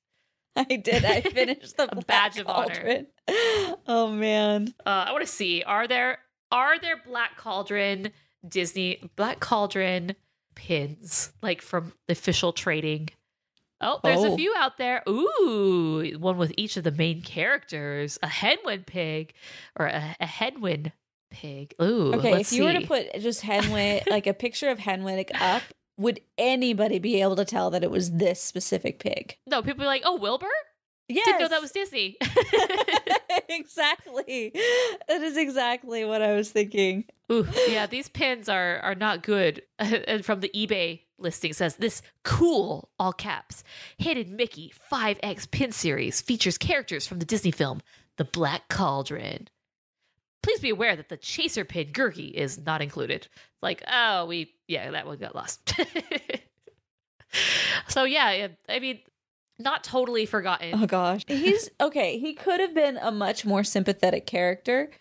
I 0.56 0.64
did. 0.66 1.04
I 1.06 1.22
finished 1.22 1.78
the 1.78 2.04
badge 2.08 2.38
of 2.40 2.48
honor. 2.48 3.04
Oh 3.88 4.10
man. 4.12 4.74
Uh, 4.86 5.06
I 5.08 5.12
want 5.12 5.26
to 5.26 5.32
see 5.32 5.64
are 5.64 5.88
there 5.88 6.18
are 6.52 6.78
there 6.80 6.98
Black 7.08 7.38
Cauldron 7.38 8.12
Disney 8.48 9.10
Black 9.16 9.40
Cauldron 9.40 10.16
pins 10.56 11.32
like 11.42 11.62
from 11.62 11.94
the 12.08 12.12
official 12.14 12.52
trading? 12.54 13.10
Oh, 13.82 14.00
there's 14.04 14.20
Oh. 14.22 14.34
a 14.34 14.38
few 14.38 14.54
out 14.58 14.78
there. 14.78 15.04
Ooh, 15.10 16.04
one 16.20 16.38
with 16.38 16.54
each 16.58 16.78
of 16.78 16.84
the 16.84 16.92
main 16.92 17.22
characters. 17.22 18.18
A 18.24 18.28
Hen 18.28 18.58
Wen 18.64 18.84
pig 18.86 19.34
or 19.78 19.88
a, 19.88 20.16
a 20.20 20.26
Hen 20.26 20.62
Wen 20.62 20.92
pig. 21.34 21.74
Ooh, 21.82 22.14
Okay, 22.14 22.32
let's 22.32 22.52
if 22.54 22.58
you 22.58 22.64
were 22.64 22.74
to 22.74 22.88
put 22.88 23.14
just 23.20 23.42
Henwick, 23.42 24.04
like 24.10 24.26
a 24.28 24.34
picture 24.34 24.70
of 24.70 24.78
Henwick 24.80 25.30
up, 25.42 25.64
would 25.98 26.22
anybody 26.38 27.00
be 27.00 27.22
able 27.22 27.36
to 27.36 27.46
tell 27.46 27.70
that 27.72 27.84
it 27.84 27.92
was 27.92 28.12
this 28.12 28.42
specific 28.42 29.00
pig? 29.00 29.36
no, 29.46 29.62
people 29.62 29.82
be 29.82 29.86
like, 29.86 30.04
"Oh, 30.06 30.16
Wilbur." 30.18 30.48
Yes. 31.10 31.26
Didn't 31.26 31.42
know 31.42 31.48
that 31.50 31.62
was 31.62 31.72
Disney. 31.72 32.16
exactly. 33.50 34.52
That 35.08 35.22
is 35.22 35.38
exactly 35.38 36.06
what 36.06 36.22
I 36.22 36.34
was 36.34 36.50
thinking. 36.52 37.06
Ooh, 37.32 37.46
yeah, 37.68 37.86
these 37.88 38.08
pins 38.10 38.48
are 38.50 38.80
are 38.80 38.96
not 38.96 39.24
good. 39.24 39.64
and 39.80 40.24
from 40.26 40.40
the 40.40 40.50
eBay 40.56 41.02
listing 41.18 41.54
says 41.54 41.76
this 41.78 42.02
cool 42.24 42.90
all 43.00 43.14
caps 43.14 43.64
hidden 43.98 44.36
Mickey 44.36 44.74
5X 44.92 45.50
pin 45.52 45.72
series 45.72 46.20
features 46.22 46.58
characters 46.58 47.08
from 47.08 47.20
the 47.20 47.26
Disney 47.26 47.52
film 47.52 47.82
The 48.18 48.26
Black 48.26 48.68
Cauldron. 48.70 49.48
Please 50.44 50.60
be 50.60 50.70
aware 50.70 50.96
that 50.96 51.10
the 51.10 51.18
chaser 51.18 51.66
pin 51.66 51.88
Gurgi 51.88 52.32
is 52.32 52.60
not 52.60 52.82
included. 52.82 53.28
It's 53.32 53.64
like, 53.64 53.84
oh, 53.92 54.26
we 54.26 54.54
yeah, 54.68 54.92
that 54.92 55.08
one 55.08 55.18
got 55.18 55.36
lost. 55.36 55.74
so 57.88 58.04
yeah, 58.04 58.50
I 58.70 58.80
mean, 58.80 59.00
not 59.60 59.84
totally 59.84 60.26
forgotten. 60.26 60.82
Oh 60.82 60.86
gosh. 60.86 61.24
He's 61.28 61.70
okay, 61.82 62.20
he 62.20 62.34
could 62.34 62.60
have 62.60 62.74
been 62.74 62.98
a 62.98 63.12
much 63.12 63.46
more 63.46 63.64
sympathetic 63.64 64.26
character 64.26 64.92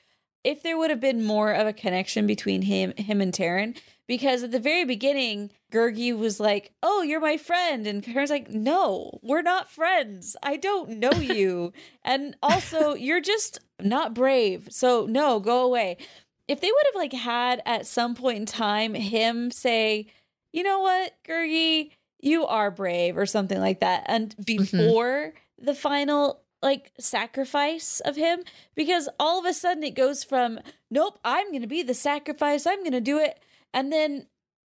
if 0.45 0.63
there 0.63 0.77
would 0.77 0.91
have 0.91 1.01
been 1.01 1.25
more 1.25 1.53
of 1.53 1.67
a 1.67 1.73
connection 1.73 2.27
between 2.27 2.63
him 2.63 2.93
him 2.97 3.21
and 3.21 3.33
Taran 3.33 3.79
because 4.09 4.43
at 4.43 4.51
the 4.51 4.59
very 4.59 4.85
beginning 4.85 5.51
Gurgi 5.73 6.17
was 6.17 6.39
like, 6.39 6.73
"Oh, 6.83 7.03
you're 7.03 7.21
my 7.21 7.37
friend." 7.37 7.87
And 7.87 8.03
Karen's 8.03 8.31
like, 8.31 8.51
"No, 8.51 9.19
we're 9.23 9.43
not 9.43 9.71
friends. 9.71 10.37
I 10.43 10.57
don't 10.57 10.99
know 10.99 11.13
you." 11.13 11.73
and 12.05 12.37
also, 12.43 12.95
you're 12.95 13.23
just 13.23 13.61
not 13.85 14.15
brave. 14.15 14.69
So, 14.71 15.07
no, 15.07 15.41
go 15.41 15.63
away. 15.65 15.97
If 16.49 16.61
they 16.61 16.71
would 16.71 16.87
have 16.87 17.01
like 17.01 17.13
had 17.13 17.63
at 17.67 17.87
some 17.87 18.15
point 18.15 18.39
in 18.39 18.47
time 18.47 18.95
him 18.95 19.51
say, 19.51 20.07
"You 20.53 20.63
know 20.63 20.81
what, 20.81 21.13
Gurgi, 21.27 21.91
you 22.21 22.47
are 22.47 22.71
brave," 22.71 23.17
or 23.17 23.27
something 23.27 23.61
like 23.61 23.81
that, 23.81 24.05
and 24.07 24.31
mm-hmm. 24.31 24.43
before 24.43 25.35
the 25.59 25.75
final 25.75 26.43
like 26.63 26.93
sacrifice 26.99 28.01
of 28.01 28.17
him 28.17 28.43
because 28.75 29.09
all 29.19 29.39
of 29.39 29.45
a 29.45 29.53
sudden 29.53 29.83
it 29.83 29.95
goes 29.95 30.23
from 30.23 30.61
nope 30.91 31.19
i'm 31.25 31.53
gonna 31.53 31.67
be 31.67 31.83
the 31.83 31.95
sacrifice 31.95 32.67
i'm 32.67 32.85
gonna 32.85 33.01
do 33.01 33.19
it 33.19 33.41
and 33.75 33.93
then 33.93 34.27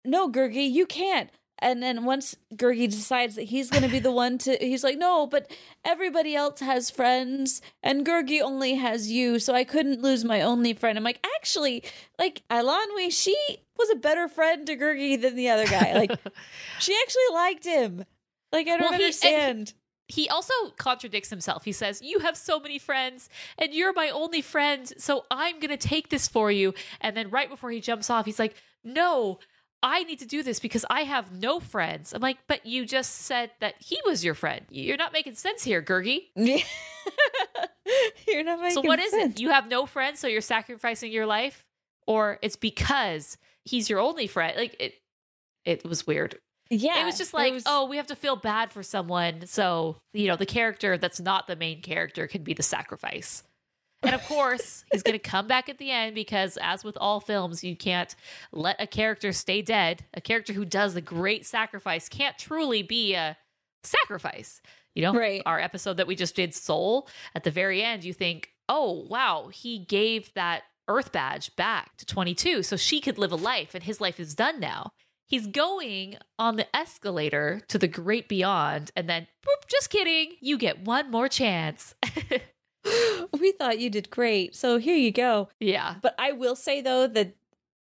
no 0.05 0.30
gurgi 0.30 0.72
you 0.72 0.86
can't 0.86 1.30
and 1.62 1.82
then 1.82 2.03
once 2.05 2.36
Gurgi 2.55 2.89
decides 2.89 3.36
that 3.36 3.43
he's 3.43 3.70
gonna 3.70 3.88
be 3.89 3.99
the 3.99 4.12
one 4.12 4.38
to 4.39 4.57
he's 4.59 4.84
like 4.84 4.97
no 4.97 5.28
but 5.28 5.49
everybody 5.86 6.36
else 6.36 6.59
has 6.59 6.89
friends 6.89 7.62
and 7.84 8.05
Gurgi 8.05 8.41
only 8.41 8.76
has 8.76 9.12
you 9.12 9.39
so 9.39 9.53
i 9.53 9.64
couldn't 9.64 10.01
lose 10.01 10.24
my 10.26 10.41
only 10.41 10.74
friend 10.74 10.97
i'm 10.97 11.03
like 11.03 11.26
actually 11.38 11.84
like 12.20 12.43
Eilonwy, 12.49 13.12
she 13.12 13.36
was 13.78 13.89
a 13.89 13.95
better 13.95 14.28
friend 14.28 14.66
to 14.68 14.76
Gurgi 14.76 15.20
than 15.22 15.36
the 15.36 15.49
other 15.49 15.66
guy 15.68 15.93
like 15.93 16.12
she 16.80 16.95
actually 17.01 17.34
liked 17.34 17.66
him 17.66 18.05
like 18.51 18.68
i 18.68 18.72
don't 18.78 18.82
Well, 18.82 18.91
he- 18.91 18.97
he- 18.97 19.05
understand 19.05 19.74
he 20.07 20.28
also 20.28 20.53
contradicts 20.78 21.30
himself. 21.30 21.64
He 21.64 21.72
says, 21.72 22.01
You 22.01 22.20
have 22.20 22.36
so 22.36 22.59
many 22.59 22.78
friends, 22.80 23.30
and 23.57 23.74
you're 23.74 23.93
my 23.93 24.09
only 24.09 24.41
friend, 24.41 24.91
so 24.97 25.24
I'm 25.32 25.57
going 25.62 25.70
to 25.70 25.78
take 25.78 26.09
this 26.09 26.28
for 26.28 26.51
you. 26.51 26.74
And 26.99 27.16
then 27.16 27.30
right 27.30 27.49
before 27.49 27.72
he 27.72 27.80
jumps 27.80 28.09
off, 28.09 28.26
he's 28.26 28.38
like, 28.38 28.55
No, 28.84 29.39
I 29.84 30.03
need 30.03 30.19
to 30.19 30.25
do 30.27 30.43
this 30.43 30.59
because 30.59 30.86
I 30.89 31.01
have 31.03 31.32
no 31.32 31.59
friends. 31.59 32.13
I'm 32.13 32.21
like, 32.21 32.38
But 32.47 32.65
you 32.65 32.86
just 32.86 33.13
said 33.15 33.51
that 33.61 33.75
he 33.79 33.97
was 34.05 34.23
your 34.23 34.36
friend. 34.36 34.65
You're 34.69 34.97
not 34.97 35.11
making 35.13 35.36
sense 35.36 35.63
here, 35.63 35.82
Gurgi. 35.82 36.25
Yeah. 36.36 36.57
You're 38.27 38.43
not 38.43 38.59
making 38.59 38.75
So 38.75 38.82
what 38.82 38.99
is 38.99 39.11
sense. 39.11 39.36
it? 39.36 39.41
You 39.41 39.49
have 39.49 39.67
no 39.67 39.86
friends, 39.86 40.19
so 40.19 40.27
you're 40.27 40.41
sacrificing 40.41 41.11
your 41.11 41.25
life? 41.25 41.65
Or 42.07 42.38
it's 42.41 42.55
because 42.55 43.38
he's 43.65 43.89
your 43.89 43.99
only 43.99 44.27
friend? 44.27 44.55
Like, 44.57 44.75
it, 44.79 44.93
it 45.65 45.84
was 45.86 46.05
weird. 46.07 46.38
Yeah. 46.69 47.01
it 47.01 47.05
was 47.05 47.17
just 47.17 47.34
like, 47.34 47.51
was- 47.53 47.63
oh, 47.65 47.86
we 47.88 47.97
have 47.97 48.07
to 48.07 48.15
feel 48.15 48.36
bad 48.38 48.71
for 48.71 48.82
someone. 48.84 49.45
So, 49.45 49.97
you 50.13 50.27
know, 50.27 50.36
the 50.38 50.45
character 50.45 50.97
that's 50.97 51.19
not 51.19 51.47
the 51.47 51.55
main 51.55 51.82
character 51.82 52.27
can 52.27 52.43
be 52.43 52.53
the 52.53 52.63
sacrifice. 52.63 53.43
And 54.03 54.15
of 54.15 54.23
course, 54.25 54.83
he's 54.91 55.03
going 55.03 55.13
to 55.13 55.19
come 55.19 55.45
back 55.47 55.69
at 55.69 55.77
the 55.77 55.91
end 55.91 56.15
because, 56.15 56.57
as 56.61 56.83
with 56.83 56.97
all 56.99 57.19
films, 57.19 57.63
you 57.63 57.75
can't 57.75 58.15
let 58.51 58.75
a 58.81 58.87
character 58.87 59.31
stay 59.31 59.61
dead. 59.61 60.05
A 60.13 60.21
character 60.21 60.53
who 60.53 60.65
does 60.65 60.93
the 60.95 61.01
great 61.01 61.45
sacrifice 61.45 62.09
can't 62.09 62.37
truly 62.37 62.81
be 62.81 63.13
a 63.13 63.37
sacrifice. 63.83 64.61
You 64.95 65.03
know, 65.03 65.13
Right. 65.13 65.41
our 65.45 65.59
episode 65.59 65.97
that 65.97 66.07
we 66.07 66.15
just 66.15 66.35
did, 66.35 66.53
Soul, 66.53 67.07
at 67.35 67.43
the 67.43 67.51
very 67.51 67.81
end, 67.83 68.03
you 68.03 68.13
think, 68.13 68.49
oh, 68.67 69.05
wow, 69.07 69.49
he 69.53 69.79
gave 69.79 70.33
that 70.33 70.63
Earth 70.87 71.11
badge 71.11 71.55
back 71.55 71.95
to 71.97 72.05
22 72.05 72.63
so 72.63 72.75
she 72.75 72.99
could 72.99 73.17
live 73.17 73.31
a 73.31 73.35
life, 73.37 73.73
and 73.75 73.83
his 73.83 74.01
life 74.01 74.19
is 74.19 74.33
done 74.35 74.59
now. 74.59 74.91
He's 75.27 75.47
going 75.47 76.17
on 76.37 76.57
the 76.57 76.75
escalator 76.75 77.61
to 77.69 77.77
the 77.77 77.87
great 77.87 78.27
beyond, 78.27 78.91
and 78.95 79.07
then, 79.07 79.27
boop, 79.45 79.67
just 79.69 79.89
kidding, 79.89 80.33
you 80.41 80.57
get 80.57 80.81
one 80.83 81.09
more 81.09 81.29
chance. 81.29 81.95
we 83.39 83.51
thought 83.53 83.79
you 83.79 83.89
did 83.89 84.09
great. 84.09 84.55
So 84.55 84.77
here 84.77 84.95
you 84.95 85.11
go. 85.11 85.49
yeah. 85.59 85.95
But 86.01 86.15
I 86.17 86.32
will 86.32 86.55
say 86.55 86.82
though 86.82 87.07
that 87.07 87.36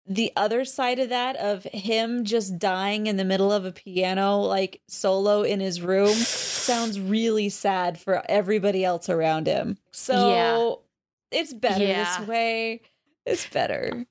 the 0.06 0.32
other 0.36 0.64
side 0.64 0.98
of 0.98 1.10
that 1.10 1.36
of 1.36 1.62
him 1.64 2.24
just 2.24 2.58
dying 2.58 3.06
in 3.06 3.16
the 3.16 3.24
middle 3.24 3.52
of 3.52 3.64
a 3.64 3.70
piano 3.72 4.38
like 4.40 4.80
solo 4.88 5.42
in 5.42 5.60
his 5.60 5.80
room 5.80 6.08
sounds 6.08 6.98
really 7.00 7.48
sad 7.48 7.98
for 8.00 8.22
everybody 8.28 8.84
else 8.84 9.08
around 9.08 9.46
him. 9.46 9.78
So 9.92 10.82
it's 11.30 11.54
better 11.54 11.84
Yeah. 11.84 12.18
this 12.18 12.28
way. 12.28 12.80
It's 13.24 13.46
better. 13.48 14.04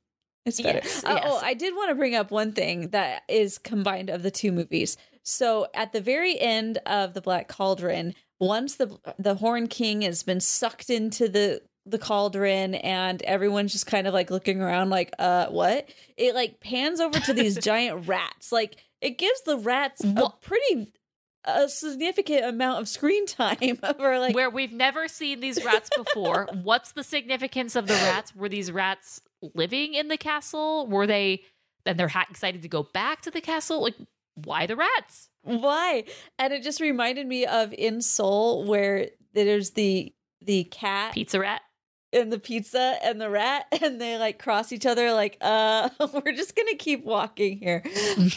It's 0.46 0.62
better. 0.62 0.80
Yes, 0.84 1.04
Uh, 1.04 1.20
Oh. 1.26 1.40
I 1.44 1.54
did 1.54 1.76
want 1.76 1.90
to 1.90 1.96
bring 1.96 2.16
up 2.16 2.32
one 2.32 2.54
thing 2.54 2.90
that 2.90 3.24
is 3.28 3.58
combined 3.58 4.10
of 4.10 4.24
the 4.24 4.32
two 4.32 4.52
movies. 4.54 4.98
So 5.24 5.68
at 5.74 5.92
the 5.94 6.02
very 6.02 6.40
end 6.40 6.80
of 6.86 7.14
the 7.14 7.22
Black 7.22 7.48
Cauldron, 7.50 8.16
once 8.42 8.76
the 8.76 8.98
the 9.18 9.36
Horn 9.36 9.68
King 9.68 10.02
has 10.02 10.24
been 10.24 10.42
sucked 10.42 10.90
into 10.90 11.30
the 11.30 11.62
the 11.86 11.98
cauldron 11.98 12.76
and 12.76 13.22
everyone's 13.24 13.72
just 13.72 13.88
kind 13.88 14.06
of 14.06 14.14
like 14.14 14.30
looking 14.30 14.62
around 14.62 14.90
like 14.90 15.12
uh 15.18 15.48
what 15.48 15.90
it 16.18 16.36
like 16.36 16.60
pans 16.60 17.00
over 17.00 17.20
to 17.20 17.34
these 17.34 17.58
giant 17.64 18.08
rats 18.08 18.52
like 18.52 18.78
it 19.00 19.18
gives 19.18 19.42
the 19.44 19.58
rats 19.58 20.04
a 20.04 20.30
pretty 20.42 20.92
a 21.46 21.68
significant 21.68 22.46
amount 22.46 22.82
of 22.82 22.88
screen 22.88 23.26
time 23.26 23.80
over 23.84 24.20
like 24.20 24.36
Where 24.36 24.50
we've 24.50 24.74
never 24.74 25.08
seen 25.08 25.40
these 25.40 25.64
rats 25.64 25.90
before. 25.96 26.48
What's 26.64 26.92
the 26.92 27.04
significance 27.04 27.76
of 27.76 27.88
the 27.88 27.94
rats? 27.94 28.36
Were 28.36 28.50
these 28.50 28.72
rats 28.72 29.22
living 29.56 29.94
in 29.94 30.08
the 30.08 30.18
castle? 30.18 30.88
Were 30.88 31.08
they, 31.08 31.42
and 31.86 32.00
they're 32.00 32.08
ha- 32.08 32.28
excited 32.30 32.62
to 32.62 32.68
go 32.68 32.84
back 32.84 33.22
to 33.22 33.32
the 33.32 33.42
castle? 33.42 33.82
Like, 33.82 33.96
why 34.36 34.66
the 34.66 34.76
rats? 34.76 35.30
Why? 35.44 36.06
And 36.40 36.54
it 36.54 36.64
just 36.64 36.80
reminded 36.80 37.28
me 37.28 37.46
of 37.46 37.74
in 37.74 38.02
Soul 38.02 38.66
where 38.66 39.10
there's 39.34 39.72
the 39.72 40.14
the 40.42 40.64
cat 40.66 41.14
Pizza 41.14 41.40
rat? 41.40 41.62
and 42.14 42.32
the 42.32 42.40
pizza 42.40 42.98
and 43.04 43.20
the 43.22 43.30
rat 43.30 43.66
and 43.82 44.00
they 44.00 44.18
like 44.18 44.40
cross 44.40 44.72
each 44.72 44.86
other 44.86 45.14
like 45.14 45.38
uh 45.42 45.90
we're 46.14 46.34
just 46.34 46.56
gonna 46.56 46.76
keep 46.76 47.04
walking 47.06 47.58
here 47.58 47.84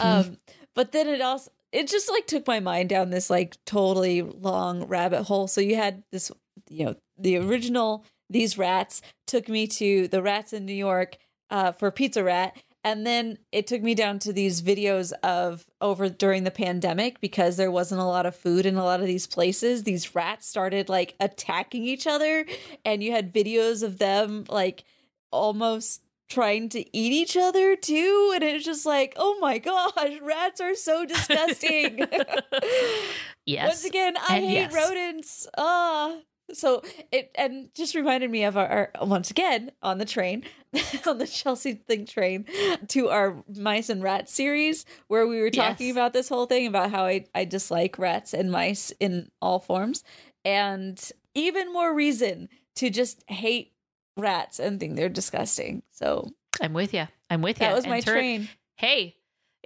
um 0.01 0.37
but 0.75 0.93
then 0.93 1.09
it 1.09 1.21
also 1.21 1.51
it 1.73 1.89
just 1.89 2.09
like 2.09 2.27
took 2.27 2.47
my 2.47 2.61
mind 2.61 2.89
down 2.89 3.11
this 3.11 3.29
like 3.31 3.57
totally 3.65 4.23
long 4.23 4.85
rabbit 4.85 5.25
hole 5.25 5.47
so 5.49 5.61
you 5.61 5.77
had 5.77 6.03
this 6.13 6.31
you 6.69 6.85
know 6.85 6.95
the 7.19 7.37
original 7.37 8.05
these 8.31 8.57
rats 8.57 9.03
took 9.27 9.49
me 9.49 9.67
to 9.67 10.09
the 10.09 10.23
rats 10.23 10.53
in 10.53 10.65
new 10.65 10.73
york 10.73 11.17
uh 11.51 11.73
for 11.73 11.91
pizza 11.91 12.23
rat 12.23 12.57
And 12.85 13.07
then 13.07 13.39
it 13.51 13.67
took 13.67 13.83
me 13.83 13.95
down 13.95 14.19
to 14.21 14.33
these 14.33 14.61
videos 14.61 15.13
of 15.23 15.65
over 15.81 16.11
during 16.11 16.45
the 16.45 16.51
pandemic 16.51 17.19
because 17.19 17.57
there 17.57 17.71
wasn't 17.71 18.03
a 18.03 18.05
lot 18.05 18.27
of 18.27 18.37
food 18.37 18.67
in 18.67 18.77
a 18.77 18.85
lot 18.85 19.01
of 19.01 19.07
these 19.07 19.27
places. 19.27 19.85
These 19.85 20.15
rats 20.15 20.47
started 20.47 20.91
like 20.91 21.15
attacking 21.19 21.85
each 21.85 22.07
other, 22.07 22.45
and 22.85 23.03
you 23.03 23.13
had 23.13 23.33
videos 23.33 23.83
of 23.83 23.99
them 23.99 24.45
like 24.51 24.85
almost 25.33 26.03
trying 26.29 26.69
to 26.71 26.81
eat 26.97 27.13
each 27.13 27.37
other 27.39 27.75
too. 27.75 28.33
And 28.35 28.45
it's 28.45 28.65
just 28.67 28.85
like, 28.85 29.15
oh 29.17 29.39
my 29.41 29.57
gosh, 29.59 30.19
rats 30.21 30.61
are 30.61 30.75
so 30.75 31.07
disgusting. 31.07 32.01
yes. 33.47 33.67
Once 33.69 33.85
again, 33.87 34.15
I 34.29 34.37
And 34.37 34.45
hate 34.45 34.71
yes. 34.71 34.75
rodents. 34.75 35.47
Ah. 35.57 36.17
So 36.53 36.83
it 37.11 37.31
and 37.37 37.69
just 37.75 37.95
reminded 37.95 38.31
me 38.31 38.45
of 38.45 38.57
our, 38.57 38.91
our 38.99 39.07
once 39.07 39.31
again 39.31 39.73
on 39.83 39.99
the 39.99 40.05
train 40.05 40.45
on 41.07 41.19
the 41.19 41.27
Chelsea 41.27 41.73
thing 41.75 42.07
train 42.07 42.47
to 42.89 43.09
our 43.09 43.43
mice 43.57 43.89
and 43.89 44.03
rats 44.03 44.33
series 44.33 44.85
where 45.09 45.27
we 45.27 45.41
were 45.41 45.51
talking 45.51 45.89
Yes. 45.89 45.95
about 45.97 46.13
this 46.13 46.29
whole 46.29 46.47
thing 46.47 46.67
about 46.67 46.91
how 46.91 47.07
I, 47.07 47.25
I 47.35 47.45
dislike 47.45 47.99
rats 47.99 48.35
and 48.35 48.53
mice 48.53 48.93
in 49.01 49.31
all 49.41 49.59
forms 49.59 50.05
and 50.45 51.01
even 51.35 51.73
more 51.73 51.95
reason 51.95 52.49
to 52.77 52.91
just 52.91 53.25
hate 53.29 53.73
rats 54.17 54.61
and 54.61 54.79
think 54.79 54.97
they're 54.97 55.09
disgusting. 55.09 55.83
So 55.91 56.31
I'm 56.61 56.75
with 56.75 56.93
you. 56.95 57.09
I'm 57.31 57.43
with 57.43 57.59
you. 57.61 57.67
that 57.67 57.75
was 57.75 57.87
my 57.87 57.97
And 57.97 58.05
Turk, 58.05 58.15
train. 58.15 58.49
Hey, 58.77 59.17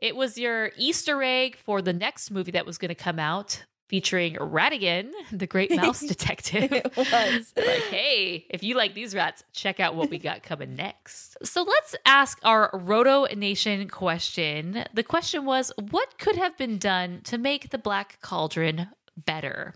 it 0.01 0.15
was 0.15 0.39
your 0.39 0.71
Easter 0.77 1.23
egg 1.23 1.57
for 1.57 1.83
the 1.83 1.93
next 1.93 2.31
movie 2.31 2.53
that 2.53 2.65
was 2.65 2.79
going 2.79 2.89
to 2.91 2.95
come 2.95 3.19
out 3.19 3.65
featuring 3.89 4.35
Ratigan, 4.35 5.11
the 5.33 5.47
great 5.47 5.75
mouse 5.75 6.01
detective. 6.07 6.73
It 6.73 6.97
was. 6.97 7.53
like, 7.57 7.83
hey, 7.85 8.47
if 8.51 8.63
you 8.63 8.77
like 8.77 8.95
these 8.95 9.15
rats, 9.15 9.43
check 9.53 9.81
out 9.81 9.95
what 9.97 10.11
we 10.11 10.19
got 10.19 10.43
coming 10.43 10.77
next. 10.77 11.37
So 11.43 11.63
let's 11.63 11.97
ask 12.07 12.39
our 12.43 12.71
Roto 12.73 13.25
Nation 13.35 13.89
question. 13.89 14.85
The 14.93 15.03
question 15.03 15.45
was 15.45 15.73
what 15.91 16.19
could 16.19 16.37
have 16.37 16.57
been 16.57 16.79
done 16.79 17.21
to 17.25 17.39
make 17.39 17.71
the 17.71 17.79
Black 17.79 18.19
Cauldron 18.21 18.89
better? 19.17 19.75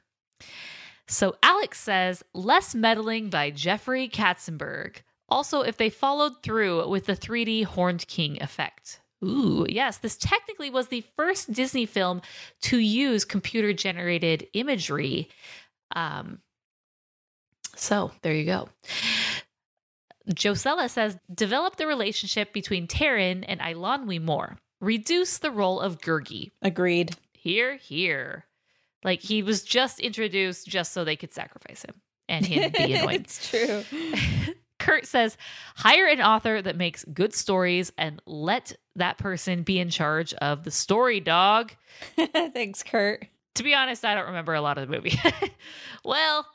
So 1.08 1.36
Alex 1.42 1.80
says 1.80 2.22
less 2.32 2.74
meddling 2.74 3.28
by 3.30 3.50
Jeffrey 3.50 4.08
Katzenberg. 4.08 4.96
Also, 5.28 5.62
if 5.62 5.76
they 5.78 5.90
followed 5.90 6.42
through 6.42 6.88
with 6.88 7.06
the 7.06 7.16
3D 7.16 7.64
Horned 7.64 8.06
King 8.06 8.42
effect. 8.42 9.00
Ooh, 9.24 9.66
yes, 9.68 9.98
this 9.98 10.16
technically 10.16 10.70
was 10.70 10.88
the 10.88 11.04
first 11.16 11.52
Disney 11.52 11.86
film 11.86 12.22
to 12.62 12.78
use 12.78 13.24
computer 13.24 13.72
generated 13.72 14.48
imagery. 14.52 15.28
Um, 15.94 16.40
so 17.76 18.10
there 18.22 18.34
you 18.34 18.44
go. 18.44 18.68
Josella 20.34 20.88
says 20.88 21.16
develop 21.32 21.76
the 21.76 21.86
relationship 21.86 22.52
between 22.52 22.86
Taran 22.86 23.44
and 23.46 23.60
Eilonwy 23.60 24.20
more. 24.20 24.58
Reduce 24.80 25.38
the 25.38 25.50
role 25.50 25.80
of 25.80 26.00
Gurgi. 26.00 26.50
Agreed. 26.60 27.16
Here, 27.32 27.76
here. 27.76 28.44
Like 29.04 29.20
he 29.20 29.42
was 29.42 29.62
just 29.62 30.00
introduced 30.00 30.66
just 30.66 30.92
so 30.92 31.04
they 31.04 31.16
could 31.16 31.32
sacrifice 31.32 31.82
him 31.82 31.94
and 32.28 32.46
him 32.46 32.72
be 32.76 32.94
annoyed. 32.94 33.22
it's 33.22 33.50
true. 33.50 33.84
Kurt 34.82 35.06
says, 35.06 35.36
hire 35.76 36.08
an 36.08 36.20
author 36.20 36.60
that 36.60 36.76
makes 36.76 37.04
good 37.04 37.32
stories 37.32 37.92
and 37.96 38.20
let 38.26 38.74
that 38.96 39.16
person 39.16 39.62
be 39.62 39.78
in 39.78 39.90
charge 39.90 40.34
of 40.34 40.64
the 40.64 40.72
story, 40.72 41.20
dog. 41.20 41.72
Thanks, 42.16 42.82
Kurt. 42.82 43.26
To 43.54 43.62
be 43.62 43.74
honest, 43.74 44.04
I 44.04 44.16
don't 44.16 44.26
remember 44.26 44.54
a 44.54 44.60
lot 44.60 44.78
of 44.78 44.88
the 44.88 44.96
movie. 44.96 45.20
well, 46.04 46.46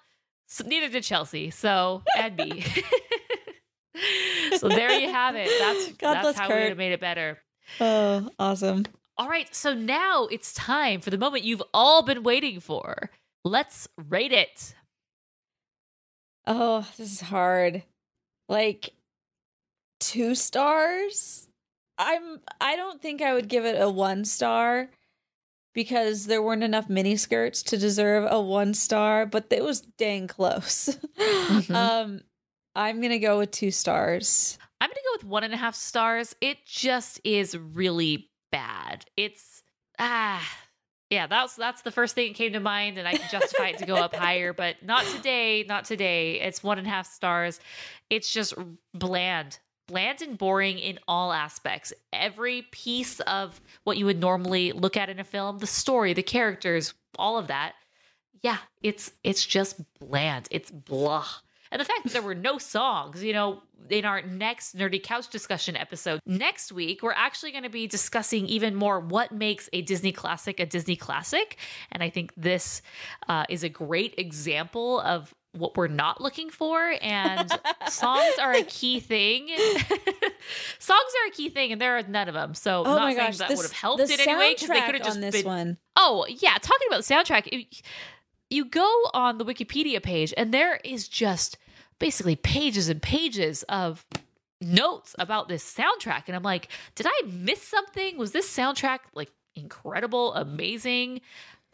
so 0.47 0.65
neither 0.65 0.89
did 0.89 1.03
Chelsea. 1.03 1.51
So, 1.51 2.03
and 2.17 2.35
me. 2.35 2.65
so 4.57 4.67
there 4.67 4.91
you 4.91 5.09
have 5.09 5.35
it. 5.37 5.49
That's, 5.57 5.91
God 5.93 6.13
that's 6.15 6.37
how 6.37 6.49
we 6.49 6.55
would 6.55 6.69
have 6.69 6.77
made 6.77 6.91
it 6.91 6.99
better. 6.99 7.37
Oh, 7.79 8.29
awesome. 8.37 8.85
All 9.17 9.29
right. 9.29 9.53
So 9.55 9.73
now 9.73 10.27
it's 10.29 10.53
time 10.53 10.99
for 10.99 11.11
the 11.11 11.17
moment 11.17 11.45
you've 11.45 11.63
all 11.73 12.03
been 12.03 12.23
waiting 12.23 12.59
for. 12.59 13.09
Let's 13.45 13.87
rate 14.09 14.33
it. 14.33 14.75
Oh, 16.45 16.85
this 16.97 17.13
is 17.13 17.21
hard. 17.21 17.83
Like 18.49 18.93
two 19.99 20.35
stars? 20.35 21.47
I'm 21.97 22.39
I 22.61 22.75
don't 22.75 23.01
think 23.01 23.21
I 23.21 23.33
would 23.33 23.47
give 23.47 23.65
it 23.65 23.81
a 23.81 23.89
one 23.89 24.25
star 24.25 24.89
because 25.73 26.25
there 26.25 26.41
weren't 26.41 26.63
enough 26.63 26.89
mini 26.89 27.15
skirts 27.17 27.63
to 27.63 27.77
deserve 27.77 28.27
a 28.29 28.41
one 28.41 28.73
star, 28.73 29.25
but 29.25 29.47
it 29.49 29.63
was 29.63 29.81
dang 29.81 30.27
close. 30.27 30.97
Um 31.69 32.21
I'm 32.75 33.01
gonna 33.01 33.19
go 33.19 33.39
with 33.39 33.51
two 33.51 33.71
stars. 33.71 34.57
I'm 34.79 34.89
going 34.89 34.95
to 34.95 35.01
go 35.01 35.17
with 35.17 35.31
one 35.31 35.43
and 35.43 35.53
a 35.53 35.57
half 35.57 35.75
stars. 35.75 36.35
It 36.41 36.65
just 36.65 37.19
is 37.23 37.57
really 37.57 38.29
bad. 38.51 39.05
It's 39.15 39.63
ah 39.99 40.47
yeah, 41.09 41.27
that's 41.27 41.55
that's 41.55 41.83
the 41.83 41.91
first 41.91 42.15
thing 42.15 42.29
that 42.29 42.35
came 42.35 42.53
to 42.53 42.59
mind, 42.59 42.97
and 42.97 43.07
I 43.07 43.13
can 43.13 43.29
justify 43.31 43.69
it 43.69 43.77
to 43.77 43.85
go 43.85 43.95
up 43.95 44.13
higher, 44.13 44.51
but 44.51 44.83
not 44.83 45.05
today, 45.05 45.63
not 45.67 45.85
today. 45.85 46.41
It's 46.41 46.61
one 46.61 46.77
and 46.77 46.85
a 46.87 46.89
half 46.89 47.07
stars. 47.07 47.59
It's 48.09 48.31
just 48.31 48.53
bland, 48.93 49.59
bland 49.87 50.21
and 50.21 50.37
boring 50.37 50.79
in 50.79 50.99
all 51.07 51.31
aspects. 51.31 51.93
Every 52.11 52.63
piece 52.71 53.21
of 53.21 53.61
what 53.85 53.97
you 53.97 54.05
would 54.05 54.19
normally 54.19 54.73
look 54.73 54.97
at 54.97 55.09
in 55.09 55.19
a 55.19 55.23
film, 55.23 55.59
the 55.59 55.67
story, 55.67 56.13
the 56.13 56.23
characters, 56.23 56.93
all 57.17 57.37
of 57.37 57.47
that. 57.47 57.73
Yeah, 58.41 58.57
it's 58.81 59.11
it's 59.23 59.45
just 59.45 59.81
bland. 59.99 60.47
It's 60.51 60.71
blah. 60.71 61.25
And 61.71 61.79
the 61.79 61.85
fact 61.85 62.03
that 62.03 62.13
there 62.13 62.21
were 62.21 62.35
no 62.35 62.57
songs, 62.57 63.23
you 63.23 63.33
know, 63.33 63.61
in 63.89 64.05
our 64.05 64.21
next 64.21 64.75
Nerdy 64.75 65.01
Couch 65.01 65.29
discussion 65.29 65.75
episode 65.77 66.19
next 66.25 66.71
week, 66.71 67.01
we're 67.03 67.13
actually 67.13 67.51
going 67.51 67.63
to 67.63 67.69
be 67.69 67.87
discussing 67.87 68.45
even 68.47 68.75
more 68.75 68.99
what 68.99 69.31
makes 69.31 69.69
a 69.73 69.81
Disney 69.81 70.11
classic 70.11 70.59
a 70.59 70.65
Disney 70.65 70.95
classic. 70.95 71.57
And 71.91 72.03
I 72.03 72.09
think 72.09 72.33
this 72.35 72.81
uh, 73.27 73.45
is 73.49 73.63
a 73.63 73.69
great 73.69 74.15
example 74.17 74.99
of 75.01 75.33
what 75.53 75.75
we're 75.77 75.87
not 75.87 76.21
looking 76.21 76.49
for. 76.49 76.93
And 77.01 77.49
songs 77.89 78.33
are 78.41 78.53
a 78.53 78.63
key 78.63 78.99
thing. 78.99 79.47
songs 80.79 81.11
are 81.23 81.27
a 81.27 81.31
key 81.31 81.49
thing, 81.49 81.71
and 81.71 81.81
there 81.81 81.97
are 81.97 82.03
none 82.03 82.27
of 82.27 82.33
them. 82.33 82.53
So, 82.53 82.81
Oh 82.85 82.95
not 82.95 82.97
my 82.99 83.15
saying 83.15 83.27
gosh, 83.31 83.37
that 83.37 83.49
would 83.49 83.63
have 83.63 83.71
helped 83.71 84.01
it 84.03 84.19
anyway 84.19 84.53
because 84.53 84.69
they 84.69 84.81
could 84.81 84.95
have 84.95 85.03
just 85.03 85.15
on 85.17 85.21
this 85.21 85.35
been 85.35 85.45
one. 85.45 85.77
Oh, 85.95 86.25
yeah. 86.29 86.57
Talking 86.61 86.87
about 86.89 87.03
the 87.03 87.13
soundtrack, 87.13 87.47
it- 87.51 87.81
you 88.49 88.63
go 88.65 88.87
on 89.13 89.37
the 89.39 89.45
Wikipedia 89.45 90.01
page, 90.01 90.33
and 90.37 90.53
there 90.53 90.77
is 90.83 91.07
just 91.07 91.57
basically 91.99 92.35
pages 92.35 92.89
and 92.89 93.01
pages 93.01 93.63
of 93.63 94.05
notes 94.61 95.15
about 95.19 95.47
this 95.47 95.63
soundtrack. 95.63 96.23
And 96.27 96.35
I'm 96.35 96.43
like, 96.43 96.69
did 96.95 97.05
I 97.07 97.21
miss 97.27 97.61
something? 97.61 98.17
Was 98.17 98.31
this 98.31 98.49
soundtrack 98.49 98.99
like 99.13 99.31
incredible, 99.55 100.33
amazing? 100.33 101.21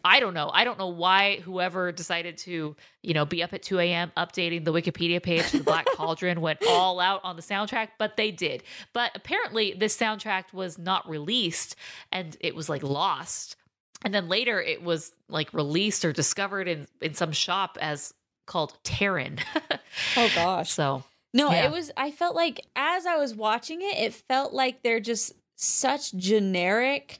I 0.06 0.20
don't 0.20 0.34
know. 0.34 0.52
I 0.54 0.66
don't 0.66 0.78
know 0.78 0.90
why 0.90 1.38
whoever 1.38 1.94
decided 1.94 2.38
to, 2.40 2.76
you 3.02 3.14
know, 3.14 3.24
be 3.26 3.42
up 3.42 3.54
at 3.54 3.64
2 3.64 3.80
a.m. 3.80 4.12
updating 4.18 4.66
the 4.66 4.74
Wikipedia 4.74 5.24
page 5.24 5.44
for 5.44 5.60
the 5.60 5.64
Black 5.64 5.86
Cauldron 5.96 6.42
went 6.42 6.60
all 6.68 7.00
out 7.00 7.22
on 7.24 7.38
the 7.38 7.42
soundtrack, 7.42 7.90
but 7.98 8.18
they 8.18 8.30
did. 8.30 8.64
But 8.92 9.12
apparently, 9.16 9.74
this 9.74 9.96
soundtrack 9.96 10.52
was 10.52 10.78
not 10.78 11.08
released 11.08 11.78
and 12.12 12.36
it 12.42 12.54
was 12.54 12.68
like 12.68 12.84
lost. 12.84 13.56
And 14.04 14.14
then 14.14 14.28
later 14.28 14.62
it 14.62 14.84
was 14.84 15.14
like 15.30 15.54
released 15.54 16.04
or 16.04 16.12
discovered 16.12 16.68
in, 16.68 16.88
in 17.02 17.14
some 17.14 17.32
shop 17.32 17.78
as 17.80 18.14
called 18.46 18.78
Terran. 18.84 19.40
Oh 20.18 20.30
gosh. 20.36 20.72
so, 20.72 21.04
No, 21.34 21.52
Yeah. 21.52 21.66
it 21.66 21.72
was 21.72 21.92
I 21.98 22.12
felt 22.12 22.36
like 22.36 22.62
as 22.76 23.06
I 23.06 23.18
was 23.18 23.36
watching 23.36 23.82
it, 23.82 23.98
it 23.98 24.14
felt 24.14 24.54
like 24.54 24.82
they're 24.84 25.00
just 25.00 25.34
such 25.56 26.14
generic, 26.14 27.20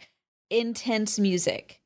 intense 0.50 1.20
music. 1.20 1.80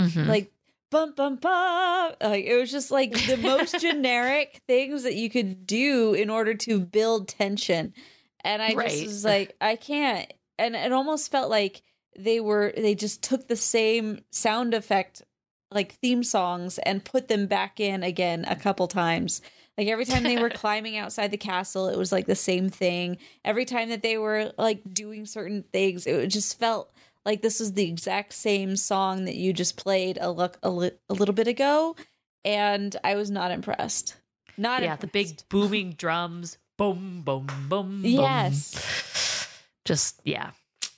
mhm. 0.00 0.26
Like 0.26 0.52
bum 0.90 1.12
bum 1.14 1.36
bum. 1.36 2.12
Like 2.20 2.44
it 2.44 2.56
was 2.56 2.70
just 2.70 2.90
like 2.90 3.12
the 3.26 3.36
most 3.36 3.78
generic 3.80 4.60
things 4.66 5.02
that 5.04 5.14
you 5.14 5.30
could 5.30 5.66
do 5.66 6.14
in 6.14 6.30
order 6.30 6.54
to 6.54 6.80
build 6.80 7.28
tension. 7.28 7.94
And 8.42 8.62
I 8.62 8.74
Right. 8.74 8.90
just 8.90 9.06
was 9.06 9.24
like, 9.24 9.54
I 9.60 9.76
can't. 9.76 10.32
And 10.58 10.74
it 10.74 10.92
almost 10.92 11.30
felt 11.30 11.50
like 11.50 11.82
they 12.18 12.40
were 12.40 12.72
they 12.76 12.94
just 12.94 13.22
took 13.22 13.46
the 13.48 13.56
same 13.56 14.20
sound 14.32 14.74
effect 14.74 15.22
like 15.70 15.92
theme 15.94 16.22
songs 16.22 16.78
and 16.78 17.04
put 17.04 17.28
them 17.28 17.46
back 17.46 17.80
in 17.80 18.02
again 18.02 18.44
a 18.48 18.56
couple 18.56 18.88
times. 18.88 19.40
Like 19.78 19.88
every 19.88 20.04
time 20.04 20.24
they 20.24 20.40
were 20.40 20.50
climbing 20.50 20.96
outside 20.96 21.30
the 21.30 21.36
castle, 21.36 21.88
it 21.88 21.96
was 21.96 22.12
like 22.12 22.26
the 22.26 22.34
same 22.34 22.68
thing. 22.68 23.18
Every 23.44 23.64
time 23.64 23.88
that 23.90 24.02
they 24.02 24.18
were 24.18 24.52
like 24.58 24.82
doing 24.92 25.26
certain 25.26 25.64
things, 25.72 26.06
it 26.06 26.26
just 26.28 26.58
felt 26.58 26.92
like 27.24 27.42
this 27.42 27.60
was 27.60 27.72
the 27.72 27.88
exact 27.88 28.32
same 28.32 28.76
song 28.76 29.24
that 29.26 29.36
you 29.36 29.52
just 29.52 29.76
played 29.76 30.18
a 30.20 30.30
look 30.30 30.58
a, 30.62 30.70
li- 30.70 30.90
a 31.08 31.14
little 31.14 31.34
bit 31.34 31.48
ago, 31.48 31.96
and 32.44 32.96
I 33.04 33.14
was 33.14 33.30
not 33.30 33.50
impressed. 33.50 34.16
Not 34.56 34.82
yeah, 34.82 34.96
the 34.96 35.06
big 35.06 35.42
booming 35.48 35.92
drums. 35.92 36.58
Boom, 36.76 37.22
boom, 37.22 37.46
boom. 37.46 37.68
boom. 37.68 38.04
Yes. 38.04 39.48
Just, 39.84 40.20
yeah. 40.24 40.50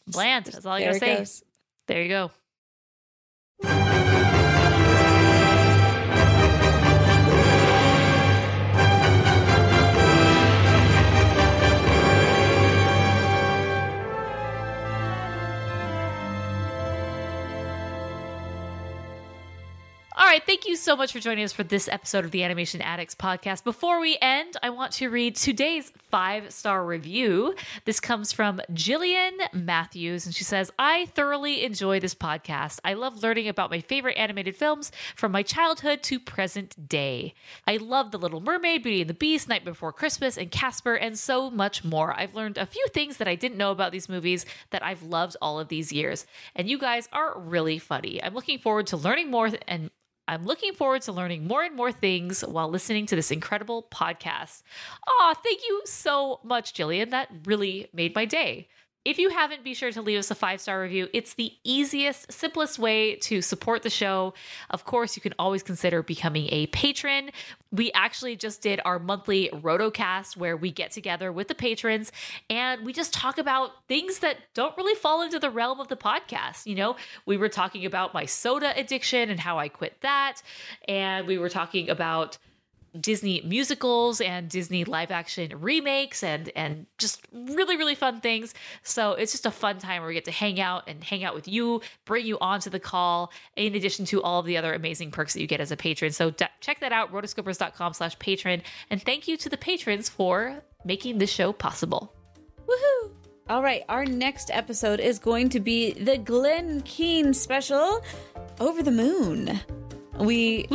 Bland. 0.06 0.46
That's 0.46 0.66
all 0.66 0.72
I 0.72 0.84
gotta 0.84 0.98
say. 0.98 1.16
goes. 1.18 1.44
There 1.86 2.02
you 2.02 2.08
go. 2.08 2.30
Thank 20.52 20.68
you 20.68 20.76
so 20.76 20.94
much 20.94 21.10
for 21.10 21.18
joining 21.18 21.42
us 21.42 21.52
for 21.54 21.62
this 21.62 21.88
episode 21.88 22.26
of 22.26 22.30
the 22.30 22.44
Animation 22.44 22.82
Addicts 22.82 23.14
podcast. 23.14 23.64
Before 23.64 23.98
we 24.02 24.18
end, 24.20 24.54
I 24.62 24.68
want 24.68 24.92
to 24.92 25.08
read 25.08 25.34
today's 25.34 25.90
five 26.10 26.52
star 26.52 26.84
review. 26.84 27.54
This 27.86 28.00
comes 28.00 28.32
from 28.32 28.60
Jillian 28.70 29.32
Matthews, 29.54 30.26
and 30.26 30.34
she 30.34 30.44
says, 30.44 30.70
I 30.78 31.06
thoroughly 31.06 31.64
enjoy 31.64 32.00
this 32.00 32.14
podcast. 32.14 32.80
I 32.84 32.92
love 32.92 33.22
learning 33.22 33.48
about 33.48 33.70
my 33.70 33.80
favorite 33.80 34.18
animated 34.18 34.54
films 34.54 34.92
from 35.16 35.32
my 35.32 35.42
childhood 35.42 36.02
to 36.02 36.20
present 36.20 36.86
day. 36.86 37.32
I 37.66 37.78
love 37.78 38.10
The 38.10 38.18
Little 38.18 38.42
Mermaid, 38.42 38.82
Beauty 38.82 39.00
and 39.00 39.08
the 39.08 39.14
Beast, 39.14 39.48
Night 39.48 39.64
Before 39.64 39.90
Christmas, 39.90 40.36
and 40.36 40.50
Casper, 40.50 40.96
and 40.96 41.18
so 41.18 41.50
much 41.50 41.82
more. 41.82 42.12
I've 42.12 42.34
learned 42.34 42.58
a 42.58 42.66
few 42.66 42.86
things 42.92 43.16
that 43.16 43.26
I 43.26 43.36
didn't 43.36 43.56
know 43.56 43.70
about 43.70 43.90
these 43.90 44.10
movies 44.10 44.44
that 44.68 44.84
I've 44.84 45.02
loved 45.02 45.34
all 45.40 45.58
of 45.58 45.68
these 45.68 45.94
years. 45.94 46.26
And 46.54 46.68
you 46.68 46.76
guys 46.76 47.08
are 47.10 47.40
really 47.40 47.78
funny. 47.78 48.22
I'm 48.22 48.34
looking 48.34 48.58
forward 48.58 48.88
to 48.88 48.98
learning 48.98 49.30
more 49.30 49.50
and 49.66 49.90
I'm 50.28 50.44
looking 50.44 50.72
forward 50.72 51.02
to 51.02 51.12
learning 51.12 51.46
more 51.46 51.62
and 51.62 51.74
more 51.74 51.92
things 51.92 52.42
while 52.42 52.68
listening 52.68 53.06
to 53.06 53.16
this 53.16 53.30
incredible 53.30 53.88
podcast. 53.90 54.62
Aw, 55.08 55.34
thank 55.42 55.60
you 55.66 55.82
so 55.84 56.40
much, 56.44 56.74
Jillian. 56.74 57.10
That 57.10 57.28
really 57.44 57.88
made 57.92 58.14
my 58.14 58.24
day. 58.24 58.68
If 59.04 59.18
you 59.18 59.30
haven't, 59.30 59.64
be 59.64 59.74
sure 59.74 59.90
to 59.90 60.00
leave 60.00 60.18
us 60.18 60.30
a 60.30 60.34
five 60.36 60.60
star 60.60 60.80
review. 60.80 61.08
It's 61.12 61.34
the 61.34 61.52
easiest, 61.64 62.30
simplest 62.30 62.78
way 62.78 63.16
to 63.16 63.42
support 63.42 63.82
the 63.82 63.90
show. 63.90 64.32
Of 64.70 64.84
course, 64.84 65.16
you 65.16 65.22
can 65.22 65.34
always 65.40 65.64
consider 65.64 66.04
becoming 66.04 66.48
a 66.50 66.68
patron. 66.68 67.30
We 67.72 67.90
actually 67.92 68.36
just 68.36 68.62
did 68.62 68.80
our 68.84 69.00
monthly 69.00 69.50
Rotocast 69.52 70.36
where 70.36 70.56
we 70.56 70.70
get 70.70 70.92
together 70.92 71.32
with 71.32 71.48
the 71.48 71.54
patrons 71.54 72.12
and 72.48 72.84
we 72.84 72.92
just 72.92 73.12
talk 73.12 73.38
about 73.38 73.70
things 73.88 74.20
that 74.20 74.36
don't 74.54 74.76
really 74.76 74.94
fall 74.94 75.22
into 75.22 75.40
the 75.40 75.50
realm 75.50 75.80
of 75.80 75.88
the 75.88 75.96
podcast. 75.96 76.66
You 76.66 76.76
know, 76.76 76.96
we 77.26 77.36
were 77.36 77.48
talking 77.48 77.84
about 77.84 78.14
my 78.14 78.24
soda 78.24 78.72
addiction 78.78 79.30
and 79.30 79.40
how 79.40 79.58
I 79.58 79.68
quit 79.68 80.00
that. 80.02 80.42
And 80.86 81.26
we 81.26 81.38
were 81.38 81.48
talking 81.48 81.90
about 81.90 82.38
Disney 82.98 83.40
musicals 83.42 84.20
and 84.20 84.48
Disney 84.48 84.84
live 84.84 85.10
action 85.10 85.52
remakes 85.60 86.22
and 86.22 86.50
and 86.54 86.86
just 86.98 87.26
really 87.32 87.76
really 87.76 87.94
fun 87.94 88.20
things. 88.20 88.54
So 88.82 89.12
it's 89.12 89.32
just 89.32 89.46
a 89.46 89.50
fun 89.50 89.78
time 89.78 90.02
where 90.02 90.08
we 90.08 90.14
get 90.14 90.26
to 90.26 90.30
hang 90.30 90.60
out 90.60 90.84
and 90.88 91.02
hang 91.02 91.24
out 91.24 91.34
with 91.34 91.48
you, 91.48 91.80
bring 92.04 92.26
you 92.26 92.38
onto 92.40 92.70
the 92.70 92.80
call 92.80 93.32
in 93.56 93.74
addition 93.74 94.04
to 94.06 94.22
all 94.22 94.40
of 94.40 94.46
the 94.46 94.56
other 94.56 94.74
amazing 94.74 95.10
perks 95.10 95.32
that 95.34 95.40
you 95.40 95.46
get 95.46 95.60
as 95.60 95.70
a 95.70 95.76
patron. 95.76 96.12
So 96.12 96.30
d- 96.30 96.46
check 96.60 96.80
that 96.80 96.92
out 96.92 97.12
rotoscopers.com/patron 97.12 98.62
and 98.90 99.02
thank 99.02 99.28
you 99.28 99.36
to 99.38 99.48
the 99.48 99.56
patrons 99.56 100.08
for 100.08 100.62
making 100.84 101.18
this 101.18 101.30
show 101.30 101.52
possible. 101.52 102.14
Woohoo! 102.66 103.12
All 103.48 103.62
right, 103.62 103.82
our 103.88 104.04
next 104.04 104.50
episode 104.52 105.00
is 105.00 105.18
going 105.18 105.48
to 105.50 105.60
be 105.60 105.92
the 105.92 106.16
Glen 106.16 106.80
Keane 106.82 107.34
special, 107.34 108.02
Over 108.60 108.82
the 108.82 108.92
Moon. 108.92 109.60
We 110.18 110.68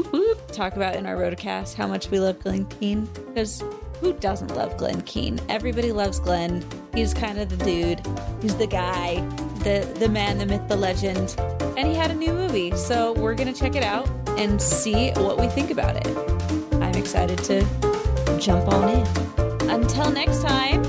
talk 0.52 0.76
about 0.76 0.96
in 0.96 1.06
our 1.06 1.16
Rotocast 1.16 1.76
how 1.76 1.88
much 1.88 2.10
we 2.10 2.20
love 2.20 2.40
Glen 2.40 2.66
Keane 2.66 3.06
because 3.28 3.64
who 4.00 4.14
doesn't 4.14 4.56
love 4.56 4.78
Glen 4.78 5.02
Keane? 5.02 5.40
Everybody 5.50 5.92
loves 5.92 6.20
Glen. 6.20 6.66
He's 6.94 7.14
kind 7.14 7.40
of 7.40 7.50
the 7.50 7.64
dude. 7.64 8.02
He's 8.42 8.56
the 8.56 8.68
guy, 8.68 9.22
the 9.64 9.92
the 10.00 10.10
man, 10.10 10.38
the 10.38 10.46
myth, 10.46 10.68
the 10.68 10.76
legend. 10.76 11.36
And 11.78 11.88
he 11.88 11.94
had 11.94 12.12
a 12.12 12.16
new 12.16 12.34
movie, 12.34 12.76
so 12.76 13.14
we're 13.14 13.36
gonna 13.36 13.54
check 13.54 13.76
it 13.76 13.84
out 13.84 14.10
and 14.38 14.62
see 14.62 15.12
what 15.12 15.40
we 15.40 15.48
think 15.48 15.72
about 15.72 15.96
it. 15.96 16.08
I'm 16.76 16.96
excited 16.96 17.38
to 17.46 17.62
jump 18.40 18.68
on 18.68 18.90
in. 18.90 19.70
Until 19.70 20.12
next 20.12 20.42
time, 20.42 20.84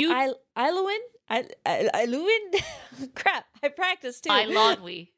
You- 0.00 0.12
I 0.12 0.32
Iluin 0.56 0.98
I 1.28 1.48
I 1.66 1.90
Iluin 2.06 3.14
crap 3.14 3.44
I 3.62 3.68
practiced 3.68 4.24
too. 4.24 4.30
Ilonwi. 4.30 5.08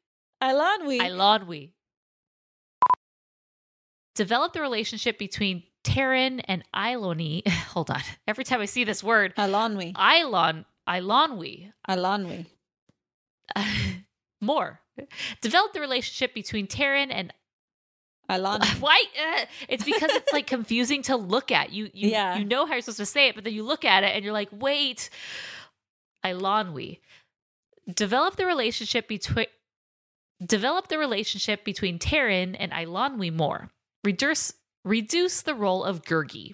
Ilanwi. 0.41 0.99
Ilonwi. 0.99 1.71
Develop 4.15 4.53
the 4.53 4.61
relationship 4.61 5.17
between 5.17 5.63
Terran 5.83 6.39
and 6.41 6.63
Iloni. 6.75 7.47
Hold 7.73 7.89
on. 7.89 8.01
Every 8.27 8.43
time 8.43 8.61
I 8.61 8.65
see 8.65 8.83
this 8.83 9.03
word, 9.03 9.33
Ilanwi. 9.35 9.93
Ilon, 9.97 10.65
Ilonwi. 10.87 11.71
Ilanwi. 11.89 12.45
More. 14.41 14.79
Develop 15.41 15.73
the 15.73 15.81
relationship 15.81 16.33
between 16.35 16.67
Terran 16.67 17.09
and 17.11 17.33
Ilanwi. 18.29 18.65
why? 18.79 19.03
Uh, 19.19 19.45
it's 19.67 19.83
because 19.83 20.11
it's 20.13 20.31
like 20.33 20.47
confusing 20.47 21.01
to 21.03 21.15
look 21.15 21.51
at. 21.51 21.71
You 21.71 21.89
you 21.93 22.09
Yeah. 22.09 22.37
you 22.37 22.45
know 22.45 22.65
how 22.65 22.73
you're 22.73 22.81
supposed 22.81 22.97
to 22.99 23.05
say 23.05 23.27
it, 23.27 23.35
but 23.35 23.43
then 23.43 23.53
you 23.53 23.63
look 23.63 23.85
at 23.85 24.03
it 24.03 24.15
and 24.15 24.23
you're 24.23 24.33
like, 24.33 24.49
wait, 24.51 25.09
Ilonwi. 26.25 26.99
Develop 27.93 28.37
the 28.37 28.45
relationship 28.45 29.07
between 29.07 29.47
develop 30.45 30.87
the 30.87 30.97
relationship 30.97 31.63
between 31.65 31.99
Terran 31.99 32.55
and 32.55 32.71
Ilonwi 32.71 33.33
more. 33.33 33.69
Reduce 34.03 34.53
reduce 34.85 35.41
the 35.41 35.53
role 35.53 35.83
of 35.83 36.03
Gurgi. 36.03 36.53